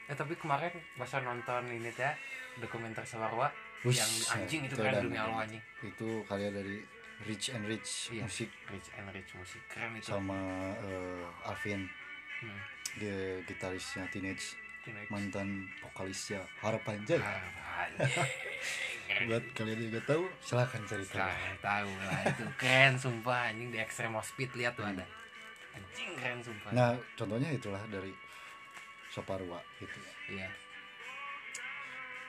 Eh 0.07 0.15
tapi 0.15 0.33
kemarin 0.33 0.71
masa 0.95 1.19
nonton 1.19 1.63
ini 1.67 1.91
teh 1.91 2.15
dokumenter 2.57 3.03
Sawarwa 3.03 3.51
yang 3.83 4.07
anjing 4.33 4.63
itu 4.63 4.73
itu 4.73 4.75
keren 4.75 4.95
dan- 4.95 5.03
dunia 5.05 5.21
Allah 5.21 5.43
anjing. 5.45 5.61
Itu 5.83 6.23
karya 6.25 6.49
dari 6.49 6.79
Rich 7.27 7.53
and 7.53 7.65
Rich 7.69 7.89
Iya. 8.13 8.23
musik. 8.25 8.49
Rich 8.69 8.89
and 8.97 9.07
rich 9.13 9.31
musik. 9.37 9.61
Keren 9.69 9.93
itu. 9.97 10.05
Sama 10.09 10.39
eh, 10.81 11.47
Alvin. 11.47 11.85
Hmm. 12.41 12.57
dia 12.97 13.37
gitarisnya 13.45 14.09
Teenage. 14.09 14.57
Teenage. 14.81 15.13
mantan 15.13 15.69
vokalisnya 15.77 16.41
Harapan 16.57 16.97
Jaya 17.05 17.21
buat 19.29 19.45
kalian 19.53 19.77
yang 19.77 19.89
nggak 19.93 20.07
tahu 20.09 20.25
silahkan 20.41 20.81
cari 20.89 21.05
tahu. 21.05 21.29
Tahu 21.61 21.89
lah. 22.01 22.19
Itu 22.33 22.45
keren 22.57 22.97
sumpah. 22.97 23.53
Anjing 23.53 23.69
di 23.69 23.77
Extreme 23.77 24.17
Speed 24.25 24.57
lihat 24.57 24.73
tuh 24.73 24.87
ada. 24.87 25.05
Anjing 25.77 26.17
keren 26.17 26.41
sumpah. 26.41 26.73
Nah 26.73 26.97
contohnya 27.13 27.53
itulah 27.53 27.83
dari 27.93 28.09
Saparwa 29.11 29.59
gitu 29.77 29.99
iya. 30.31 30.47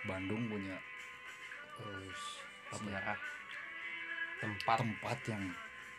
Bandung 0.03 0.51
punya 0.51 0.74
ya, 1.78 2.11
sejarah 2.74 3.14
tempat. 4.43 4.76
Tempat 4.82 5.18
yang 5.30 5.45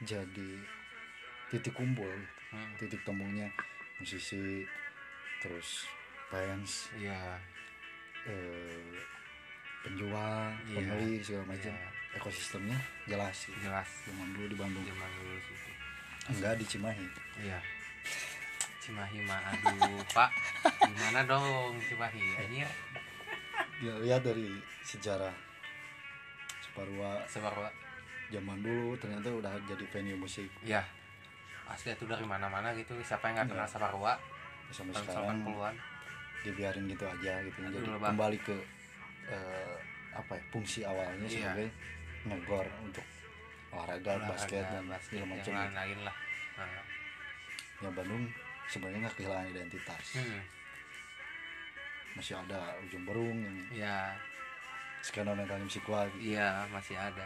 jadi 0.04 0.52
titik 1.48 1.72
kumpul 1.72 2.06
gitu. 2.12 2.34
Hmm, 2.54 2.70
titik 2.78 3.02
temunya 3.02 3.48
musisi 3.98 4.62
terus 5.42 5.90
fans 6.30 6.92
iya. 7.00 7.40
eh, 8.30 8.94
penjual 9.82 10.54
Iya. 10.70 10.76
pembeli 10.78 11.24
segala 11.24 11.56
macam. 11.56 11.74
Iya. 11.74 11.90
ekosistemnya 12.14 12.78
jelas 13.10 13.34
sih. 13.34 13.54
Jelas. 13.58 13.90
Zaman 14.06 14.38
dulu 14.38 14.46
di 14.46 14.58
Bandung. 14.60 14.86
Zaman 14.86 15.10
dulu 15.18 15.34
sih. 15.50 15.58
Enggak 16.30 16.54
di 16.62 16.66
Cimahi. 16.70 17.08
Iya. 17.42 17.58
Cimahi 18.86 19.18
mah 19.26 19.42
aduh 19.50 19.98
pak. 20.16 20.30
Gimana 20.94 21.26
dong 21.26 21.74
Cimahi? 21.82 22.22
Anjir 22.38 22.70
ya. 23.82 23.94
Lihat 23.98 24.22
dari 24.22 24.62
sejarah 24.86 25.34
Separua 26.62 27.26
sebar 27.26 27.54
zaman 28.34 28.58
dulu 28.66 28.98
ternyata 28.98 29.30
udah 29.30 29.54
jadi 29.70 29.86
venue 29.94 30.18
musik. 30.18 30.50
Ya 30.66 30.82
asli 31.70 31.96
itu 31.96 32.06
dari 32.10 32.26
mana-mana 32.28 32.74
gitu. 32.76 32.98
Siapa 33.00 33.30
yang 33.32 33.40
nggak 33.40 33.50
kenal 33.56 33.68
Iya. 33.68 33.72
Saparua 33.72 34.14
sampai 34.74 34.94
sekarang 34.98 35.46
80-an 35.46 35.76
dibiarin 36.44 36.86
gitu 36.90 37.06
aja 37.08 37.34
gitu. 37.46 37.58
Aduh, 37.62 37.72
jadi 37.78 37.90
lebah. 37.94 38.10
kembali 38.12 38.38
ke 38.42 38.56
eh, 39.32 39.76
apa 40.12 40.34
ya 40.36 40.44
fungsi 40.52 40.84
awalnya 40.84 41.24
Iya. 41.24 41.54
sebagai 41.54 41.68
ngegor 42.28 42.68
untuk 42.84 43.06
olahraga, 43.74 44.14
basket 44.30 44.66
dan 44.70 44.86
segala 45.02 45.26
macam 45.34 45.52
yang 45.54 45.66
lain-lain 45.72 46.00
lah. 46.06 46.16
Nah, 46.60 46.84
ya 47.82 47.90
Bandung 47.90 48.24
sebenarnya 48.70 49.00
nggak 49.08 49.16
kehilangan 49.18 49.48
identitas. 49.50 50.06
Hmm, 50.20 50.42
masih 52.14 52.38
ada 52.38 52.78
ujung 52.86 53.04
berung 53.08 53.40
yang 53.42 53.58
ya 53.74 53.96
skena 55.04 55.34
mental 55.34 55.60
musik 55.60 55.84
gitu. 55.84 55.96
iya 56.22 56.64
masih 56.70 56.96
ada. 56.96 57.26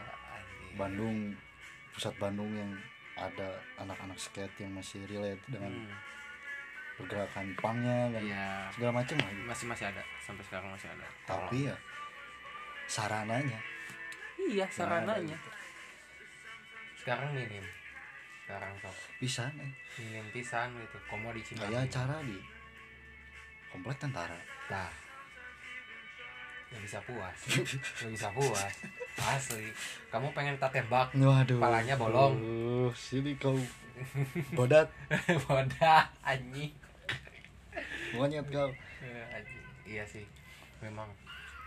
Bandung 0.76 1.32
pusat 1.96 2.14
Bandung 2.20 2.52
yang 2.54 2.72
ada 3.18 3.58
anak-anak 3.82 4.18
skate 4.22 4.54
yang 4.62 4.78
masih 4.78 5.02
relate 5.10 5.42
dengan 5.50 5.74
Hmm, 5.74 5.98
pergerakan 6.98 7.54
pangnya 7.58 8.10
dan 8.14 8.24
iya. 8.26 8.46
segala 8.74 9.02
macam 9.02 9.16
lah. 9.22 9.30
Gitu. 9.30 9.46
masih 9.46 9.66
masih 9.70 9.86
ada. 9.90 10.04
Sampai 10.22 10.44
sekarang 10.46 10.70
masih 10.74 10.90
ada. 10.90 11.08
Tapi 11.26 11.58
ya 11.70 11.76
sarananya. 12.90 13.60
Iya 14.38 14.66
sarananya. 14.70 15.38
gitu. 15.38 15.52
sekarang 17.02 17.32
minim. 17.32 17.64
Sekarang 18.44 18.72
sok 18.84 18.98
bisa 19.24 19.48
nih 19.56 19.72
minim 20.02 20.26
pisan 20.36 20.76
gitu. 20.76 20.98
Komo 21.08 21.32
di 21.32 21.42
Cimahi 21.42 21.72
kayak 21.72 21.88
acara 21.88 22.18
di 22.26 22.38
komplek 23.72 23.98
tentara. 24.02 24.38
Nah, 24.72 24.90
nggak 26.68 26.82
bisa 26.82 27.00
puas, 27.02 27.38
nggak 27.48 28.12
bisa 28.12 28.28
puas, 28.30 28.74
asli. 29.18 29.72
Kamu 30.08 30.32
pengen 30.32 30.56
tak 30.56 30.72
tembak, 30.72 31.10
waduh 31.14 31.56
Kepalanya 31.56 31.96
bolong. 31.96 32.36
Aduh, 32.36 32.92
sini 32.92 33.34
kau 33.36 33.56
bodat 34.52 34.88
bodah 35.44 36.04
anjing. 36.22 36.72
monyet 38.12 38.46
kau 38.48 38.68
Eh. 38.98 39.44
Iya 39.86 40.04
sih, 40.04 40.26
memang. 40.80 41.08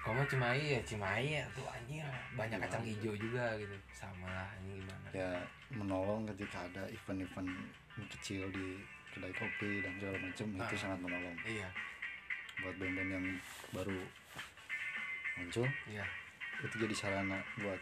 Kamu 0.00 0.24
Cimahi 0.24 0.76
ya 0.76 0.80
Cimahi 0.82 1.36
ya 1.36 1.44
tuh 1.52 1.64
anjing 1.64 2.00
banyak 2.32 2.56
kacang 2.58 2.80
hijau 2.82 3.12
juga 3.12 3.52
gitu. 3.56 3.72
Sama 3.90 4.24
lah 4.26 4.48
anjing 4.50 4.80
gimana. 4.80 5.08
ya 5.10 5.30
menolong 5.70 6.24
ketika 6.26 6.64
ada 6.64 6.84
event-event 6.86 7.48
kecil 8.10 8.48
di 8.48 8.80
kedai 9.10 9.32
kopi 9.32 9.80
dan 9.80 9.92
segala 9.94 10.16
macam 10.18 10.46
itu 10.50 10.64
Ah. 10.66 10.80
sangat 10.80 10.98
menolong 11.00 11.36
Iya, 11.42 11.68
buat 12.58 12.74
band-band 12.76 13.10
yang 13.10 13.26
baru 13.70 13.98
muncul 15.40 15.66
iya, 15.88 16.04
itu 16.60 16.76
jadi 16.76 16.94
sarana 16.94 17.40
buat 17.56 17.80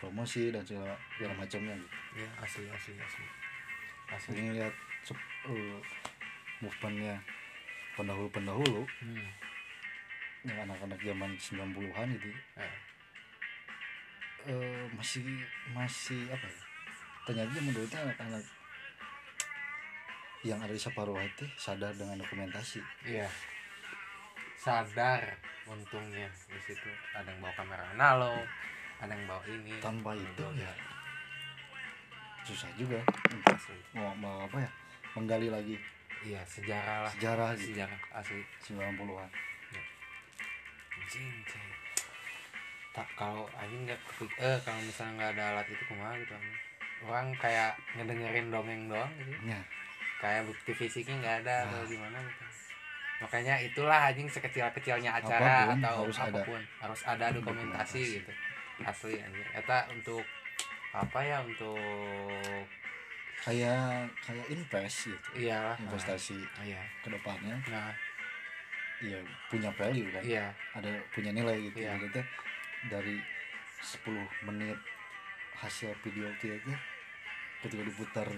promosi 0.00 0.48
dan 0.48 0.64
segala, 0.64 0.96
segala 1.16 1.32
macamnya 1.36 1.74
gitu. 1.76 1.96
iya 2.18 2.30
asli 2.40 2.64
asli 2.68 2.92
asli. 2.96 3.26
Asli. 4.04 4.32
Ini 4.36 4.50
lihat 4.60 4.74
uh, 5.48 5.78
movementnya 6.60 7.20
pendahulu-pendahulu 7.94 8.84
Hmm. 9.00 9.28
yang 10.44 10.68
anak-anak 10.68 11.00
zaman 11.00 11.30
90-an 11.40 12.08
gitu 12.20 12.28
Eh, 12.60 12.76
eh, 14.52 14.84
masih 14.92 15.24
masih 15.72 16.28
apa 16.28 16.44
ya 16.44 16.62
ternyata 17.24 17.56
itu 17.56 17.96
anak-anak 17.96 18.44
yang 20.44 20.60
ada 20.60 20.76
di 20.76 20.82
Saparua 20.82 21.24
itu 21.24 21.48
sadar 21.56 21.96
dengan 21.96 22.20
dokumentasi 22.20 22.84
Iya. 23.08 23.24
Sadar 24.64 25.20
untungnya 25.64 26.24
di 26.48 26.56
situ 26.58 26.88
ada 27.12 27.28
yang 27.28 27.36
bawa 27.38 27.52
kamera 27.52 27.84
analog, 27.92 28.40
ada 28.96 29.12
yang 29.12 29.24
bawa 29.28 29.42
ini. 29.44 29.76
tanpa 29.78 30.16
itu 30.16 30.44
ya 30.56 30.72
susah 32.44 32.68
juga 32.76 33.00
mau, 33.92 34.12
mau 34.16 34.44
apa 34.44 34.60
ya 34.60 34.70
menggali 35.12 35.48
lagi 35.48 35.76
Iya, 36.24 36.40
sejarah 36.48 37.04
lah. 37.04 37.12
sejarah 37.12 37.52
gitu 37.52 37.76
Sejarah 37.76 37.98
asli. 38.16 38.40
90-an 38.64 39.28
Anjing, 40.96 41.28
cai. 41.44 41.68
Tak 42.96 43.08
kalau 43.12 43.44
anjing 43.52 43.84
nggak 43.84 44.00
eh 44.40 44.56
kalau 44.64 44.80
misalnya 44.80 45.12
nggak 45.20 45.30
ada 45.36 45.44
alat 45.52 45.66
itu 45.68 45.84
kumaha 45.84 46.16
gitu. 46.16 46.32
Orang 47.04 47.36
kayak 47.36 47.76
ngedengerin 47.92 48.48
dongeng 48.48 48.88
doang 48.88 49.12
gitu. 49.20 49.36
ya 49.44 49.60
Kayak 50.16 50.48
bukti 50.48 50.72
fisiknya 50.72 51.20
nggak 51.20 51.36
ada 51.44 51.54
atau 51.68 51.84
Nah. 51.84 51.88
gimana 51.92 52.16
gitu. 52.24 52.44
Makanya 53.24 53.54
itulah 53.58 53.98
anjing 54.04 54.28
sekecil-kecilnya 54.28 55.10
acara 55.16 55.64
Apa 55.64 55.66
pun, 55.66 55.80
atau 55.80 55.96
harus 56.04 56.18
ada 56.18 56.28
apa 56.30 56.40
pun 56.44 56.60
harus 56.78 57.00
ada 57.02 57.26
dokumentasi 57.32 57.40
dokumentasi. 57.96 58.16
gitu. 58.20 58.32
Asli 58.84 59.14
anjing. 59.18 59.48
Eta 59.54 59.78
untuk 59.88 60.24
apa 60.92 61.18
ya 61.20 61.38
untuk 61.40 61.74
kayak 63.42 64.08
kayak 64.22 64.46
invest 64.48 65.10
gitu 65.10 65.28
iya 65.36 65.74
investasi 65.76 66.38
nah, 66.38 66.64
iya 66.64 66.80
ke 67.02 67.08
depannya 67.10 67.56
nah 67.68 67.92
ya 69.02 69.18
punya 69.50 69.68
value 69.74 70.08
kan 70.08 70.22
iya 70.22 70.48
ada 70.72 70.88
punya 71.12 71.28
nilai 71.28 71.60
gitu 71.60 71.82
Iya. 71.82 71.98
Teh 72.08 72.24
dari 72.88 73.20
10 73.82 74.16
menit 74.48 74.78
hasil 75.58 75.92
video 76.00 76.30
kita 76.38 76.56
teh 76.62 76.78
ketika 77.60 77.82
diputar 77.84 78.28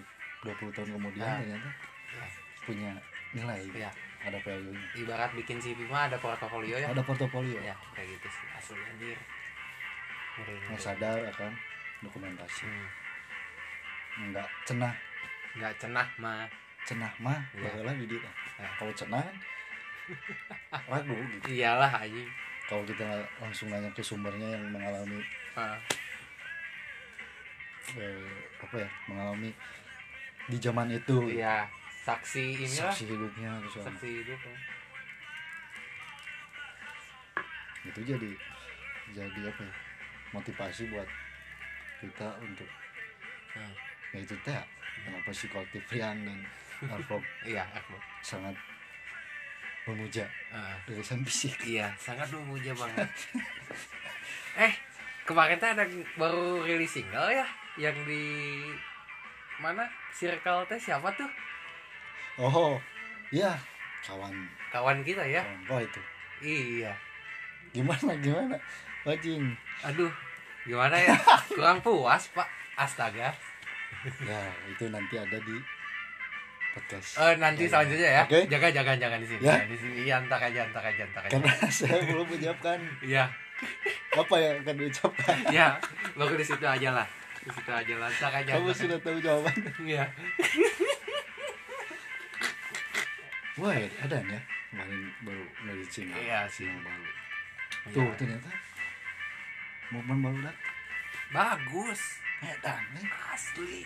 20 0.43 0.75
tahun 0.75 0.91
kemudian 0.97 1.23
Nah. 1.23 1.39
ternyata 1.39 1.71
Iya. 2.07 2.27
punya 2.65 2.91
nilai 3.33 3.61
gitu. 3.63 3.79
Iya. 3.79 3.91
Ada 4.27 4.39
value 4.43 4.75
nya. 4.75 4.87
Ibarat 4.99 5.31
bikin 5.39 5.63
CV 5.63 5.87
mah 5.87 6.11
ada 6.11 6.19
portofolio 6.19 6.75
ya. 6.75 6.91
Ada 6.91 7.03
portofolio. 7.07 7.59
Ya 7.63 7.75
kayak 7.95 8.19
gitu 8.19 8.27
sih. 8.27 8.47
Asli 8.51 8.81
anjir. 8.83 9.19
Ngeri. 10.37 10.77
sadar 10.77 11.17
akan 11.33 11.53
dokumentasi. 12.03 12.67
Hmm. 12.67 12.89
nggak 14.33 14.49
cenah. 14.67 14.95
Nggak 15.57 15.73
cenah 15.79 16.09
mah. 16.19 16.45
Cenah 16.87 17.13
mah 17.23 17.39
Iya. 17.55 17.63
baheula 17.71 17.93
bidi 17.95 18.17
tah. 18.19 18.35
Ya. 18.59 18.69
kalau 18.77 18.93
cenah 18.93 19.27
ragu 20.91 21.15
gitu. 21.15 21.47
Iyalah 21.51 21.93
anjing. 22.03 22.29
Kalau 22.67 22.83
kita 22.83 23.03
nggak 23.07 23.27
langsung 23.39 23.71
nanya 23.71 23.91
ke 23.95 24.03
sumbernya 24.03 24.59
yang 24.59 24.65
mengalami 24.75 25.23
Ah, 25.57 25.79
eh, 27.97 28.29
apa 28.61 28.77
ya? 28.77 28.89
Mengalami 29.09 29.51
di 30.47 30.57
zaman 30.61 30.91
itu. 30.93 31.17
Iya 31.33 31.65
saksi 32.07 32.43
inilah. 32.57 32.87
Saksi 32.87 33.05
hidupnya 33.05 33.51
terus 33.61 33.75
saksi 33.83 34.09
hidup 34.15 34.41
ya. 34.41 34.55
itu 37.85 38.01
jadi 38.05 38.31
jadi 39.13 39.41
apa 39.45 39.63
ya? 39.63 39.75
Motivasi 40.33 40.87
buat 40.87 41.09
kita 41.99 42.29
untuk 42.41 42.69
Hmm. 43.49 43.73
ya 44.13 44.21
itu 44.21 44.37
teh 44.45 44.53
kenapa 45.01 45.33
si 45.33 45.49
kolektif 45.49 45.81
Rian 45.89 46.13
dan 46.21 46.45
Alfop 46.93 47.25
iya 47.43 47.65
aku 47.73 47.97
sangat 48.21 48.53
memuja 49.83 50.29
Ah, 50.53 50.77
rilisan 50.85 51.25
fisik. 51.25 51.57
Iya 51.65 51.89
sangat 51.97 52.29
memuja 52.29 52.77
banget. 52.77 53.09
Eh 54.61 54.73
kemarin 55.25 55.57
tuh 55.57 55.69
ada 55.69 55.89
baru 56.17 56.61
rilis 56.61 56.93
single 56.93 57.33
ya 57.33 57.49
yang 57.79 57.97
di 58.05 58.25
mana? 59.57 59.89
Circle 60.13 60.65
teh 60.67 60.77
siapa 60.77 61.09
tuh 61.13 61.29
oh 62.39 62.77
iya 63.31 63.57
kawan 64.03 64.33
kawan 64.69 64.99
kita 65.03 65.23
ya 65.23 65.43
kawan 65.43 65.71
oh 65.71 65.81
itu 65.81 66.01
iya 66.43 66.93
gimana 67.71 68.13
gimana 68.19 68.57
wajing 69.03 69.53
aduh 69.83 70.13
gimana 70.63 70.97
ya 70.97 71.17
kurang 71.51 71.81
puas 71.81 72.29
pak 72.31 72.49
astaga 72.77 73.33
ya 74.23 74.41
itu 74.69 74.85
nanti 74.87 75.17
ada 75.17 75.39
di 75.39 75.57
podcast 76.73 77.17
Eh 77.17 77.35
nanti 77.41 77.65
Ya, 77.65 77.71
selanjutnya 77.73 78.11
ya. 78.13 78.23
oke 78.23 78.41
Jaga 78.47 78.69
jaga 78.69 78.93
jangan 78.95 79.17
di 79.17 79.25
sini. 79.25 79.41
Ya. 79.41 79.57
Di 79.65 79.77
sini. 79.81 79.97
Iya, 80.05 80.21
entar 80.21 80.37
aja, 80.37 80.61
entar 80.61 80.85
aja, 80.85 81.03
entar 81.03 81.25
aja. 81.25 81.33
karena 81.33 81.53
saya 81.73 81.97
belum 82.05 82.29
menyiapkan 82.29 82.77
Iya. 83.01 83.25
apa 84.13 84.35
yang 84.37 84.61
akan 84.61 84.75
diucapkan 84.77 85.37
Iya. 85.49 85.69
Baru 86.13 86.37
di 86.37 86.45
situ 86.45 86.61
aja 86.63 86.91
lah. 86.93 87.09
Di 87.41 87.49
situ 87.49 87.71
aja 87.73 87.95
lah. 87.97 88.13
Entar 88.13 88.29
aja. 88.31 88.51
kamu 88.53 88.77
sudah 88.77 88.99
tahu 89.01 89.17
jawaban 89.19 89.57
aja. 89.57 89.73
Iya. 89.81 90.05
Wah 93.57 93.73
ada 93.75 94.17
ya 94.19 94.41
kemarin 94.69 95.01
baru 95.21 95.45
dari 95.63 95.85
Cina 95.87 96.13
Iya 96.15 96.45
sih. 96.47 96.65
yang 96.65 96.81
baru 96.81 97.05
Iya. 97.87 97.93
tuh 97.93 98.11
ternyata 98.17 98.51
momen 99.89 100.19
baru 100.21 100.39
dah 100.43 100.57
Bagus. 101.29 102.03
edan 102.39 102.83
nih 102.93 103.09
Asli. 103.27 103.81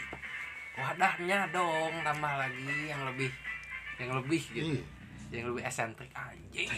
Wadahnya 0.73 1.47
dong 1.49 2.03
tambah 2.03 2.35
lagi 2.37 2.67
yang 2.87 3.07
lebih 3.07 3.31
yang 3.97 4.11
lebih 4.13 4.43
gitu. 4.51 4.75
Ih, 4.75 4.85
Yang 5.31 5.45
lebih 5.49 5.63
esentrik 5.63 6.11
anjing. 6.11 6.69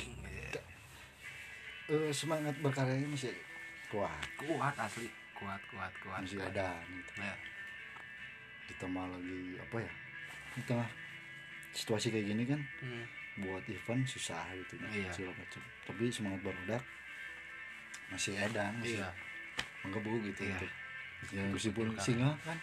eh, 1.89 2.11
semangat 2.11 2.55
berkaryanya 2.59 3.05
masih 3.07 3.33
kuat 3.89 4.13
Kuat 4.39 4.75
asli. 4.77 5.09
kuat 5.33 5.59
kuat 5.67 5.91
kuat 5.99 6.21
masih 6.21 6.39
kuat. 6.39 6.53
ada 6.53 6.71
gitu 6.85 7.13
ya 7.19 7.35
ditambah 8.65 9.05
lagi 9.07 9.41
apa 9.59 9.77
ya 9.79 9.93
di 10.53 10.61
tengah 10.63 10.89
situasi 11.73 12.09
kayak 12.09 12.27
gini 12.29 12.45
kan 12.45 12.61
Hmm. 12.79 13.05
buat 13.39 13.65
event 13.65 14.05
susah 14.05 14.45
gitu 14.55 14.77
kan 14.77 14.89
Iya. 14.93 15.09
segala 15.09 15.33
macam. 15.35 15.63
Tapi 15.83 16.05
semangat 16.09 16.41
barudak 16.43 16.83
masih 18.09 18.37
edan 18.37 18.77
masih 18.77 19.01
iya. 19.01 19.09
menggebu 19.81 20.21
gitu 20.29 20.45
Iya. 20.45 20.53
untuk 20.53 20.71
ya 21.33 21.43
meskipun 21.49 21.87
singa 21.97 22.31
kan 22.45 22.59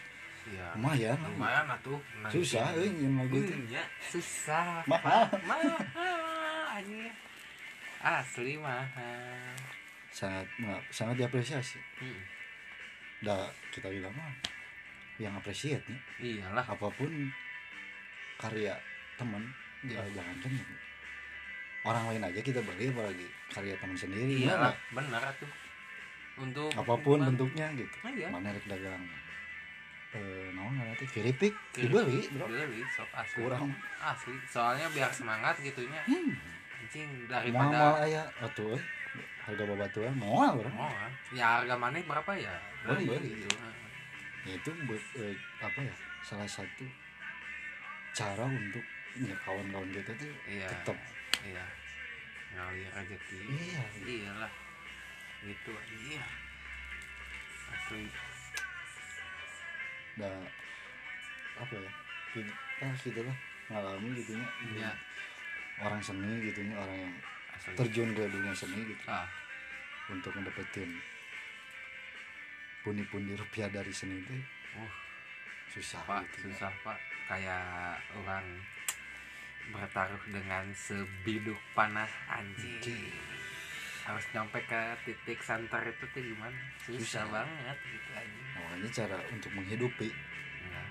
iya. 0.45 0.65
lumayan. 0.77 1.17
Lumayan 1.25 1.65
atuh 1.67 1.97
susah 2.29 2.69
eh 2.77 2.85
yang 2.87 3.17
lagu 3.17 3.35
itu 3.35 3.53
ya 3.67 3.81
susah. 3.99 4.85
Mahal. 4.85 5.25
Mahal 5.49 5.73
anjir 6.69 7.09
asli 7.99 8.55
mahal. 8.55 9.57
Sangat 10.13 10.45
ma- 10.57 10.85
sangat 10.89 11.19
diapresiasi. 11.19 11.81
Hmm. 11.97 12.21
dah 13.19 13.51
kita 13.67 13.91
bilang 13.91 14.15
mah 14.15 14.31
yang 15.19 15.35
apresiat 15.35 15.83
nih. 15.83 15.99
Iyalah. 16.39 16.63
Apa 16.63 16.87
pun 16.87 17.11
karya 18.39 18.71
teman 19.19 19.43
ya 19.83 19.99
jangan 20.15 20.35
kan 20.39 20.51
orang 21.87 22.03
lain 22.11 22.23
aja 22.31 22.39
kita 22.39 22.59
beli 22.63 22.91
apalagi 22.91 23.27
karya 23.51 23.75
teman 23.79 23.95
sendiri 23.95 24.47
iyalah 24.47 24.71
Mana? 24.71 24.95
benar 24.95 25.23
atuh. 25.35 25.51
Untuk 26.39 26.71
apa 26.71 26.95
pun 27.03 27.19
ban- 27.19 27.35
bentuknya 27.35 27.67
gitu. 27.75 27.95
Ah, 27.99 28.11
iya. 28.15 28.27
Mana 28.31 28.55
rek 28.55 28.63
dagang. 28.63 29.03
Eh 30.15 30.47
naon 30.55 30.71
nanti? 30.79 31.03
Keripik. 31.11 31.51
dibeli 31.75 32.23
bro. 32.31 32.47
beli 32.47 32.79
sok 32.95 33.11
asli. 33.11 33.43
Kurang. 33.43 33.75
Asli 33.99 34.35
soalnya 34.47 34.87
biar 34.95 35.11
semangat 35.11 35.59
gitunya. 35.59 35.99
Hmm. 36.07 36.31
anjing 36.79 37.11
mau 37.11 37.27
daripada 37.27 38.07
aya 38.07 38.23
atuh 38.39 38.71
eh. 38.71 38.83
harga 39.43 39.63
babatuan 39.67 40.15
mau 40.15 40.47
bro. 40.55 40.71
Mau 40.71 40.87
kan? 40.87 41.11
Ya 41.35 41.59
harga 41.59 41.75
mana 41.75 41.99
berapa 42.07 42.31
ya? 42.39 42.55
Beli, 42.87 43.03
beli 43.03 43.19
beli. 43.19 43.29
gitu. 43.43 43.55
Ya, 44.47 44.53
itu 44.55 44.71
buat 44.87 45.03
eh, 45.19 45.35
apa 45.59 45.79
ya? 45.83 45.95
Salah 46.23 46.47
satu 46.47 46.87
cara 48.15 48.47
untuk 48.47 48.81
ya 49.17 49.35
kawan-kawan 49.41 49.89
kita 49.89 50.11
tuh 50.13 50.31
iya 50.45 50.69
tetap 50.69 50.97
iya. 51.47 51.65
Ngalir 52.49 52.89
rezeki 52.97 53.37
iya. 53.45 53.83
Iyalah. 54.03 54.51
Gitu 55.45 55.71
iya. 56.09 56.23
Asli. 57.69 58.09
Dah 60.17 60.41
apa 61.59 61.73
ya? 61.77 61.91
Kita 62.33 62.87
kita 63.05 63.21
lah. 63.21 63.37
Ngalami 63.69 64.09
gitu 64.17 64.33
nya. 64.33 64.47
Iya. 64.73 64.91
orang 65.79 66.03
seni 66.03 66.43
gitu 66.43 66.59
nya 66.67 66.75
orang 66.75 67.07
yang 67.07 67.15
asli. 67.55 67.71
terjun 67.77 68.09
ke 68.17 68.23
dunia 68.27 68.51
seni 68.51 68.81
gitu. 68.83 69.03
Ah. 69.07 69.29
Untuk 70.09 70.33
mendapatkan 70.33 70.89
pundi-pundi 72.81 73.37
rupiah 73.37 73.69
dari 73.69 73.93
seni 73.93 74.25
itu 74.25 74.33
uh 74.73 74.93
susah 75.69 76.01
pak 76.09 76.25
gitu 76.33 76.49
susah 76.49 76.73
pak. 76.81 76.97
Kayak 77.29 78.01
orang 78.17 78.43
bertaruh 79.69 80.21
dengan 80.27 80.65
sebiduk 80.71 81.57
panah 81.71 82.09
anjing 82.27 82.77
Anjing. 82.77 83.05
harus 84.03 84.25
nyampe 84.31 84.57
ke 84.63 84.81
titik 85.03 85.39
santer 85.39 85.81
itu 85.85 86.05
tuh 86.09 86.21
gimana 86.23 86.57
susah, 86.79 86.97
Susah. 86.99 87.25
banget 87.29 87.77
gitu 87.85 88.09
Nah, 88.09 88.25
makanya 88.59 88.89
cara 88.91 89.17
untuk 89.29 89.51
menghidupi 89.53 90.09
Nah, 90.65 90.87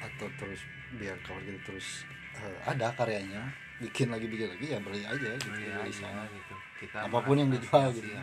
atau 0.00 0.28
terus 0.36 0.60
biar 0.94 1.16
kawan 1.20 1.42
kita 1.42 1.60
terus 1.64 2.04
eh, 2.34 2.58
ada 2.62 2.92
karyanya 2.92 3.42
bikin 3.78 4.08
lagi 4.08 4.26
bikin 4.26 4.48
lagi 4.48 4.66
ya 4.68 4.78
beli 4.78 5.02
aja 5.02 5.28
gitu 5.34 5.48
beli 5.48 5.70
aja 5.70 5.90
sana. 5.94 6.24
gitu 6.28 6.54
kita 6.78 6.98
Apa 7.04 7.18
pun 7.20 7.34
yang 7.34 7.48
dijual 7.48 7.88
gitu. 7.90 8.10
ya. 8.10 8.22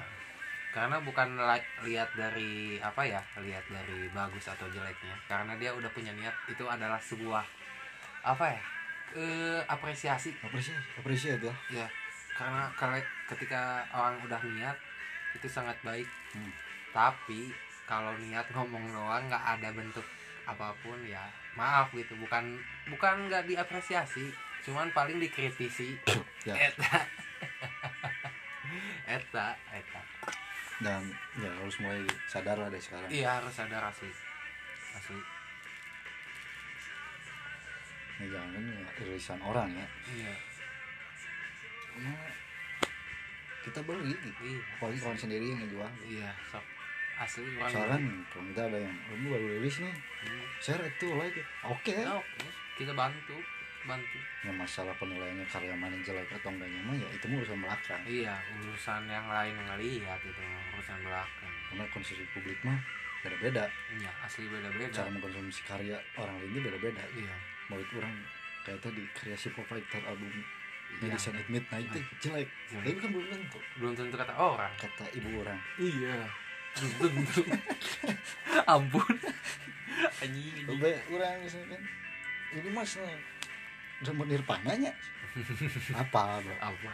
karena 0.70 0.98
bukan 1.00 1.28
lihat 1.82 2.10
dari 2.14 2.76
apa 2.78 3.02
ya 3.02 3.22
lihat 3.40 3.64
dari 3.66 4.12
bagus 4.12 4.46
atau 4.46 4.68
jeleknya 4.68 5.16
karena 5.26 5.56
dia 5.56 5.72
udah 5.72 5.88
punya 5.90 6.12
niat 6.12 6.36
itu 6.46 6.64
adalah 6.66 7.00
sebuah 7.00 7.44
apa 8.22 8.46
ya 8.52 8.62
eh 9.14 9.62
apresiasi. 9.70 10.34
Apresiasi 10.42 10.82
apresiasi 10.98 11.46
ya. 11.46 11.56
Ya 11.84 11.88
karena 12.36 12.68
kalau 12.76 13.00
ketika 13.32 13.88
orang 13.96 14.20
udah 14.28 14.42
niat 14.44 14.78
itu 15.36 15.48
sangat 15.48 15.80
baik. 15.82 16.08
Hmm. 16.36 16.52
tapi 16.92 17.52
kalau 17.88 18.12
niat 18.20 18.48
ngomong 18.52 18.92
doang 18.92 19.24
nggak 19.28 19.60
ada 19.60 19.72
bentuk 19.72 20.04
apa 20.48 20.72
pun 20.84 20.96
ya 21.04 21.28
maaf 21.56 21.92
gitu. 21.92 22.16
Bukan 22.20 22.60
bukan 22.92 23.28
nggak 23.28 23.48
diapresiasi 23.48 24.32
cuman 24.68 24.92
paling 24.92 25.20
dikritisi. 25.20 25.96
Ya. 26.46 26.54
Eta. 26.70 27.02
Eta 29.18 29.58
eta. 29.74 30.02
Dan 30.78 31.10
ya 31.42 31.50
harus 31.50 31.74
mulai 31.82 32.06
sadar 32.30 32.54
lah 32.54 32.70
dari 32.70 32.78
sekarang. 32.78 33.10
Iya 33.10 33.42
harus 33.42 33.58
ada 33.58 33.90
asli. 33.90 34.14
Asli 34.94 35.35
ya 38.16 38.26
jangan 38.32 38.64
ya 38.64 38.88
irisan 39.04 39.40
orang 39.44 39.70
ya. 39.76 39.88
Iya. 40.16 40.34
Ya, 41.96 42.14
kita 43.64 43.80
beli 43.84 44.12
gitu. 44.12 44.30
Iya. 44.44 44.62
Apalagi 44.80 45.00
kawan 45.00 45.18
sendiri 45.20 45.46
yang 45.52 45.60
ngejual. 45.64 45.92
Iya 46.06 46.30
sok 46.48 46.66
asli 47.16 47.48
orang. 47.56 47.72
Misalkan 47.72 48.04
kalau 48.32 48.46
kita 48.52 48.62
ada 48.68 48.78
yang 48.84 48.96
kamu 49.08 49.26
baru 49.32 49.46
rilis 49.60 49.78
nih. 49.80 49.96
Hmm. 49.96 50.46
share 50.60 50.84
itu 50.84 51.08
like. 51.16 51.40
Oke. 51.68 51.96
Ya, 51.96 52.14
oke. 52.20 52.48
Kita 52.76 52.92
bantu 52.92 53.36
bantu. 53.86 54.18
Ya 54.42 54.52
masalah 54.52 54.94
penilaiannya 54.98 55.46
karya 55.46 55.78
mana 55.78 55.96
jelek 56.02 56.30
atau 56.34 56.50
enggaknya 56.50 56.82
mah 56.84 56.96
ya 56.98 57.08
itu 57.14 57.26
urusan 57.30 57.58
belakang. 57.62 58.02
Iya 58.04 58.36
urusan 58.60 59.02
yang 59.08 59.28
lain 59.30 59.56
ngelihat 59.70 60.20
itu 60.26 60.42
urusan 60.76 61.00
belakang. 61.06 61.54
Karena 61.72 61.86
konsumsi 61.94 62.26
publik 62.34 62.60
mah 62.66 62.78
beda-beda. 63.22 63.70
Iya 63.94 64.12
asli 64.26 64.50
beda 64.50 64.70
beda 64.74 64.90
cara 64.92 65.10
mengkonsumsi 65.14 65.62
karya 65.66 65.98
orang 66.18 66.36
lain 66.42 66.52
itu 66.52 66.62
beda-beda. 66.66 67.04
Iya 67.14 67.36
mau 67.68 67.78
itu 67.78 67.94
orang 67.98 68.14
kayak 68.62 68.80
tadi 68.80 69.02
kreasi 69.14 69.48
Fighter 69.50 70.02
album 70.06 70.32
Iya. 70.86 71.12
Medicine 71.12 71.36
at 71.36 71.48
Midnight 71.50 71.86
itu 71.92 72.00
jelek. 72.22 72.48
Jelek. 72.72 72.86
tapi 72.86 73.00
kan 73.02 73.10
belum 73.12 73.28
tentu. 73.28 73.60
Belum 73.82 73.94
tentu 73.98 74.16
kata 74.16 74.34
orang. 74.38 74.72
Kata 74.78 75.06
ibu 75.12 75.30
orang. 75.42 75.60
Iya. 75.76 76.18
Belum 76.78 77.14
tentu. 77.26 77.42
Ampun. 78.74 79.16
Anjing 80.22 80.56
Sampai 80.64 80.94
orang 81.10 81.36
misalkan 81.42 81.82
ini 82.56 82.70
mas 82.72 82.94
mau 84.14 84.24
nirpananya 84.24 84.92
apa 86.06 86.40
bro? 86.40 86.56
Apa? 86.62 86.94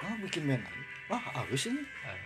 Oh 0.00 0.14
bikin 0.24 0.48
lagi 0.48 0.82
wah 1.10 1.20
habis 1.36 1.68
ini. 1.68 1.82
Eh, 1.84 2.20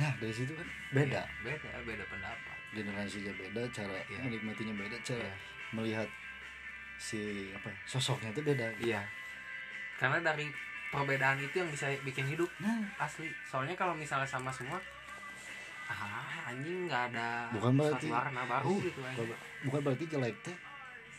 nah 0.00 0.10
dari 0.18 0.34
situ 0.34 0.50
kan 0.56 0.66
beda. 0.90 1.22
Iya, 1.22 1.44
beda 1.46 1.70
beda 1.84 2.04
pendapat. 2.10 2.58
Generasinya 2.74 3.32
beda 3.38 3.62
cara 3.70 3.98
Iya. 4.10 4.18
menikmatinya 4.24 4.74
beda 4.74 4.96
cara 5.04 5.22
Iya. 5.22 5.34
melihat 5.70 6.08
si 6.98 7.20
apa 7.50 7.66
ya, 7.66 7.76
sosoknya 7.84 8.30
itu 8.30 8.40
beda. 8.42 8.66
Iya. 8.78 9.00
Karena 9.96 10.20
dari 10.22 10.48
perbedaan 10.86 11.38
itu 11.38 11.56
yang 11.56 11.68
bisa 11.68 11.88
bikin 12.00 12.24
hidup 12.26 12.48
nah. 12.56 12.84
asli. 12.98 13.28
Soalnya 13.44 13.74
kalau 13.74 13.92
misalnya 13.92 14.24
sama 14.24 14.48
semua 14.48 14.80
ah 15.86 16.18
anjing 16.44 16.86
nggak 16.86 17.14
ada 17.14 17.46
Bukan 17.52 17.72
berarti- 17.74 18.10
warna 18.10 18.42
baru 18.44 18.68
Uh, 18.68 18.82
gitu 18.82 19.00
anjing. 19.00 19.30
bukan- 19.62 19.82
berarti 19.82 20.04
jelek 20.06 20.34
teh 20.42 20.56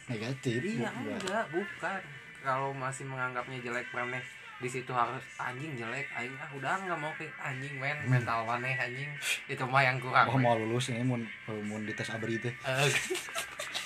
negatif 0.08 0.60
iya 0.62 0.92
bukan. 0.92 1.20
enggak 1.20 1.46
bukan. 1.50 2.02
Kalau 2.38 2.70
masih 2.72 3.04
menganggapnya 3.06 3.60
jelek 3.62 3.88
remeh 3.90 4.24
di 4.58 4.66
situ 4.66 4.90
harus 4.90 5.22
anjing 5.38 5.72
jelek 5.74 6.10
anjing 6.12 6.36
ah 6.36 6.50
udah 6.52 6.74
nggak 6.80 6.98
mau 6.98 7.14
ke 7.14 7.24
anjing 7.38 7.76
men. 7.78 7.96
Hmm. 7.98 8.12
mental 8.14 8.44
maneh 8.44 8.76
anjing. 8.76 9.08
Itu 9.48 9.64
mah 9.64 9.82
yang 9.82 9.98
kurang 9.98 10.28
oh 10.28 10.36
mau 10.38 10.56
lulus 10.56 10.90
ini 10.90 11.00
mau 11.02 11.16
mau 11.64 11.80
dites 11.80 12.10
abri 12.10 12.36
teh 12.38 12.52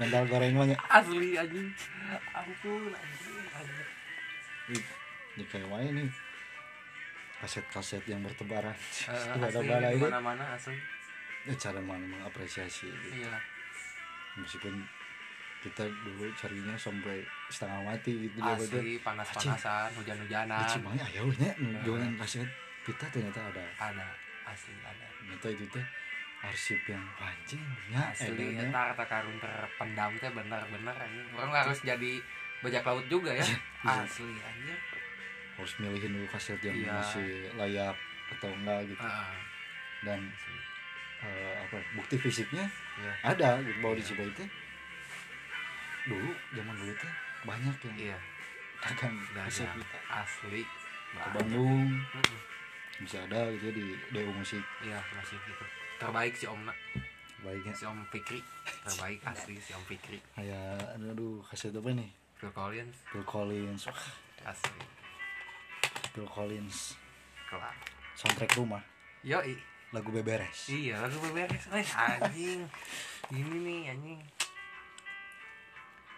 Mental 0.00 0.24
goreng 0.32 0.56
mah 0.56 0.64
nya. 0.64 0.76
asli 0.88 1.36
anjing. 1.36 1.68
Ampun 2.32 2.88
anjing. 2.88 4.82
Ini 5.36 5.44
kayak 5.44 5.68
wae 5.68 5.88
nih. 5.92 6.08
Kaset-kaset 7.44 8.04
yang 8.08 8.24
bertebaran. 8.24 8.72
Itu 9.36 9.44
ada 9.44 9.60
bala 9.60 9.88
ini. 9.92 10.00
mana-mana 10.00 10.44
asli. 10.56 10.76
Ya, 11.44 11.52
cara 11.56 11.80
mana 11.84 12.04
mengapresiasi 12.04 12.88
gitu. 12.88 13.08
iya. 13.24 13.36
Meskipun 14.40 14.72
kita 15.60 15.84
dulu 16.04 16.32
carinya 16.36 16.72
sampai 16.76 17.20
setengah 17.52 17.84
mati 17.84 18.28
gitu 18.28 18.40
asli 18.40 18.96
panas-panasan 19.04 19.92
hujan-hujanan. 20.00 20.64
Cuma 20.80 20.96
ayo 20.96 21.28
nya 21.36 21.52
jualan 21.84 22.16
kaset. 22.16 22.48
Kita 22.88 23.04
ternyata 23.12 23.52
ada. 23.52 23.64
Ada 23.76 24.08
asli 24.48 24.72
ada. 24.80 25.06
Ternyata 25.20 25.46
itu 25.52 25.64
teh 25.68 25.84
arsip 26.40 26.80
yang 26.88 27.04
anjing 27.20 27.60
nya 27.92 28.08
asli 28.08 28.56
eta 28.56 28.96
kata 28.96 29.04
karun 29.04 29.36
terpendam 29.36 30.10
teh 30.16 30.30
bener-bener 30.32 30.94
anjing. 30.96 31.26
Orang 31.36 31.52
harus 31.52 31.78
jadi 31.84 32.16
bajak 32.64 32.84
laut 32.84 33.04
juga 33.12 33.32
ya. 33.32 33.44
Iya. 33.84 34.04
asli 34.04 34.36
anjir 34.40 34.76
harus 35.60 35.76
milihin 35.76 36.16
dulu 36.16 36.24
kaset 36.32 36.56
yang 36.64 36.72
Iya. 36.72 36.92
masih 36.96 37.28
layak 37.52 37.96
atau 38.32 38.48
enggak 38.48 38.80
gitu. 38.88 39.04
Ah, 39.04 39.36
dan 40.00 40.20
eh, 41.20 41.52
apa 41.60 41.76
ya, 41.76 41.84
bukti 41.92 42.16
fisiknya 42.16 42.64
Iya. 42.96 43.12
ada 43.36 43.60
gitu 43.60 43.76
bahwa 43.84 43.92
di 43.96 44.00
Iya. 44.00 44.08
Cibayi 44.08 44.32
teh 44.32 44.48
dulu 46.08 46.30
zaman 46.56 46.74
dulu 46.80 46.92
teh 46.96 47.12
banyak 47.44 47.76
yang 47.84 47.96
iya. 47.96 48.18
dagang 48.80 49.16
kaset 49.36 49.68
kita 49.68 49.98
asli. 50.08 50.64
Ke. 51.10 51.28
Bandung. 51.36 52.00
Bisa 53.04 53.20
ada 53.28 53.50
gitu 53.52 53.68
ya 53.68 53.72
di 53.76 53.84
DU 54.12 54.30
musik. 54.32 54.64
Iya 54.80 54.96
masih 55.12 55.36
gitu 55.44 55.64
terbaik 56.00 56.32
si 56.34 56.48
Omna 56.48 56.72
baiknya. 57.44 57.72
Si 57.74 57.84
Om 57.88 58.00
Fikri. 58.08 58.40
Terbaik 58.84 59.20
asli 59.24 59.56
si 59.60 59.72
Om 59.72 59.84
Fikri. 59.88 60.18
Kayak 60.36 60.96
aduh 60.96 61.40
kaset 61.48 61.72
apa 61.72 61.90
nih 61.92 62.10
Phil 62.36 62.52
Collins. 62.52 62.96
Phil 63.12 63.24
Collins. 63.24 63.82
Wah. 63.88 64.04
Asli. 64.48 64.82
Phil 66.16 66.28
Collins. 66.28 66.96
Kelar. 67.48 67.76
Soundtrack 68.16 68.52
rumah. 68.56 68.82
Yo 69.24 69.40
lagu 69.90 70.08
beberes. 70.14 70.70
Iya 70.70 71.04
lagu 71.04 71.16
beberes. 71.20 71.64
Eh 71.72 71.88
anjing. 71.96 72.60
Ini 73.32 73.56
nih 73.60 73.80
anjing. 73.92 74.20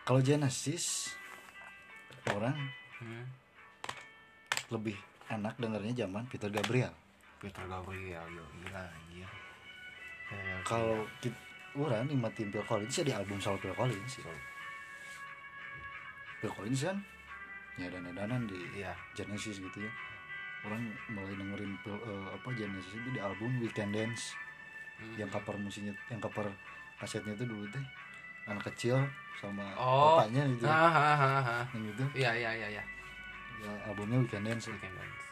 Kalau 0.03 0.18
Genesis 0.18 1.14
orang 2.26 2.59
hmm. 2.99 3.26
lebih 4.74 4.99
enak 5.30 5.55
dengarnya 5.59 6.07
zaman 6.07 6.26
Peter 6.26 6.51
Gabriel. 6.51 6.95
Peter 7.39 7.66
Gabriel 7.66 8.26
yo 8.30 8.45
gila 8.62 8.83
anjir 8.87 9.41
Kayak 10.33 10.61
kalau 10.64 11.05
kita 11.20 11.37
orang 11.72 12.05
nikmatin 12.05 12.49
Phil 12.49 12.64
Collins 12.64 12.95
ya 12.95 13.05
di 13.05 13.12
album 13.12 13.37
solo 13.37 13.57
Phil 13.57 13.72
Collins. 13.72 14.12
Ya. 14.18 14.33
Phil 16.41 16.53
Collins 16.53 16.83
kan 16.83 16.97
ya 17.74 17.89
dan 17.89 18.05
danan 18.07 18.45
di 18.45 18.59
iya 18.74 18.93
Genesis 19.12 19.57
gitu 19.59 19.78
ya. 19.78 19.93
Orang 20.62 20.78
mulai 21.09 21.35
dengerin 21.35 21.72
Phil- 21.80 22.03
eh, 22.03 22.26
apa 22.30 22.49
Genesis 22.53 22.93
itu 22.93 23.09
di 23.11 23.20
album 23.20 23.61
Weekend 23.61 23.93
Dance. 23.93 24.37
Hmm. 24.93 25.18
yang 25.18 25.26
cover 25.26 25.59
musiknya 25.59 25.91
yang 26.07 26.22
cover 26.22 26.47
kasetnya 26.95 27.35
itu 27.35 27.43
dulu 27.43 27.66
teh 27.74 27.83
anak 28.47 28.62
kecil 28.70 28.95
sama 29.35 29.74
Oh. 29.74 30.14
bapaknya 30.14 30.47
gitu. 30.47 30.62
Ya. 30.62 30.70
hahaha 30.70 31.59
yang 31.74 31.83
gitu 31.91 32.05
iya 32.14 32.30
iya 32.30 32.51
iya 32.55 32.68
iya. 32.78 32.83
Ya, 33.59 33.72
albumnya 33.83 34.22
Weekend 34.22 34.47
Dance. 34.47 34.70
Weekend 34.70 34.95
Dance. 34.95 35.24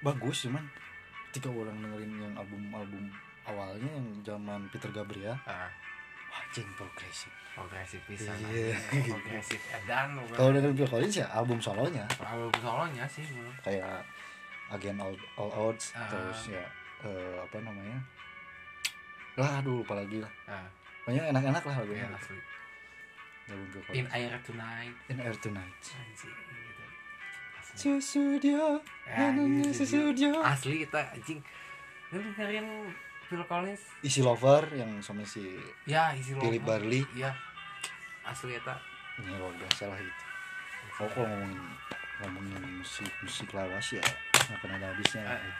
Bagus 0.00 0.48
cuman 0.48 0.64
ketika 1.28 1.52
orang 1.52 1.76
dengerin 1.76 2.12
yang 2.16 2.34
album-album 2.40 3.04
awalnya 3.48 3.88
yang 3.88 4.08
zaman 4.22 4.60
Peter 4.68 4.90
Gabriel. 4.90 5.34
Ah. 5.42 5.66
Wah 6.28 6.44
jeng 6.52 6.68
progresif. 6.76 7.32
Progresif 7.52 7.98
bisa 8.04 8.30
Iya. 8.36 8.76
anjing. 8.76 9.08
progresif 9.16 9.60
edan 9.72 10.14
kalau 10.30 10.52
dengerin 10.52 10.76
Phil 10.76 10.86
Collins 10.86 11.16
ya 11.16 11.26
album 11.32 11.58
solonya. 11.58 12.04
Album 12.20 12.52
solonya 12.60 13.04
sih 13.08 13.24
bro. 13.24 13.48
kayak 13.64 14.04
Again 14.68 15.00
All, 15.00 15.16
All 15.34 15.48
Odds 15.50 15.96
Ah. 15.96 16.04
terus 16.06 16.52
ya 16.52 16.62
eh, 17.02 17.34
apa 17.40 17.56
namanya? 17.58 17.98
Lah 19.34 19.58
aduh 19.58 19.80
lupa 19.80 19.96
lagi 19.96 20.20
lah. 20.20 20.30
Ah. 20.44 20.68
Pokoknya 21.02 21.32
enak-enak 21.32 21.62
lah 21.64 21.74
lagunya. 21.80 22.06
Gitu. 22.12 22.36
album 23.48 23.66
Phil 23.72 23.80
in 23.96 24.04
Collins. 24.04 24.12
Air 24.12 24.32
tonight. 24.44 24.94
In 25.08 25.16
Air 25.18 25.36
Tonight. 25.40 25.80
Anjing 25.96 26.36
gitu. 26.36 26.84
Susudio 27.78 28.82
Ya, 29.08 29.32
Susudio 29.72 30.42
asli 30.44 30.84
kita 30.84 31.00
anjing. 31.10 31.40
Lu 32.12 32.20
dengerin 32.20 32.66
Phil 33.28 33.44
Collins 33.44 33.82
Isi 34.00 34.20
Lover 34.24 34.72
yang 34.72 34.98
sama 35.04 35.22
si 35.28 35.44
ya 35.84 36.16
isi 36.16 36.32
Philip 36.34 36.64
logo. 36.64 36.68
Barley. 36.72 37.04
Iya. 37.14 37.30
Asli 38.24 38.56
eta. 38.56 38.76
Ini 39.20 39.36
luar 39.36 39.54
biasa 39.56 39.88
lah 39.88 39.98
gitu 40.00 40.24
oh 40.98 41.06
kalau 41.14 41.30
ngomongin 41.30 41.62
ngomongin 42.18 42.82
musik 42.82 43.06
musik 43.22 43.54
lawas 43.54 43.86
ya 43.94 44.02
nggak 44.02 44.58
akan 44.58 44.70
ada 44.80 44.86
habisnya. 44.90 45.22
Eh, 45.22 45.54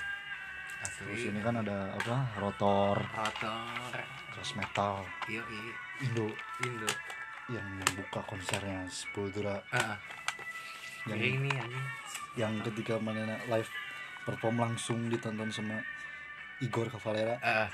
asli. 0.83 1.05
Terus 1.14 1.25
ini 1.31 1.41
kan 1.45 1.55
ada 1.62 1.95
apa 1.95 2.16
rotor. 2.43 2.99
Rotor. 2.99 3.95
Terus 4.35 4.51
metal. 4.59 5.07
Iya 5.31 5.43
iya. 5.47 5.75
Indo. 6.03 6.27
Indo. 6.66 6.91
Yang 7.49 7.66
membuka 7.71 8.21
konsernya 8.27 8.83
Sepultura. 8.91 9.62
Ah 9.71 9.95
yang 11.09 11.41
ini 11.41 11.51
anjing. 11.57 11.87
yang 12.37 12.53
ketika 12.61 13.01
mana 13.01 13.41
live 13.49 13.71
perform 14.29 14.61
langsung 14.61 15.09
ditonton 15.09 15.49
sama 15.49 15.81
Igor 16.63 16.91
Cavalera. 16.91 17.39
Ah 17.43 17.69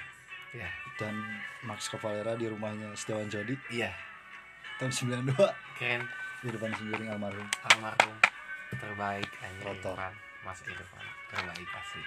ya 0.54 0.70
dan 0.94 1.18
Max 1.66 1.90
Cavalera 1.90 2.38
di 2.38 2.46
rumahnya 2.46 2.94
Setiawan 2.94 3.26
Jodi 3.26 3.58
iya. 3.74 3.90
Tahun 4.78 4.90
92 4.90 5.34
keren. 5.78 6.02
Di 6.42 6.48
depan 6.50 6.70
sendiri 6.78 7.10
almarhum. 7.10 7.46
Almarhum 7.74 8.14
terbaik 8.74 9.30
anjing 9.42 9.66
Rotor. 9.66 9.98
Irfan 9.98 10.14
Mas 10.46 10.60
Irfan 10.66 11.06
terbaik 11.30 11.68
asli. 11.74 12.04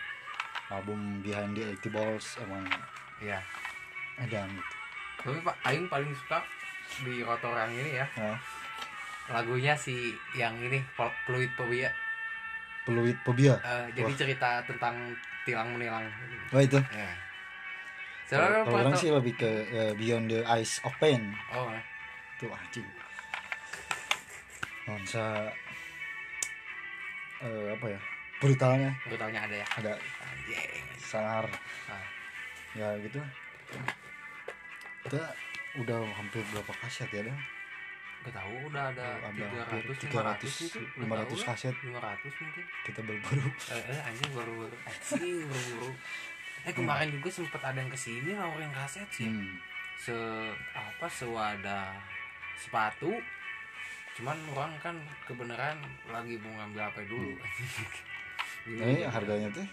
Album 0.67 0.99
Behind 1.23 1.55
the 1.55 1.75
80 1.80 1.95
Balls 1.95 2.28
emang 2.43 2.63
iya. 3.19 3.39
edan. 4.19 4.51
Gitu 4.51 4.75
tapi 5.17 5.43
pak 5.43 5.57
Aing 5.65 5.89
paling 5.89 6.13
suka 6.13 6.39
di 7.03 7.19
rotor 7.25 7.51
yang 7.51 7.73
ini 7.73 7.99
ya. 7.99 8.05
Nah, 8.15 8.38
lagunya 9.34 9.75
si 9.75 10.15
yang 10.38 10.55
ini 10.61 10.80
Fluid 11.25 11.51
Phobia 11.57 11.91
peluit 12.88 13.17
phobia 13.27 13.59
Eh, 13.59 13.85
jadi 13.91 14.07
Wah. 14.07 14.15
cerita 14.15 14.49
tentang 14.63 14.95
tilang 15.43 15.75
menilang. 15.75 16.07
Oh 16.55 16.63
itu? 16.63 16.79
Ya 16.95 17.11
kalau 18.27 18.63
orang 18.71 18.95
sih 18.95 19.11
lebih 19.11 19.35
ke 19.35 19.51
eh, 19.67 19.91
Beyond 19.95 20.31
the 20.31 20.41
Ice 20.55 20.79
of 20.88 20.95
Pain. 20.95 21.35
Oh 21.51 21.67
eh. 21.67 21.83
tuh 22.39 22.47
anjing. 22.47 22.88
Nonsa 24.88 25.51
eh, 27.43 27.67
apa 27.75 27.85
ya? 27.91 27.99
Brutalnya. 28.39 28.91
Brutalnya 29.03 29.39
ada 29.43 29.55
ya? 29.59 29.67
Ada. 29.83 29.93
Anjing. 29.99 30.83
Sangar 30.99 31.45
Ah. 31.91 32.03
ya 32.71 32.88
gitu. 33.03 33.19
Kita 35.03 35.23
udah 35.79 35.99
hampir 36.15 36.43
berapa 36.51 36.73
kaset 36.79 37.07
ya 37.11 37.23
dah 37.27 37.38
Gak 38.26 38.34
tahu 38.34 38.53
udah 38.68 38.84
ada 38.91 39.07
tiga 39.22 39.28
hampir 39.30 40.22
ratus 40.26 40.55
300, 40.97 41.05
500 41.05 41.47
kaset. 41.47 41.76
lima 41.86 41.99
ratus 42.01 42.34
mungkin. 42.41 42.65
Kita 42.84 42.99
baru-baru. 43.05 43.47
Eh, 43.72 43.84
eh 43.93 43.99
anjing 44.03 44.32
baru 44.36 44.53
baru 44.65 44.78
anjing 44.89 45.45
baru 45.47 45.72
baru 45.78 45.91
eh 46.68 46.74
kemarin 46.76 47.07
juga 47.15 47.30
sempet 47.32 47.61
ada 47.63 47.80
yang 47.80 47.88
ke 47.88 47.95
sini 47.95 48.36
nawarin 48.36 48.74
kaset 48.76 49.07
sih. 49.07 49.30
Hmm. 49.32 49.55
se 49.97 50.13
apa 50.76 51.07
sewadah 51.09 51.95
sepatu. 52.59 53.15
Cuman 54.13 54.38
orang 54.53 54.74
kan 54.82 54.95
kebenaran 55.24 55.78
lagi 56.09 56.36
mau 56.41 56.53
ngambil 56.61 56.82
apa 56.89 57.01
dulu. 57.05 57.34
Nah, 58.68 58.84
ini 58.84 59.07
harganya 59.07 59.47
tuh 59.55 59.63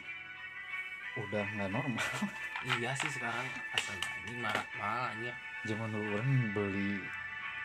udah 1.18 1.42
nggak 1.58 1.70
normal. 1.74 1.98
Iya 2.64 2.94
sih 2.96 3.10
sekarang 3.10 3.42
astaga 3.74 4.06
anjing 4.22 4.38
marah 4.38 4.64
mahal 4.78 5.10
anjing. 5.10 5.34
Zaman 5.66 5.90
dulu 5.90 6.14
orang 6.14 6.54
beli 6.54 7.02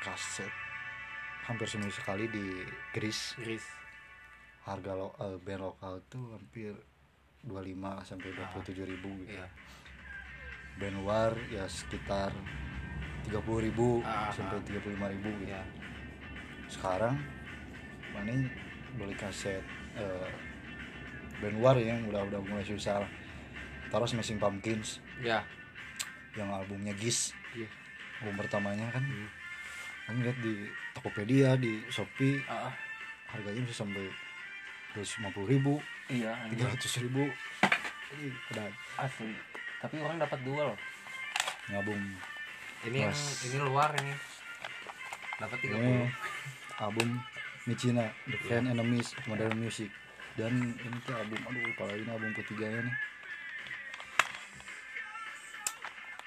kaset 0.01 0.49
hampir 1.49 1.65
seminggu 1.65 1.91
sekali 1.91 2.29
di 2.29 2.61
Gris 2.93 3.33
Gris 3.41 3.65
harga 4.63 4.93
lo, 4.93 5.17
eh, 5.17 5.37
band 5.41 5.65
lokal 5.65 5.97
tuh 6.05 6.37
hampir 6.37 6.77
25 7.41 8.05
sampai 8.05 8.29
27 8.35 8.85
ribu 8.85 9.09
gitu. 9.25 9.33
Iya. 9.33 9.47
Band 10.77 10.95
luar 11.01 11.31
ya 11.49 11.65
sekitar 11.65 12.29
30 13.25 13.65
ribu 13.65 14.05
Ah, 14.05 14.29
sampai 14.29 14.61
ah. 14.61 14.63
35 14.63 15.09
ribu 15.09 15.29
gitu. 15.41 15.49
Iya. 15.49 15.63
Sekarang 16.69 17.17
mana 18.13 18.45
beli 18.93 19.15
kaset 19.17 19.63
eh, 19.97 20.29
band 21.41 21.55
luar 21.57 21.75
ya, 21.81 21.97
yang 21.97 22.05
udah 22.05 22.21
udah 22.29 22.39
mulai 22.45 22.65
susah 22.67 23.01
lah. 23.01 23.11
Taruh 23.89 24.05
Smashing 24.05 24.37
Pumpkins. 24.37 25.01
Ya 25.25 25.41
yang 26.37 26.53
albumnya 26.53 26.93
Gis 26.93 27.33
Iya. 27.57 27.65
album 28.21 28.37
pertamanya 28.37 28.85
kan. 28.93 29.01
Hmm. 29.01 29.27
Kan 30.09 30.25
lihat 30.25 30.41
di 30.41 30.65
Tokopedia 30.97 31.53
di 31.53 31.85
Shopee 31.85 32.41
ah. 32.49 32.73
harganya 33.29 33.61
bisa 33.61 33.85
sampai 33.85 34.09
250 34.97 35.53
ribu 35.53 35.77
iya 36.09 36.33
anjing. 36.49 36.65
300 36.65 37.05
ribu. 37.05 37.29
Ih, 38.17 38.33
udah 38.49 38.65
asli. 39.05 39.37
Tapi 39.77 40.01
orang 40.01 40.17
dapat 40.17 40.41
dua 40.41 40.73
loh. 40.73 40.79
Ngabung 41.69 42.01
ini 42.89 43.05
yang 43.05 43.13
Mas. 43.13 43.45
ini 43.45 43.61
luar 43.61 43.93
ini. 44.01 44.17
Dapat 45.37 45.57
tiga 45.61 45.77
ini 45.77 45.85
puluh. 45.85 46.09
album 46.81 47.09
Michina 47.69 48.09
The 48.25 48.33
Iya. 48.33 48.49
Fan 48.49 48.65
Enemies 48.65 49.13
of 49.13 49.23
Modern 49.29 49.61
Music. 49.61 49.93
Dan 50.33 50.73
ini 50.73 50.97
tuh 51.05 51.13
album 51.13 51.37
aduh 51.45 51.61
apalagi 51.69 52.01
ini 52.01 52.09
album 52.09 52.33
ketiganya 52.33 52.89
nih. 52.89 52.95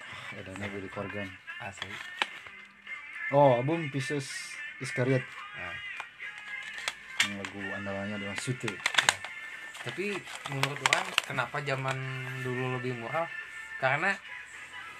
Ah, 0.06 0.38
edannya 0.38 0.66
Billy 0.70 0.86
Corgan 0.86 1.26
asli 1.58 2.21
oh 3.32 3.58
album 3.58 3.88
Pieces 3.88 4.52
Iscariot. 4.78 5.24
Nah, 5.56 5.76
yang 7.24 7.32
lagu 7.40 7.60
andalannya 7.80 8.16
adalah 8.20 8.36
Sute. 8.36 8.68
Ya. 8.68 9.16
tapi 9.82 10.14
menurut 10.46 10.78
orang 10.78 11.06
kenapa 11.26 11.58
zaman 11.64 11.96
dulu 12.46 12.78
lebih 12.78 12.94
murah? 13.02 13.26
Karena 13.82 14.14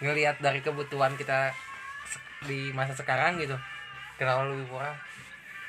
ngelihat 0.03 0.43
dari 0.43 0.59
kebutuhan 0.59 1.15
kita 1.15 1.55
di 2.43 2.75
masa 2.75 2.99
sekarang 2.99 3.39
gitu 3.39 3.55
kenapa 4.19 4.49
lebih 4.49 4.67
murah. 4.73 4.97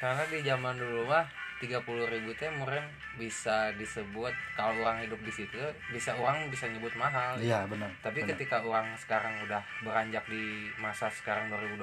Karena 0.01 0.23
di 0.25 0.39
zaman 0.41 0.79
dulu 0.79 1.05
mah 1.05 1.42
30.000 1.63 1.79
ribu 2.09 2.29
teh 2.33 2.51
murah 2.51 2.83
bisa 3.13 3.55
disebut 3.73 4.29
kalau 4.53 4.75
orang 4.81 4.99
hidup 4.99 5.15
di 5.19 5.31
situ 5.31 5.55
bisa 5.87 6.11
orang 6.13 6.47
bisa 6.47 6.67
nyebut 6.67 6.91
mahal 6.93 7.39
iya 7.39 7.63
benar 7.63 7.87
Tapi 7.99 8.19
benar. 8.19 8.35
ketika 8.35 8.59
orang 8.59 8.87
sekarang 8.95 9.31
udah 9.41 9.63
beranjak 9.79 10.23
di 10.25 10.43
masa 10.75 11.07
sekarang 11.09 11.47
2021, 11.47 11.79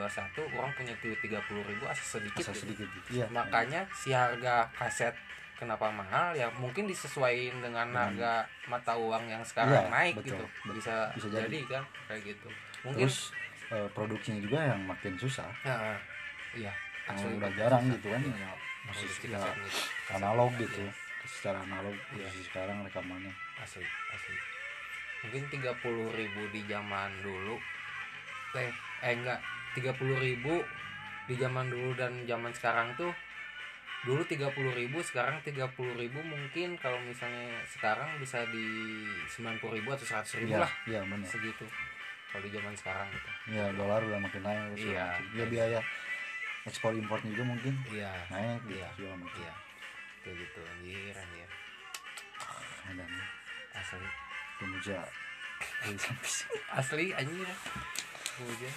orang 0.52 0.72
punya 0.74 0.92
duit 0.98 1.16
30 1.18 1.32
ribu 1.64 1.84
asa 1.84 2.04
sedikit. 2.18 2.42
Masa 2.42 2.52
gitu. 2.52 2.60
sedikit 2.62 2.88
gitu. 2.90 3.08
iya 3.14 3.26
Makanya 3.28 3.80
si 3.90 4.10
harga 4.10 4.68
kaset 4.70 5.16
kenapa 5.56 5.88
mahal 5.88 6.32
ya 6.32 6.48
mungkin 6.54 6.84
disesuaikan 6.84 7.60
dengan 7.60 7.88
harga 7.90 8.44
mata 8.66 8.92
uang 8.92 9.24
yang 9.26 9.40
sekarang 9.42 9.76
Iya, 9.78 9.88
naik 9.88 10.14
betul, 10.16 10.28
gitu 10.30 10.44
betul. 10.46 10.72
bisa, 10.74 10.94
Bisa 11.12 11.28
jadi. 11.30 11.44
jadi. 11.46 11.60
kan 11.70 11.82
kayak 12.06 12.22
gitu 12.26 12.48
mungkin 12.80 13.04
terus 13.04 13.18
eh, 13.68 13.88
produksinya 13.90 14.40
juga 14.40 14.58
yang 14.66 14.80
makin 14.82 15.12
susah 15.14 15.48
Nah, 15.62 15.96
iya 16.52 16.72
asli 17.06 17.32
udah 17.32 17.44
susah. 17.44 17.58
jarang 17.58 17.84
gitu 17.88 18.08
kan 18.08 18.20
ya 18.24 18.50
Masih 18.88 19.08
ya, 19.28 19.38
gitu. 19.52 19.80
analog 20.16 20.50
Kaset, 20.56 20.62
gitu 20.64 20.82
iya, 20.88 20.92
secara 21.28 21.58
analog 21.68 21.94
posisi 22.08 22.42
sekarang 22.48 22.76
rekamannya. 22.86 23.32
Asli 23.60 23.84
asli. 23.84 24.36
Mungkin 25.20 25.42
tiga 25.52 25.72
puluh 25.84 26.08
ribu 26.16 26.48
di 26.48 26.64
zaman 26.64 27.12
dulu 27.20 27.60
teh 28.56 28.72
eh 29.04 29.12
enggak 29.14 29.38
tiga 29.76 29.92
puluh 29.94 30.16
ribu 30.16 30.64
di 31.28 31.34
zaman 31.38 31.68
dulu 31.70 31.94
dan 31.94 32.24
zaman 32.26 32.50
sekarang 32.50 32.96
tuh 32.98 33.12
dulu 34.08 34.24
tiga 34.24 34.48
puluh 34.50 34.72
ribu 34.72 35.04
sekarang 35.04 35.36
tiga 35.44 35.68
puluh 35.76 35.92
ribu 35.92 36.24
mungkin 36.24 36.72
kalau 36.80 36.96
misalnya 37.04 37.60
sekarang 37.68 38.16
bisa 38.16 38.42
di 38.48 38.64
sembilan 39.28 39.60
puluh 39.60 39.76
ribu 39.76 39.92
atau 39.92 40.08
seratus 40.08 40.40
ribu 40.40 40.56
iya 40.56 40.64
lah 40.64 40.72
iya 40.88 41.00
benar. 41.04 41.28
segitu. 41.28 41.68
Kalau 42.32 42.42
di 42.46 42.50
zaman 42.54 42.74
sekarang 42.78 43.06
gitu. 43.12 43.30
Ya 43.52 43.66
dolar 43.76 44.00
udah 44.06 44.18
makin 44.22 44.40
naik 44.46 44.78
Iya. 44.78 45.20
ya 45.36 45.44
biaya 45.50 45.80
ekspor 46.70 46.94
importnya 46.94 47.34
juga 47.34 47.44
mungkin. 47.50 47.74
Iya 47.90 48.12
naik 48.30 48.62
gitu 48.64 48.78
Iya. 48.78 48.88
segala 48.94 49.16
macam 49.18 49.40
iya. 49.42 49.54
Kayak 50.20 50.36
gitu 50.38 50.60
anjir 50.62 51.14
anjir 51.14 51.48
dan 52.90 53.10
asli. 53.74 54.08
Pemuja. 54.58 54.98
Asli 56.74 57.06
anjir 57.12 57.48
Hujan. 58.40 58.74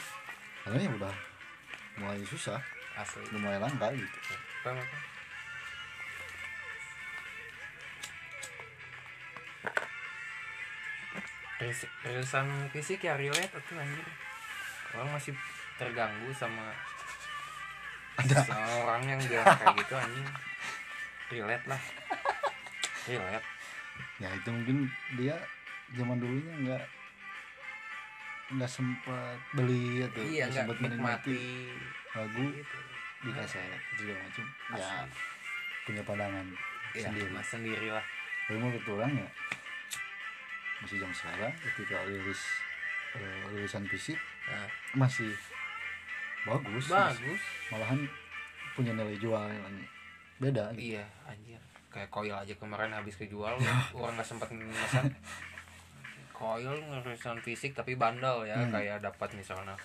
karena 0.64 0.80
ya 0.80 0.91
udah 0.91 1.16
mulai 1.98 2.24
susah. 2.26 2.60
Asli. 2.94 3.24
Udah 3.32 3.39
mulai 3.41 3.60
langka 3.60 3.88
gitu. 3.91 4.18
Apa 4.64 4.76
apa 4.76 4.86
Rilis- 11.62 11.89
rilisan 12.04 12.48
fisik 12.74 13.06
ya 13.08 13.16
relate 13.16 13.54
tuh 13.56 13.78
anjir 13.80 14.04
orang 14.94 15.10
masih 15.16 15.32
terganggu 15.80 16.28
sama 16.36 16.76
ada. 18.16 18.38
Seorang 18.43 19.01
yang 19.05 19.20
bilang 19.22 19.45
kayak 19.47 19.76
gitu 19.82 19.93
anjing. 19.95 20.28
Relate 21.30 21.66
lah. 21.66 21.82
Relate. 23.05 23.47
Ya 24.18 24.30
itu 24.32 24.49
mungkin 24.49 24.78
dia 25.16 25.36
zaman 25.93 26.18
dulunya 26.18 26.53
nggak 26.59 26.84
nggak 28.53 28.70
sempat 28.70 29.38
beli 29.51 30.03
atau 30.03 30.22
iya 30.22 30.45
nggak 30.45 30.68
sempat 30.70 30.78
nikmati. 30.84 31.74
lagu 32.14 32.43
gitu 32.45 32.78
di 33.24 33.32
kaset 33.32 33.80
segala 33.97 34.20
macam. 34.20 34.45
Ya 34.74 34.89
punya 35.84 36.01
pandangan 36.03 36.47
Iya, 36.93 37.09
sendiri. 37.09 37.30
mas 37.34 37.47
sendiri 37.47 37.88
lah. 37.89 38.05
Tapi 38.45 38.55
menurut 38.55 38.86
orang 38.88 39.11
ya 39.18 39.28
masih 40.78 40.99
jam 40.99 41.09
sekarang 41.09 41.49
ketika 41.57 41.97
rilis 42.03 42.41
eh, 43.16 43.41
rilisan 43.49 43.88
fisik 43.88 44.20
Nah, 44.43 44.68
masih 44.99 45.32
bagus 46.46 46.86
bagus 46.88 47.41
malahan 47.70 48.00
punya 48.74 48.91
nilai 48.91 49.16
jual 49.16 49.44
yang 49.44 49.76
beda 50.38 50.74
gitu. 50.74 50.94
iya 50.94 51.06
anjir 51.24 51.62
kayak 51.88 52.10
koil 52.10 52.34
aja 52.34 52.54
kemarin 52.54 52.89
habis 52.89 53.16
kejual 53.16 53.54
orang 53.94 54.14
nggak 54.14 54.26
sempat 54.26 54.50
memesan 54.50 55.14
koil 56.32 56.74
ngerisan 56.74 57.38
fisik 57.39 57.72
tapi 57.72 57.94
bandel 57.94 58.44
ya 58.44 58.58
Hmm. 58.58 58.72
kayak 58.72 59.00
dapat 59.00 59.30
misalnya 59.34 59.78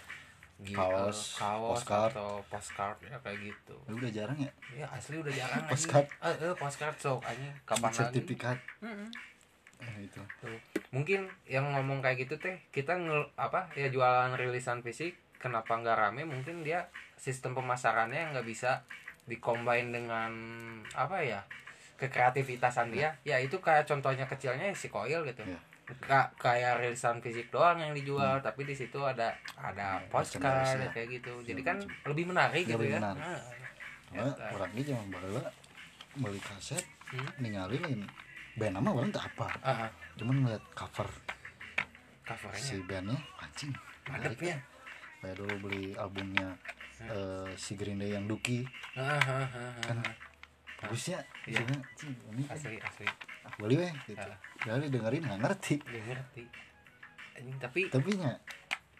gi- 0.59 0.75
Kaos, 0.75 1.37
eh, 1.37 1.39
kaos 1.39 1.71
postcard. 1.79 2.11
atau 2.11 2.31
postcard 2.45 2.99
ya 3.01 3.15
kayak 3.21 3.39
gitu 3.45 3.77
Ya 3.85 3.93
udah 3.95 4.11
jarang 4.11 4.39
ya 4.41 4.51
ya 4.75 4.87
asli 4.89 5.15
udah 5.17 5.31
jarang. 5.31 5.63
Postcard. 5.69 6.07
eh, 6.19 6.35
eh, 6.43 6.55
postcard 6.57 6.97
sok 6.97 7.21
anjing 7.23 7.53
kapan 7.63 7.85
lagi 7.85 7.99
sertifikat 8.01 8.59
eh, 9.79 9.95
itu 10.01 10.19
Tuh. 10.43 10.59
mungkin 10.91 11.31
yang 11.45 11.71
ngomong 11.71 12.01
kayak 12.01 12.27
gitu 12.27 12.35
teh 12.37 12.59
kita 12.69 12.97
ngel 12.97 13.31
apa 13.37 13.71
ya 13.73 13.87
jualan 13.87 14.35
rilisan 14.35 14.83
fisik 14.83 15.15
kenapa 15.39 15.73
nggak 15.73 15.97
rame? 15.97 16.23
Mungkin 16.23 16.61
dia 16.61 16.87
sistem 17.15 17.51
pemasarannya 17.53 18.31
nggak 18.31 18.45
bisa 18.45 18.83
dikombain 19.25 19.89
dengan 19.89 20.31
apa 20.93 21.19
ya 21.19 21.41
kekreativitasan 21.97 22.91
dia. 22.91 23.15
Ya 23.23 23.37
itu 23.37 23.59
kayak 23.59 23.85
contohnya 23.85 24.25
kecilnya 24.25 24.71
si 24.73 24.87
koil 24.87 25.23
gitu. 25.25 25.43
Iya. 25.43 25.61
Ka- 25.99 26.31
kayak 26.37 26.79
rilisan 26.79 27.17
fisik 27.19 27.49
doang 27.49 27.79
yang 27.79 27.91
dijual 27.91 28.39
tapi 28.39 28.63
di 28.63 28.73
situ 28.73 29.01
ada 29.01 29.33
ada 29.57 29.97
Ya, 29.97 30.05
postcard 30.07 30.45
merchandise-nya. 30.61 30.89
kayak 30.93 31.09
gitu. 31.15 31.33
Jadi 31.43 31.59
Segala 31.59 31.69
kan 31.71 31.79
lebih 32.07 32.25
menarik 32.27 32.63
gitu 32.63 32.77
Lebih 32.77 32.91
ya. 32.91 32.99
menarik. 33.01 33.23
Nah, 33.23 33.41
Cuma 34.09 34.25
Eta. 34.27 34.47
orangnya 34.53 34.83
jangan 34.85 35.07
baheula 35.11 35.45
beli 36.15 36.41
kaset 36.41 36.85
Hmm. 37.09 37.25
ningali 37.39 37.77
lain 37.79 38.05
band 38.55 38.75
nama 38.75 38.89
orang 38.91 39.09
tak 39.09 39.33
apa? 39.33 39.49
Ah, 39.63 39.89
cuman 40.15 40.45
ngeliat 40.45 40.65
cover 40.73 41.09
covernya. 42.23 42.61
si 42.61 42.77
bandnya 42.83 43.17
anjing 43.39 43.73
menarik. 44.05 44.37
Ya 44.43 44.57
kayak 45.19 45.37
dulu 45.37 45.55
beli 45.63 45.93
albumnya 45.95 46.55
eh, 47.01 47.49
si 47.55 47.75
Green 47.75 47.97
Day 47.97 48.13
yang 48.13 48.25
Duki 48.25 48.63
Ah, 48.95 49.15
ah, 49.15 49.19
ah, 49.19 49.47
ah, 49.49 49.73
Kan 49.81 49.99
bagusnya 50.79 51.19
Iya. 51.45 51.63
ini 52.29 52.45
asli 52.47 52.79
asli 52.79 53.07
ah, 53.43 53.53
beli 53.57 53.75
weh 53.77 53.93
gitu 54.05 54.19
Ah. 54.21 54.39
jadi 54.61 54.87
dengerin 54.89 55.23
nggak 55.25 55.41
ngerti 55.41 55.75
Gak 55.81 56.05
ngerti 56.05 56.43
Anjing, 57.35 57.57
tapi 57.57 57.81
tapi 57.87 58.11
nya 58.15 58.35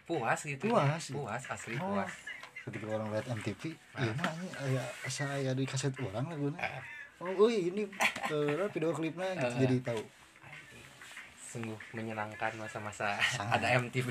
puas 0.03 0.39
gitu 0.41 0.63
Puas, 0.65 1.03
ya. 1.05 1.13
puas 1.13 1.43
asli 1.45 1.75
Oh. 1.77 1.95
puas 1.95 2.11
ketika 2.61 2.85
orang 2.89 3.07
lihat 3.09 3.25
MTV 3.29 3.61
Ah. 3.93 4.01
iya 4.01 4.11
mah 4.13 4.31
ini 4.33 4.47
aya 4.61 4.83
saya 5.05 5.51
di 5.51 5.63
kaset 5.63 5.95
orang 5.97 6.27
lagunya 6.27 6.59
Ah. 6.59 6.83
oh 7.19 7.47
uy, 7.47 7.67
ini 7.69 7.83
eh, 8.27 8.67
video 8.73 8.91
klipnya 8.91 9.35
gitu 9.35 9.55
jadi 9.59 9.75
tahu 9.81 10.01
sungguh 11.49 11.79
menyenangkan 11.97 12.53
masa-masa 12.61 13.17
ada 13.41 13.81
MTV 13.81 14.05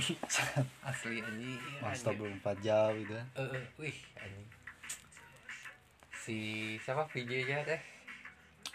asli 0.83 1.23
anjing. 1.23 1.55
Monster 1.79 2.11
anjing. 2.11 2.19
belum 2.19 2.35
4 2.43 2.67
jam 2.67 2.91
gitu 2.99 3.15
eh, 3.15 3.65
wih 3.79 3.97
anjing. 4.19 4.49
Si 6.19 6.37
siapa? 6.83 7.07
VJ 7.07 7.33
nya 7.47 7.63
teh 7.63 7.81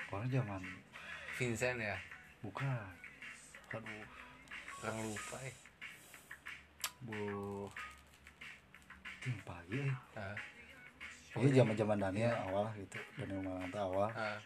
orang 0.10 0.32
zaman 0.32 0.62
Vincent 1.36 1.78
ya? 1.78 1.98
Bukan. 2.40 2.88
Aduh 3.74 4.06
orang 4.80 4.98
lupa 5.04 5.38
eh. 5.44 5.56
Bu 7.04 7.68
tim 9.20 9.36
pagi 9.44 9.80
eh. 9.84 9.96
Ah, 10.16 10.36
Ini 11.36 11.50
zaman 11.52 11.74
zaman 11.76 11.98
Daniel 12.00 12.32
awal 12.48 12.70
gitu. 12.78 12.96
Daniel 13.18 13.42
Mananta 13.44 13.80
awal. 13.84 14.08
Ah, 14.14 14.38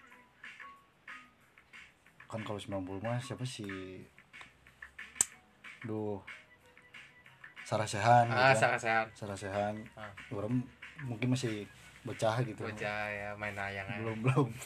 kan 2.27 2.43
kalau 2.43 2.59
90 2.59 2.99
mah 2.99 3.19
siapa 3.23 3.47
sih? 3.47 4.03
Duh. 5.87 6.19
Sarah 7.67 7.87
Sehan 7.87 8.31
ah 8.31 8.31
gitu 8.31 8.39
kan. 8.39 8.55
sangat 8.55 8.79
sehat 8.79 9.07
Sarah 9.11 9.35
Sehan. 9.35 9.75
Ah. 9.99 10.07
orang 10.31 10.63
mungkin 11.03 11.35
masih 11.35 11.67
bocah 12.07 12.39
gitu. 12.43 12.63
Bocah 12.63 13.11
ya 13.11 13.29
main 13.35 13.51
layangan 13.55 14.03
belum 14.03 14.17
belum. 14.23 14.47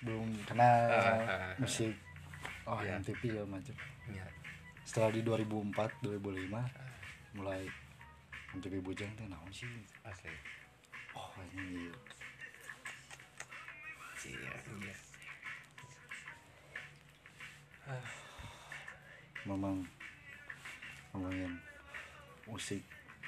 Belum 0.00 0.32
kenal. 0.48 0.88
Ah. 0.88 1.52
musik. 1.60 1.92
Oh 2.64 2.80
Iya. 2.80 2.96
MTV 3.04 3.20
ya 3.36 3.44
macam. 3.44 3.76
Ya. 4.08 4.24
setelah 4.80 5.12
di 5.12 5.20
2004 5.22 5.76
2005 6.02 7.36
mulai 7.36 7.62
MTV 8.56 8.80
Bujang 8.82 9.12
teh 9.14 9.28
naon 9.28 9.52
sih? 9.52 9.68
Asli. 10.02 10.32
Oh 11.14 11.30
ini 11.52 11.92
iya 14.24 14.56
iya 14.80 15.09
memang 19.44 19.82
ngomongin 21.10 21.58
musik 22.46 22.82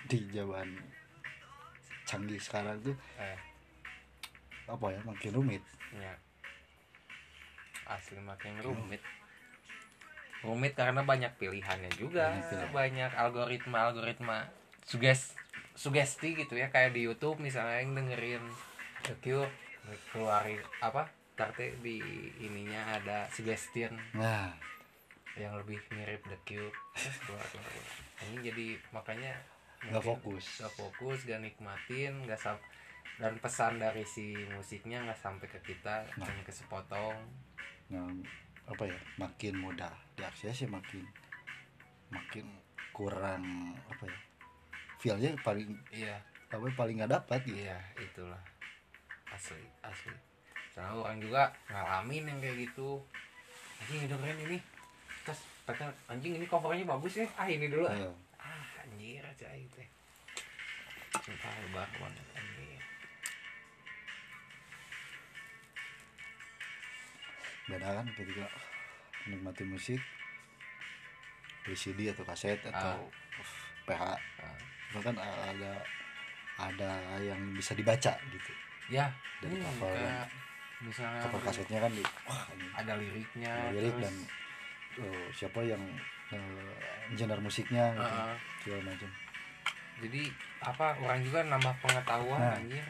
di 0.07 0.19
zaman 0.35 0.69
canggih 2.03 2.39
sekarang 2.43 2.77
tuh 2.83 2.97
eh. 3.17 3.39
apa 4.69 4.87
ya 4.93 5.01
makin 5.07 5.33
rumit. 5.35 5.63
Ya. 5.97 6.15
Asli 7.87 8.21
makin 8.23 8.63
rumit. 8.63 9.03
Rumit 10.43 10.75
karena 10.75 11.03
banyak 11.03 11.33
pilihannya 11.39 11.91
juga. 11.95 12.35
Banyak 12.35 12.47
pilihan. 12.51 12.71
banyak 12.71 13.13
algoritma 13.15 13.79
algoritma 13.91 14.39
suges 14.87 15.35
sugesti 15.75 16.35
gitu 16.37 16.55
ya. 16.59 16.71
Kayak 16.71 16.95
di 16.95 17.07
YouTube 17.07 17.41
misalnya 17.43 17.83
yang 17.83 17.95
dengerin 17.97 18.45
The 19.03 19.15
Cure 19.19 19.51
keluarin 20.15 20.63
apa 20.79 21.11
tarte 21.33 21.77
di 21.81 21.99
ininya 22.41 22.99
ada 23.01 23.29
suggestion 23.33 23.97
nah. 24.17 24.53
Yang 25.33 25.65
lebih 25.65 25.81
mirip 25.97 26.21
The 26.29 26.39
Cure 26.45 26.77
terus 26.93 27.17
keluar 27.25 27.41
keluar 27.49 27.65
keluar. 27.65 27.89
ini 28.29 28.37
jadi 28.53 28.67
makanya 28.93 29.33
nggak 29.83 30.05
fokus. 30.05 30.45
gak 30.61 30.75
fokus 30.77 31.19
gak 31.25 31.41
nikmatin 31.41 32.13
gak 32.29 32.37
sam 32.39 32.61
dan 33.17 33.35
pesan 33.41 33.81
dari 33.81 34.05
si 34.05 34.37
musiknya 34.53 35.03
nggak 35.09 35.21
sampai 35.21 35.49
ke 35.49 35.61
kita 35.65 36.05
Nah. 36.17 36.27
hanya 36.29 36.43
ke 36.45 36.53
sepotong. 36.53 37.17
Nah, 37.93 38.09
apa 38.69 38.89
ya 38.89 38.99
makin 39.21 39.59
mudah 39.59 39.93
diakses 40.17 40.65
ya 40.65 40.69
makin 40.71 41.05
makin 42.13 42.47
kurang 42.93 43.43
apa 43.89 44.05
ya 44.07 44.19
feelnya 45.01 45.33
paling 45.43 45.75
iya. 45.91 46.21
apa 46.53 46.63
paling 46.77 47.01
nggak 47.01 47.13
dapat 47.13 47.41
gitu. 47.49 47.57
Iya 47.57 47.79
itulah. 47.99 48.43
Asli 49.33 49.65
asli 49.81 50.32
Soalnya 50.73 50.95
orang 50.97 51.19
juga 51.19 51.43
ngalamin 51.69 52.25
yang 52.27 52.39
kayak 52.39 52.57
gitu. 52.63 52.97
Anjing 53.79 54.09
dengerin 54.09 54.39
ini. 54.47 54.59
Terus 55.23 55.41
kata 55.63 55.85
anjing 56.07 56.33
ini 56.35 56.47
covernya 56.47 56.85
bagus 56.87 57.15
ya 57.15 57.27
ah 57.37 57.47
ini 57.47 57.67
dulu. 57.67 57.85
Ah, 57.85 57.95
Iya. 57.95 58.11
ah 58.39 58.65
anjir 58.83 59.23
aja 59.23 59.49
itu. 59.55 59.77
Teh 59.77 59.89
sumpah 61.15 61.53
lebar 61.63 61.89
banget 61.93 62.27
anjir. 62.33 62.81
Beda 67.65 67.89
kan 67.95 68.07
ketika 68.13 68.47
menikmati 69.23 69.65
musik 69.65 70.01
beli 71.63 71.79
CD 71.79 72.11
atau 72.11 72.27
kaset 72.27 72.59
atau 72.65 73.07
PH 73.85 74.03
Ah. 74.43 74.59
itu 74.91 74.99
kan 75.01 75.15
ada 75.17 75.79
ada 76.59 76.91
yang 77.19 77.39
bisa 77.55 77.73
dibaca 77.73 78.13
gitu. 78.29 78.53
Ya 78.91 79.09
Dari 79.39 79.55
ini 79.55 79.63
cover. 79.63 79.89
kayak 79.89 80.27
misalnya 80.83 81.23
cover 81.23 81.41
kasetnya 81.47 81.79
kan 81.79 81.93
di 81.95 82.03
wah 82.27 82.43
ada 82.75 82.93
liriknya 82.99 83.53
ada 83.55 83.79
lirik 83.79 83.95
terus, 83.95 84.05
dan 84.05 84.15
eh, 85.07 85.27
siapa 85.31 85.61
yang 85.63 85.83
eh, 86.35 87.15
genre 87.15 87.41
musiknya 87.41 87.95
gitu 87.95 88.19
ah. 88.19 88.37
segala 88.63 88.83
macam. 88.91 89.11
Jadi 90.03 90.23
apa 90.59 90.87
orang 90.99 91.21
juga 91.23 91.41
nambah 91.47 91.75
pengetahuan 91.79 92.41
Nah. 92.43 92.59
anjir. 92.59 92.83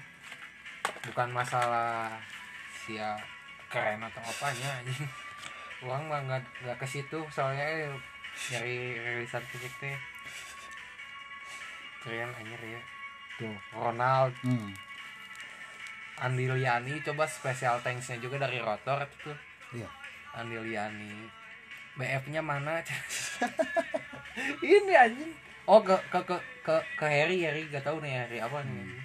Bukan 1.11 1.28
masalah 1.34 2.16
sia 2.72 3.14
keren 3.68 4.01
atau 4.01 4.22
apanya 4.24 4.80
anjing. 4.80 5.05
Uang 5.86 6.09
mah 6.09 6.20
nggak 6.24 6.43
nggak 6.64 6.78
ke 6.80 6.86
situ 6.86 7.18
soalnya 7.28 7.66
eh, 7.66 7.93
nyari 8.55 8.97
rilisan 8.97 9.43
fisik 9.51 9.72
teh. 9.82 9.97
Keren 12.01 12.32
anjir 12.32 12.61
ya. 12.64 12.80
Tuh. 13.36 13.57
Ronald. 13.74 14.32
Hmm. 14.47 14.72
Andi 16.22 16.46
Liani 16.46 17.02
coba 17.02 17.26
special 17.26 17.82
thanksnya 17.82 18.16
juga 18.16 18.38
dari 18.38 18.62
rotor 18.62 19.02
itu 19.02 19.32
iya. 19.74 19.90
Andi 20.32 20.56
Liani 20.56 21.12
BF 21.92 22.24
nya 22.30 22.40
mana? 22.40 22.80
Ini 24.64 24.94
anjing. 24.96 25.28
Oh 25.68 25.84
ke 25.84 25.92
ke 26.08 26.24
ke 26.24 26.32
ke, 26.64 26.72
ke 26.96 27.04
Harry 27.04 27.44
Harry. 27.44 27.68
Gak 27.68 27.84
tahu 27.84 28.00
nih 28.00 28.16
Harry 28.16 28.40
apa 28.40 28.64
nih. 28.64 28.72
Hmm. 28.72 29.00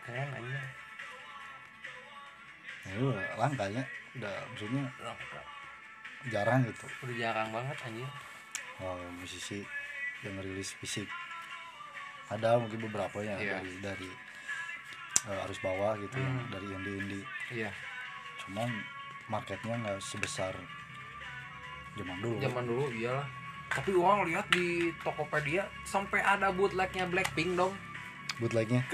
keren 0.00 0.28
anjing. 0.32 0.56
Nah, 2.84 2.92
itu 2.92 3.06
langka 3.36 3.64
ya 3.68 3.84
udah 4.14 4.34
maksudnya 4.48 4.84
Langka. 5.00 5.40
jarang 6.30 6.60
gitu. 6.64 6.86
Udah 7.04 7.16
jarang 7.20 7.48
banget 7.52 7.76
anjing. 7.84 8.10
Oh, 8.80 8.96
musisi 9.20 9.60
yang 10.24 10.40
rilis 10.40 10.72
fisik. 10.80 11.08
Ada 12.32 12.56
mungkin 12.56 12.80
beberapa 12.80 13.20
ya 13.20 13.36
Iya. 13.36 13.60
dari 13.60 13.72
dari 13.84 14.10
eh, 15.24 15.44
arus 15.44 15.58
bawah 15.58 15.96
gitu 15.96 16.16
yang 16.16 16.34
Hmm. 16.36 16.50
dari 16.50 16.66
indie 16.68 16.96
indie 16.98 17.24
iya. 17.50 17.70
Cuman 18.40 18.68
marketnya 19.26 19.74
nggak 19.78 19.98
sebesar 19.98 20.52
zaman 21.94 22.18
dulu. 22.20 22.36
Zaman 22.38 22.64
dulu 22.64 22.84
iyalah. 22.92 23.24
Tapi 23.64 23.90
uang 23.90 24.28
lihat 24.28 24.44
di 24.52 24.92
Tokopedia 25.00 25.64
sampai 25.82 26.20
ada 26.20 26.52
bootlegnya 26.52 27.08
Blackpink 27.08 27.56
dong. 27.56 27.72
Bootlegnya? 28.36 28.84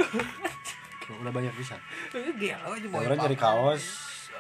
Udah 1.20 1.32
banyak 1.34 1.50
bisa. 1.58 1.74
Gila 2.14 2.78
aja 2.78 2.86
orang 2.86 3.18
jadi 3.18 3.36
kaos 3.36 3.84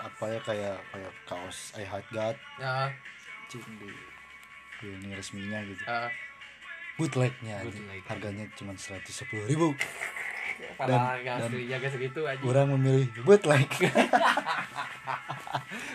apa 0.00 0.24
ya 0.30 0.40
kayak 0.40 0.76
kayak 0.94 1.12
kaos 1.26 1.74
I 1.74 1.82
Heart 1.82 2.06
God. 2.14 2.36
Ya. 2.56 2.86
Cing 3.50 3.66
di, 3.82 3.90
di 4.78 4.86
ini 4.94 5.10
resminya 5.12 5.58
gitu. 5.66 5.82
Eh, 5.82 6.10
bootlegnya. 6.94 7.66
Bootleg. 7.66 8.00
harganya 8.06 8.44
cuma 8.54 8.72
seratus 8.78 9.26
sepuluh 9.26 9.42
ribu 9.44 9.74
padahal 10.74 11.16
Dan- 11.16 11.24
dan- 11.24 11.40
aslinya 11.44 11.76
gak 11.76 11.92
segitu 11.92 12.20
aja. 12.22 12.42
orang 12.42 12.66
memilih 12.70 13.06
bootleg 13.20 13.68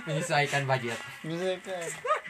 menyesuaikan 0.06 0.64
budget. 0.66 1.00
Misalkan 1.22 1.84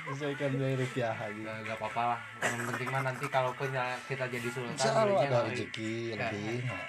misalkan 0.06 0.50
dari 0.56 0.76
rupiah 0.76 1.14
aja. 1.14 1.34
Gak, 1.36 1.58
gak 1.66 1.78
apa-apa 1.78 2.02
lah. 2.08 2.20
Yang 2.42 2.64
penting 2.70 2.88
mah 2.90 3.02
nanti 3.04 3.26
kalau 3.28 3.52
punya 3.52 3.84
kita 4.06 4.26
jadi 4.26 4.48
sultan 4.48 4.74
Insya 4.74 4.92
Allah 4.94 5.22
ada 5.22 5.40
rezeki 5.46 5.92
Nggak. 6.12 6.32
lebih 6.32 6.58
nggak 6.64 6.86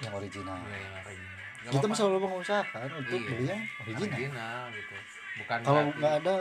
yang 0.00 0.14
original. 0.14 0.58
Iya, 0.62 0.78
yang 0.78 0.94
original. 0.96 1.28
Gak 1.60 1.70
kita 1.70 1.78
apa-apa. 1.78 1.94
selalu 1.94 2.18
mengusahakan 2.22 2.88
untuk 2.94 3.12
Iya. 3.14 3.28
beli 3.28 3.44
yang 3.46 3.62
original. 3.78 4.08
Original 4.10 4.62
gitu. 4.72 4.96
Bukan 5.36 5.58
kalau 5.62 5.82
nggak 5.90 6.14
ada 6.18 6.34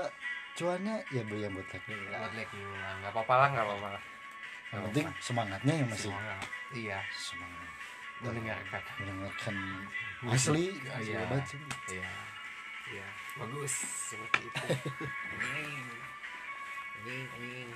cuannya 0.51 0.95
ya 1.07 1.21
beli 1.23 1.41
yang 1.41 1.53
bootleg 1.53 1.83
dulu 1.85 2.05
lah. 2.07 2.19
bootleg 2.21 2.47
dulu 2.49 2.73
lah. 2.73 2.93
Nggak 2.97 3.11
apa-apa 3.11 3.33
lah 3.35 3.47
nggak 3.49 3.65
apa-apa 3.65 3.87
yang 3.89 4.01
Nggak 4.69 4.83
penting 4.85 5.05
semangatnya 5.19 5.73
yang 5.75 5.87
masih 5.87 6.09
Semangat. 6.09 6.39
iya. 6.71 6.99
Semangat 7.11 7.68
mendengarkan. 8.23 8.81
Mendengarkan. 8.99 9.55
Asli 10.27 10.75
Iya. 10.75 10.99
segala 10.99 11.25
macam 11.39 11.59
iya. 11.87 12.11
Iya. 12.91 13.07
Bagus 13.39 13.73
seperti 14.11 14.39
itu. 14.43 14.63
Anjing 15.31 15.87
anjing 16.99 17.25
anjing 17.31 17.69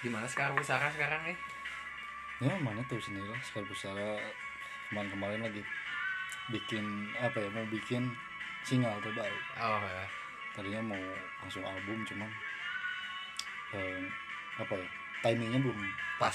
di 0.00 0.08
mana 0.08 0.24
sekarang 0.24 0.56
Busara 0.56 0.88
sekarang 0.88 1.22
eh 1.28 1.38
ya 2.40 2.56
mana 2.58 2.80
tuh 2.88 2.98
sendiri. 2.98 3.28
Lah 3.28 3.40
sekali 3.44 3.68
besara 3.68 4.16
kemarin-kemarin 4.88 5.44
lagi 5.44 5.62
bikin 6.50 6.82
apa 7.20 7.36
ya 7.36 7.48
mau 7.52 7.68
bikin 7.68 8.08
single 8.64 8.96
terbaru. 9.04 9.38
Oh 9.60 9.78
ya. 9.84 10.04
Tadinya 10.56 10.96
mau 10.96 11.04
langsung 11.44 11.62
album 11.62 12.02
cuman 12.08 12.30
eh, 13.76 14.02
apa 14.58 14.74
ya 14.74 14.88
timingnya 15.22 15.60
belum 15.62 15.78
pas 16.18 16.34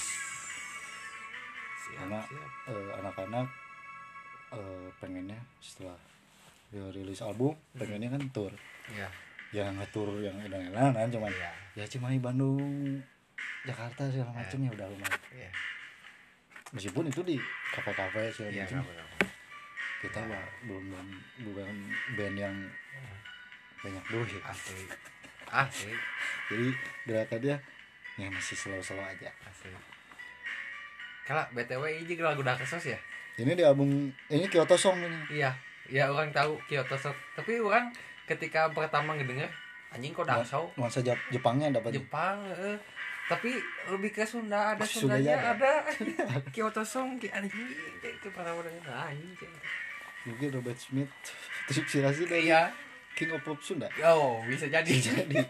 siap. 1.86 2.02
Karena- 2.02 2.26
eh, 2.66 2.90
anak-anak 2.98 3.46
eh, 4.52 4.88
pengennya 4.98 5.38
setelah 5.58 5.94
dia 6.70 6.82
rilis 6.90 7.22
album 7.22 7.54
pengennya 7.74 8.10
kan 8.10 8.22
tour. 8.34 8.52
Iya. 8.90 9.08
Ya 9.54 9.64
nggak 9.70 9.90
tour 9.94 10.10
yang 10.18 10.34
edan-edanan 10.42 11.06
cuman 11.06 11.30
iya. 11.30 11.50
ya 11.78 11.84
Cimahi 11.86 12.18
Bandung 12.18 12.98
Jakarta 13.62 14.10
segala 14.10 14.34
Ya. 14.34 14.38
macam 14.42 14.58
ya 14.62 14.70
udah 14.74 14.86
lumayan. 14.90 15.20
Iya. 15.30 15.50
Meskipun 16.74 17.06
itu 17.06 17.22
di 17.22 17.36
kafe-kafe 17.70 18.30
segala 18.34 18.50
iya 18.50 18.64
macam 18.66 18.82
kita 19.96 20.20
mah 20.28 20.44
belum 20.66 20.84
belum 20.92 21.08
bukan 21.46 21.74
band 22.18 22.36
yang 22.36 22.56
banyak 23.80 24.04
duit. 24.10 24.42
Asli. 24.42 24.84
Asli. 25.46 25.94
Jadi 26.50 26.66
gerakan 27.06 27.40
dia 27.42 27.56
ya 28.18 28.26
masih 28.30 28.56
slow-slow 28.58 29.02
aja. 29.02 29.30
Asli 29.46 29.95
kalau 31.26 31.42
btw 31.50 31.82
ini 32.06 32.14
lagu 32.22 32.40
udah 32.40 32.54
kesos 32.54 32.86
ya? 32.86 32.98
Ini 33.36 33.52
di 33.52 33.60
album 33.66 34.08
ini 34.30 34.46
Kyoto 34.46 34.78
Song 34.78 34.96
ini. 34.96 35.42
Iya 35.42 35.50
iya 35.90 36.10
orang 36.10 36.30
tahu 36.34 36.58
Kyoto 36.66 36.98
Sok 36.98 37.14
tapi 37.34 37.62
orang 37.62 37.90
ketika 38.26 38.66
pertama 38.74 39.14
ngedenger 39.14 39.46
anjing 39.94 40.10
kok 40.10 40.26
dasau 40.26 40.66
nuansa 40.74 40.98
Jap- 40.98 41.30
Jepangnya 41.30 41.78
dapat 41.78 41.94
Jepang 41.94 42.42
eh. 42.50 42.74
tapi 43.30 43.54
lebih 43.86 44.10
ke 44.10 44.26
Sunda 44.26 44.74
ada 44.74 44.82
Oh, 44.82 44.86
Sundanya 44.86 45.38
Sundanya 45.38 45.54
ada. 45.54 45.74
Kyoto 46.54 46.82
Song 46.82 47.22
ki 47.22 47.30
anjing 47.30 47.70
itu 48.02 48.28
pertama 48.34 48.66
denger 48.66 48.90
anjing 48.90 49.52
mungkin 50.26 50.48
Robert 50.58 50.78
Smith 50.78 51.10
terinspirasi 51.70 52.26
dari 52.26 52.50
iya. 52.50 52.66
King 53.16 53.32
of 53.32 53.40
Pop 53.46 53.62
Sunda. 53.62 53.88
Oh 54.04 54.44
bisa 54.44 54.68
jadi. 54.68 54.90
Jadi. 54.92 55.40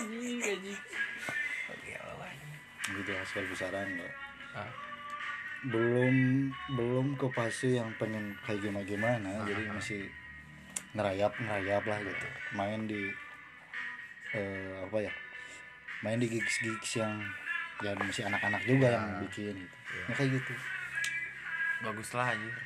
Anjing 0.00 0.38
anjing 0.40 0.78
gitu 2.84 3.10
sekali 3.22 3.46
besaran 3.48 3.88
loh. 3.94 4.12
Ah. 4.52 4.68
belum 5.62 6.14
belum 6.74 7.06
ke 7.14 7.30
fase 7.30 7.78
yang 7.78 7.86
pengen 7.94 8.34
kayak 8.42 8.58
gimana 8.60 8.82
gimana 8.84 9.30
Ah. 9.32 9.46
jadi 9.46 9.62
masih 9.70 10.02
ngerayap 10.92 11.30
ngerayap 11.32 11.82
lah 11.82 11.98
gitu 12.02 12.26
main 12.52 12.84
di 12.84 13.06
eh, 14.32 14.74
apa 14.82 14.98
ya 14.98 15.12
main 16.02 16.18
di 16.18 16.26
gigs 16.26 16.58
gigs 16.58 16.98
yang 16.98 17.14
ya 17.78 17.94
masih 17.94 18.26
anak-anak 18.26 18.58
juga 18.62 18.86
Ya. 18.86 18.94
yang 18.98 19.06
bikin 19.22 19.54
gitu 19.56 19.76
Iya. 19.88 20.02
ya 20.02 20.12
kayak 20.12 20.30
gitu 20.34 20.52
bagus 21.80 22.10
lah 22.10 22.26
anjing 22.28 22.56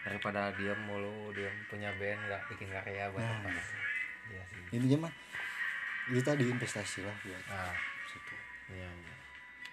daripada 0.00 0.40
diam 0.54 0.80
mulu 0.82 1.28
diam 1.30 1.52
punya 1.66 1.92
band 1.94 2.20
nggak 2.22 2.42
bikin 2.48 2.68
karya 2.70 3.04
buat 3.10 3.20
Nah. 3.20 3.36
apa 3.42 3.50
iya 4.26 4.42
sih 4.48 4.60
intinya 4.72 4.98
mah 5.04 5.12
itu 6.08 6.20
tadi 6.20 6.44
investasi 6.46 7.04
lah 7.04 7.16
buat 7.20 7.42
nah 7.46 7.76
situ 8.06 8.34
iya 8.72 8.88
iya 8.88 9.15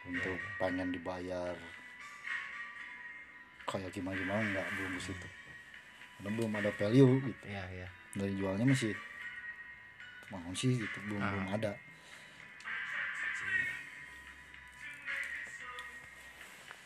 untuk 0.04 0.36
pengen 0.60 0.92
dibayar 0.92 1.56
kayak 3.64 3.90
gimana 3.96 4.16
gimana 4.20 4.42
nggak 4.44 4.68
belum 4.76 4.92
ke 5.00 5.02
situ. 5.10 5.28
Karena 6.20 6.30
belum 6.36 6.52
ada 6.60 6.72
value 6.76 7.14
gitu. 7.24 7.44
Iya 7.48 7.64
iya. 7.72 7.88
Dari 8.14 8.34
jualnya 8.38 8.66
masih 8.68 8.94
mau 10.30 10.50
sih 10.54 10.76
gitu 10.76 10.98
belum 11.08 11.22
Ah. 11.22 11.30
belum 11.32 11.48
ada. 11.56 11.72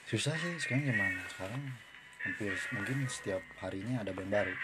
Susah 0.08 0.32
sih 0.40 0.56
sekarang 0.56 0.88
gimana? 0.88 1.20
Sekarang 1.28 1.62
hampir 2.24 2.52
mungkin 2.72 2.98
setiap 3.12 3.44
harinya 3.60 4.00
ada 4.04 4.12
band 4.16 4.32
baru. 4.32 4.56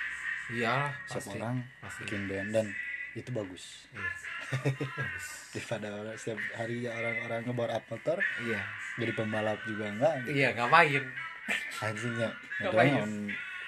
Iya 0.51 0.91
setiap 1.07 1.23
pasti 1.23 1.37
orang 1.39 1.57
pasti. 1.83 1.99
bikin 2.07 2.21
band 2.31 2.49
dan 2.55 2.67
itu 3.13 3.29
bagus. 3.29 3.85
Iya. 3.93 4.09
Bagus 4.53 5.25
daripada 5.53 5.87
orang 5.93 6.17
setiap 6.17 6.39
hari 6.53 6.85
orang-orang 6.85 7.41
ngebar 7.45 7.69
up 7.73 7.83
motor 7.89 8.17
iya. 8.41 8.61
jadi 8.97 9.11
pembalap 9.13 9.57
juga 9.65 9.85
enggak 9.89 10.13
iya 10.29 10.49
ngapain? 10.53 11.03
Anjingnya 11.81 12.29
Ngapain? 12.61 12.93
ngapain 12.93 13.09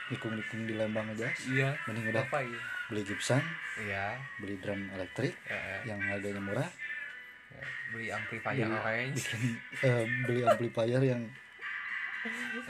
nikung-nikung 0.05 0.61
di 0.65 0.73
Lembang 0.77 1.09
aja 1.13 1.29
iya. 1.49 1.73
mending 1.85 2.09
udah 2.13 2.21
apa 2.25 2.41
ya 2.41 2.61
beli 2.85 3.01
Gibson 3.01 3.41
iya. 3.81 4.13
beli 4.37 4.57
drum 4.61 4.81
elektrik 4.93 5.33
eh, 5.49 5.81
yang 5.85 5.97
harganya 6.05 6.41
murah. 6.41 6.69
Eh, 7.53 7.65
beli 7.89 8.07
amplifier 8.13 8.65
Beli- 8.65 8.77
orange. 8.77 9.15
bikin 9.17 9.41
eh, 9.81 10.05
beli 10.25 10.41
amplifier 10.45 11.01
yang 11.01 11.21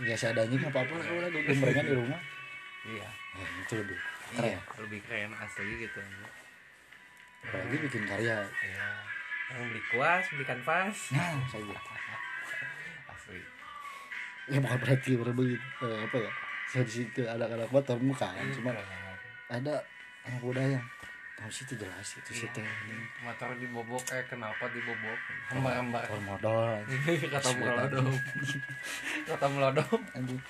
ya 0.04 0.16
seadanya 0.16 0.56
nggak 0.56 0.72
apa-apa 0.72 0.94
lah 0.96 1.04
kalau 1.04 1.22
ada 1.24 1.40
gembrengan 1.52 1.84
di 1.88 1.96
rumah. 1.96 2.22
Iya. 2.88 3.08
Eh, 3.36 3.50
itu 3.64 3.74
lebih 3.80 3.98
iya 4.40 4.56
keren. 4.60 4.84
lebih 4.88 5.00
keren 5.04 5.32
asli 5.36 5.72
gitu 5.84 6.00
apalagi 7.46 7.78
bikin 7.86 8.04
karya. 8.04 8.38
Iya. 8.42 8.88
Yang 9.54 9.64
beli 9.70 9.82
kuas 9.94 10.24
beli 10.34 10.44
kanvas. 10.44 10.98
Nah 11.14 11.38
saya 11.46 11.78
asli. 13.14 13.40
Ya 14.50 14.58
bukan 14.62 14.78
berarti 14.78 15.12
berbagi 15.16 15.56
eh, 15.56 16.00
apa 16.06 16.18
ya? 16.18 16.32
Saya 16.66 16.84
di 16.84 16.94
situ 16.98 17.22
ada 17.24 17.46
anak 17.46 17.70
motor 17.70 17.98
bukan 17.98 18.34
cuma 18.52 18.74
Keren. 18.74 19.18
ada 19.48 19.74
anak 20.26 20.42
muda 20.42 20.62
yang 20.62 20.82
tahu 21.36 21.52
sih 21.52 21.68
itu 21.68 21.76
jelas 21.78 22.16
itu 22.16 22.32
sih 22.32 22.48
Iya. 22.48 22.64
teh 22.64 22.68
motor 23.22 23.54
dibobok 23.60 24.02
eh 24.14 24.24
kenapa 24.26 24.66
dibobok. 24.72 25.20
Hembar-hembar 25.54 26.02
motor 26.10 26.20
modal 26.26 26.82
kata 27.30 27.50
melodom. 27.54 28.08
kata 29.30 29.46
melodom. 29.52 30.00
Anjing 30.18 30.42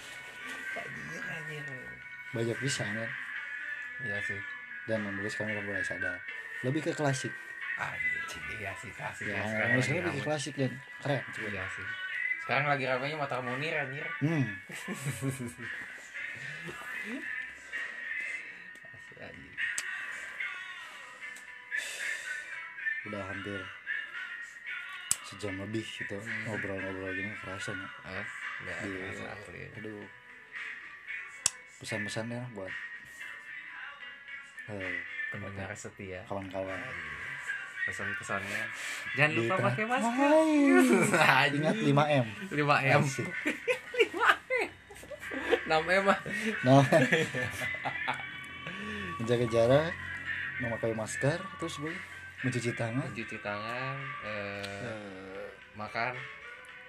anjir 0.76 1.22
anjir. 1.26 1.64
Banyak 2.32 2.58
bisa 2.64 2.84
kan? 2.86 3.10
Iya 4.04 4.18
sih. 4.24 4.40
Dan 4.86 5.02
menulis 5.04 5.34
kami 5.34 5.52
mulai 5.58 5.82
sadar 5.82 6.16
lebih 6.64 6.82
ke 6.86 6.92
klasik. 6.94 7.34
Anjir 7.76 8.42
iya 8.56 8.72
sih 8.80 8.88
klasik 8.96 9.28
ya 9.28 9.36
ya, 9.36 9.44
sekarang 9.44 9.72
lebih 9.76 10.12
ke 10.16 10.24
klasik 10.24 10.54
dan 10.56 10.72
keren. 11.04 11.24
Iya 11.52 11.64
sih. 11.68 11.88
Sekarang 12.46 12.66
lagi 12.70 12.84
ramenya 12.86 13.18
motor 13.18 13.40
munir 13.44 13.74
anjir. 13.76 14.06
Hmm. 14.22 14.48
Udah 23.06 23.22
hampir 23.30 23.62
sejam 25.26 25.58
lebih 25.62 25.82
gitu 25.82 26.18
Hmm. 26.18 26.42
ngobrol-ngobrol 26.48 27.10
gini 27.14 27.34
kerasa 27.42 27.74
nih 27.74 27.90
eh 28.14 28.26
kerasa 28.66 29.26
asli. 29.34 29.62
aduh. 29.78 30.06
Pesan-pesannya 31.82 32.42
buat 32.56 32.72
eh, 34.72 34.96
pendengar 35.34 35.70
setia 35.76 36.20
kawan-kawan. 36.28 36.80
Pesan-pesannya. 37.86 38.62
Jangan 39.14 39.30
Di 39.30 39.38
lupa 39.38 39.56
pakai 39.62 39.86
masker. 39.86 40.30
Hai. 41.14 41.48
Ingat 41.54 41.78
5 41.78 41.94
m. 42.26 42.26
5 42.50 42.98
m. 42.98 43.02
Asik. 43.06 43.30
6 45.66 45.74
m 45.82 46.06
ah. 46.10 46.20
Nah 46.62 46.86
menjaga 49.16 49.46
jarak 49.50 49.90
memakai 50.62 50.94
masker 50.94 51.40
terus 51.58 51.82
boleh 51.82 51.98
mencuci 52.46 52.72
tangan. 52.78 53.10
Mencuci 53.10 53.38
tangan 53.42 53.96
eh, 54.22 54.86
Eh, 54.86 55.46
makan 55.74 56.14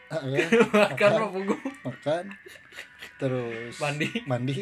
makan 0.87 1.11
mah 1.13 1.31
punggung 1.31 1.63
makan. 1.83 2.25
Terus 3.17 3.75
mandi. 3.81 4.09
mandi. 4.25 4.55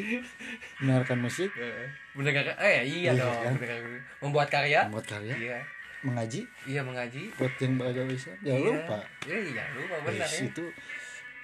Mendengarkan 0.78 1.18
musik. 1.20 1.50
Eh, 1.54 1.90
mendengarkan 2.14 2.54
eh 2.56 2.86
iya 2.86 3.10
Iya, 3.12 3.20
dong 3.20 3.58
kan? 3.58 3.82
membuat 4.22 4.48
karya? 4.48 4.86
Membuat 4.86 5.06
karya. 5.10 5.34
Iya. 5.34 5.58
Mengaji? 6.04 6.40
Iya 6.64 6.80
mengaji. 6.84 7.22
Buat 7.34 7.54
yang 7.58 7.74
beragama 7.76 8.12
Islam 8.12 8.36
jangan 8.40 8.60
Iya. 8.60 8.68
lupa. 8.70 8.98
Iya 9.26 9.38
iya 9.42 9.64
lupa 9.74 9.96
benar 10.04 10.22
Yes, 10.22 10.34
ya. 10.36 10.46
itu 10.46 10.64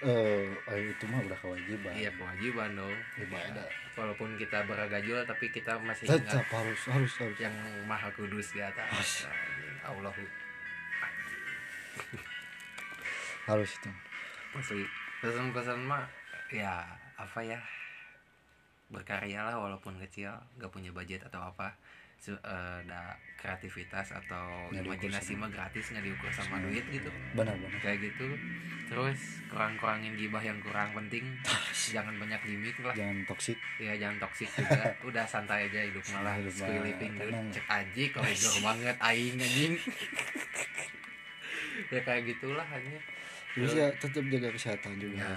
eh 0.01 0.49
eh, 0.49 0.81
itu 0.87 1.05
mah 1.09 1.21
udah 1.21 1.39
kewajiban. 1.39 1.93
Iya 1.93 2.11
kewajiban 2.15 2.71
dong. 2.73 2.97
Ibadah 3.19 3.69
walaupun 3.99 4.33
kita 4.39 4.65
beragajul 4.65 5.21
tapi 5.27 5.51
kita 5.51 5.77
masih 5.77 6.09
tetap 6.09 6.47
harus 6.49 6.81
harus 6.89 7.13
harus. 7.19 7.37
yang 7.37 7.53
maha 7.85 8.09
kudus 8.15 8.55
di 8.55 8.63
atas. 8.63 8.89
As. 8.89 9.13
Harus 13.51 13.71
itu. 13.75 13.91
Asli 14.53 14.83
pesan-pesan 15.19 15.83
mah 15.83 16.07
ya 16.49 16.87
apa 17.17 17.43
ya? 17.43 17.59
Berkarya 18.89 19.43
lah 19.43 19.55
walaupun 19.57 19.99
kecil 19.99 20.31
nggak 20.57 20.71
punya 20.71 20.91
budget 20.91 21.23
atau 21.23 21.43
apa. 21.45 21.75
Su- 22.15 22.37
eh, 22.37 22.75
ada 22.85 23.17
kreativitas 23.35 24.13
atau 24.13 24.69
Nggak 24.69 24.85
imajinasi 24.85 25.33
mah 25.35 25.49
gratis 25.49 25.89
nggak 25.89 26.05
diukur 26.05 26.29
sama 26.29 26.61
sama- 26.61 26.69
duit 26.69 26.85
gitu. 26.87 27.09
Benar-benar 27.33 27.81
kayak 27.81 27.99
gitu. 28.05 28.29
Terus 28.87 29.19
kurang-kurangin 29.47 30.13
gibah 30.15 30.43
yang 30.43 30.59
kurang 30.61 30.93
penting. 30.93 31.25
Jangan 31.73 32.13
banyak 32.19 32.39
gimmick 32.45 32.77
lah. 32.83 32.93
Jangan 32.93 33.25
toksik 33.25 33.57
ya 33.79 33.97
jangan 33.97 34.19
toksik 34.21 34.51
juga. 34.53 34.83
Udah 35.09 35.25
santai 35.25 35.67
aja 35.67 35.81
hidup 35.81 36.05
malah 36.13 36.37
Hidup 36.37 36.53
skill 36.53 36.77
mah 36.77 36.85
living 36.85 37.13
gitu. 37.17 37.31
cek 37.51 37.67
aja 37.67 38.03
koridor 38.13 38.55
banget 38.69 38.97
aing 39.01 39.37
anjing. 39.39 39.75
Ya 41.89 42.01
kayak 42.03 42.23
gitulah 42.29 42.67
hanya 42.67 42.99
terus 43.57 43.73
ya 43.75 43.89
tetap 43.99 44.25
jaga 44.31 44.49
kesehatan 44.55 44.93
juga. 44.97 45.27
Ya 45.27 45.35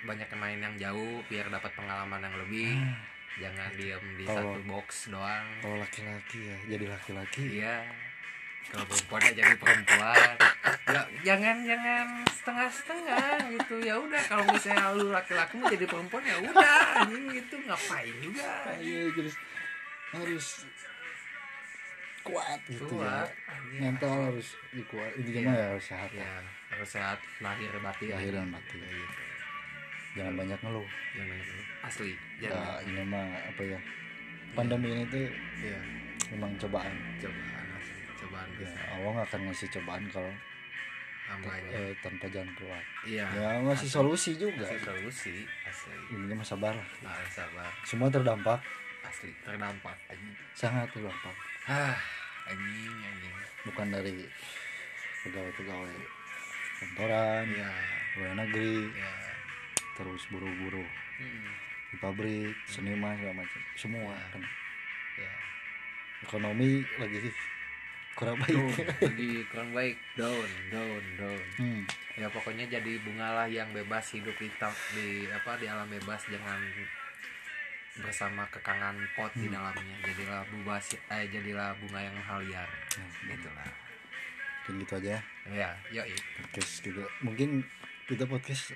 banyak 0.00 0.28
main 0.32 0.58
yang 0.60 0.74
jauh 0.80 1.20
biar 1.28 1.52
dapat 1.52 1.72
pengalaman 1.76 2.24
yang 2.24 2.36
lebih. 2.40 2.72
Ah, 2.72 2.96
jangan 3.36 3.68
diam 3.76 4.04
di 4.16 4.24
Kalau- 4.24 4.56
satu 4.56 4.60
box 4.64 4.88
doang. 5.12 5.46
kalau 5.60 5.76
laki-laki 5.76 6.40
ya 6.40 6.56
jadi 6.76 6.84
laki-laki. 6.88 7.42
Iya. 7.60 7.84
Kalau 8.70 8.86
perempuan 8.86 9.20
ya 9.24 9.32
jadi 9.34 9.54
perempuan. 9.56 10.34
Ya 10.90 11.02
jangan 11.24 11.56
jangan 11.64 12.06
setengah 12.28 12.68
setengah 12.70 13.34
gitu. 13.56 13.74
Ya 13.82 13.94
udah 13.98 14.22
kalau 14.24 14.44
misalnya 14.48 14.94
lu 14.94 15.10
laki-laki 15.10 15.54
mau 15.58 15.68
jadi 15.68 15.86
perempuan 15.88 16.22
ya 16.24 16.36
udah 16.38 17.08
gitu. 17.08 17.54
Ngapain 17.66 18.14
juga? 18.20 18.48
Iya, 18.78 19.10
terus 19.16 19.34
harus 20.10 20.46
kuat 22.20 22.60
gitu 22.68 22.84
Kuat, 22.84 23.30
ya 23.72 23.80
mental 23.80 24.12
harus 24.28 24.58
dikuat 24.76 25.08
intinya 25.16 25.54
ya 25.56 25.66
harus 25.72 25.86
sehat 25.88 26.10
ya 26.12 26.28
harus 26.70 26.88
sehat 26.88 27.18
lahir 27.42 27.70
batin. 27.82 28.14
Lahir 28.14 28.32
dan 28.32 28.48
batin 28.54 28.78
Ya, 28.78 28.88
gitu. 28.94 29.14
jangan 30.16 30.34
banyak 30.38 30.58
ngeluh. 30.62 30.88
Jangan 31.14 31.36
gitu. 31.38 31.54
asli 31.80 32.12
ya 32.38 32.50
jangan 32.50 32.82
ini 32.86 33.02
mah 33.06 33.26
apa 33.50 33.62
ya? 33.66 33.78
Pandemi 34.54 34.88
ini 34.94 35.04
tuh 35.10 35.26
ya 35.62 35.78
memang 36.34 36.50
cobaan. 36.58 36.94
Cobaan 37.18 37.66
asli 37.74 38.00
cobaan. 38.18 38.48
Ya 38.58 38.70
Allah 38.94 39.10
nggak 39.18 39.26
akan 39.30 39.40
ngasih 39.50 39.68
cobaan 39.74 40.04
kalau 40.10 40.32
eh, 41.70 41.92
tanpa 42.02 42.26
jalan 42.30 42.50
keluar. 42.58 42.82
Iya. 43.06 43.26
Ya 43.34 43.48
ngasih 43.66 43.86
asli. 43.90 43.96
solusi 43.98 44.30
juga. 44.38 44.66
Kasih 44.66 44.82
solusi 44.82 45.34
asli. 45.66 45.94
Ini 46.14 46.34
mah 46.34 46.46
sabar 46.46 46.74
nah, 47.02 47.22
sabar. 47.30 47.70
Semua 47.82 48.10
terdampak. 48.10 48.62
Asli 49.02 49.30
terdampak 49.42 49.96
anjing. 50.06 50.34
Sangat 50.54 50.86
terdampak. 50.94 51.34
Ah 51.66 51.98
anjing 52.46 52.98
anjing. 53.02 53.36
Bukan 53.66 53.86
dari 53.90 54.26
pegawai-pegawai 55.26 56.19
kantoran 56.80 57.44
iya. 57.46 57.70
pegawai 58.10 58.34
negeri 58.38 58.74
iya. 58.90 59.12
terus 59.94 60.22
buru-buru 60.26 60.84
Hmm, 61.20 61.52
di 61.92 62.00
pabrik 62.00 62.56
seniman 62.64 63.12
segala 63.12 63.44
macam. 63.44 63.60
Semua 63.76 64.16
Ya. 64.16 64.24
kan. 64.32 64.40
Iya. 65.14 65.32
Ekonomi 66.22 66.70
lagi 66.96 67.20
kurang 68.16 68.40
Down, 68.40 68.72
baik 68.72 68.88
lagi 69.04 69.30
kurang 69.46 69.70
baik. 69.70 69.96
Down 70.14 70.48
down 70.68 71.02
down. 71.14 71.42
Hmm. 71.56 71.82
ya 72.16 72.24
pokoknya 72.26 72.64
jadi 72.66 73.00
bungalah 73.00 73.44
yang 73.46 73.68
bebas 73.70 74.12
hidup 74.12 74.32
di 74.34 74.48
di 74.92 75.08
apa 75.28 75.56
di 75.56 75.68
alam 75.68 75.84
bebas 75.86 76.24
jangan 76.26 76.56
bersama 77.96 78.48
kekangan 78.48 78.96
pot 79.12 79.28
di 79.34 79.44
Hmm. 79.44 79.60
dalamnya. 79.60 79.96
Jadilah 80.02 80.40
bebas 80.48 80.84
eh 80.94 81.28
jadilah 81.28 81.76
bunga 81.76 82.00
yang 82.00 82.14
menghaliar 82.14 82.68
Nah, 82.96 83.08
gitulah 83.28 83.68
kayak 84.70 84.80
gitu 84.80 84.92
aja 84.96 85.10
ya 85.10 85.20
ya 85.50 85.68
yoi 85.92 86.14
podcast 86.38 86.72
juga 86.80 87.04
mungkin 87.20 87.66
kita 88.06 88.22
podcast 88.24 88.70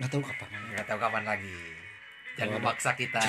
nggak 0.00 0.08
tahu 0.08 0.22
kapan 0.24 0.48
nggak 0.72 0.86
tahu 0.88 0.98
kapan 0.98 1.24
lagi 1.28 1.60
jangan 2.34 2.56
Kalau- 2.56 2.62
memaksa 2.64 2.90
kita 2.96 3.20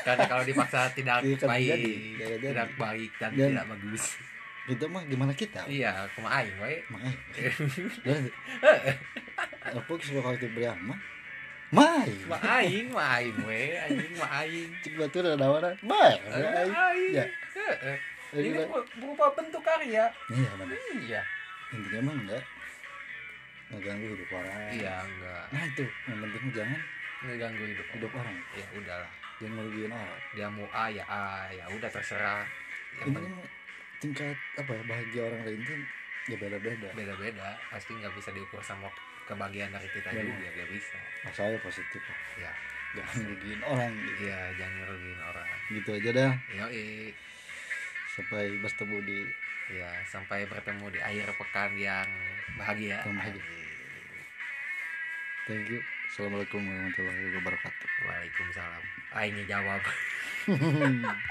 karena 0.00 0.24
kalau 0.24 0.42
dipaksa 0.42 0.88
tidak 0.96 1.20
Iya, 1.20 1.36
kan 1.36 1.48
baik 1.50 1.68
jadi, 1.68 1.92
jadi, 1.92 2.16
jadi. 2.16 2.46
tidak 2.48 2.68
baik 2.74 3.10
dan, 3.20 3.30
Dan- 3.36 3.50
tidak 3.52 3.66
bagus 3.68 4.04
kita 4.64 4.84
mah 4.84 5.02
gimana 5.04 5.32
kita 5.32 5.60
iya 5.64 6.08
kuma 6.12 6.28
aing 6.28 6.56
Mai. 6.56 6.80
Dan 8.04 8.24
apa 9.80 9.92
suka 9.98 10.20
kalau 10.20 10.36
itu 10.36 10.48
beri 10.52 10.68
mah 10.78 10.96
Mai. 11.68 12.08
ma 12.24 12.36
aing 12.56 12.88
ma 12.88 13.20
aing 13.20 13.36
we 13.44 13.76
anjing 13.76 14.12
ma 14.16 14.40
aing 14.40 14.68
Cik 14.80 14.96
batur 14.96 15.20
ada 15.20 15.36
tawaran. 15.36 15.76
Mai. 15.84 16.16
aing. 16.16 17.12
Ya. 17.12 17.24
Jadi 18.28 18.48
ini 18.52 18.60
ber- 18.68 18.88
berupa 19.00 19.24
bentuk 19.32 19.62
karya. 19.64 20.04
Iya 20.28 20.50
benar. 20.60 20.78
iya. 21.00 21.20
Intinya 21.72 22.00
mah 22.08 22.14
enggak. 22.16 22.42
Ngeganggu 23.68 24.06
hidup 24.16 24.30
orang. 24.32 24.60
iya 24.72 24.94
enggak. 25.04 25.44
Nah 25.52 25.62
itu. 25.64 25.84
Yang 26.08 26.18
penting 26.24 26.44
jangan 26.56 26.80
ngeganggu 27.24 27.64
hidup 27.68 27.86
hidup 27.96 28.12
orang. 28.16 28.36
ya 28.56 28.66
udahlah. 28.76 29.10
Jangan 29.38 29.54
merugikan 29.54 29.92
orang. 29.94 30.20
dia 30.34 30.46
mau 30.48 30.66
A 30.72 30.84
ya 30.88 31.04
A. 31.08 31.24
Ya 31.52 31.64
udah 31.72 31.90
terserah. 31.92 32.44
Yang 33.00 33.08
mah 33.16 33.46
tingkat 33.98 34.36
apa 34.54 34.70
ya 34.70 34.82
bahagia 34.86 35.22
orang 35.26 35.42
lain 35.42 35.60
tuh 35.66 35.78
ya 36.28 36.36
beda-beda. 36.36 36.88
beda-beda. 36.92 37.48
Pasti 37.72 37.90
nggak 37.96 38.12
bisa 38.14 38.30
diukur 38.32 38.60
sama 38.60 38.88
kebagian 39.28 39.68
dari 39.68 39.88
kita 39.92 40.08
Benar. 40.08 40.24
juga 40.24 40.48
gak 40.56 40.68
bisa. 40.72 40.96
Nah, 40.96 41.32
saya 41.36 41.56
positif 41.60 42.00
ya 42.40 42.48
jangan 42.96 43.28
rugiin 43.28 43.60
orang. 43.60 43.92
Gitu. 43.92 44.24
iya 44.24 44.40
jangan 44.56 44.74
ngerugiin 44.80 45.20
orang. 45.20 45.48
Gitu 45.68 45.90
aja 45.92 46.10
dah. 46.16 46.32
Yoi 46.56 47.12
sampai 48.18 48.50
bertemu 48.58 48.98
di 49.06 49.18
ya 49.78 49.90
sampai 50.10 50.42
bertemu 50.50 50.90
di 50.90 50.98
akhir 50.98 51.30
pekan 51.38 51.70
yang 51.78 52.08
bahagia 52.58 52.98
bahagia. 53.06 53.44
thank 55.46 55.70
you 55.70 55.78
assalamualaikum 56.10 56.58
warahmatullahi 56.66 57.30
wabarakatuh 57.38 57.88
Waalaikumsalam. 58.08 58.82
Ini 59.18 59.42
jawab. 59.50 59.82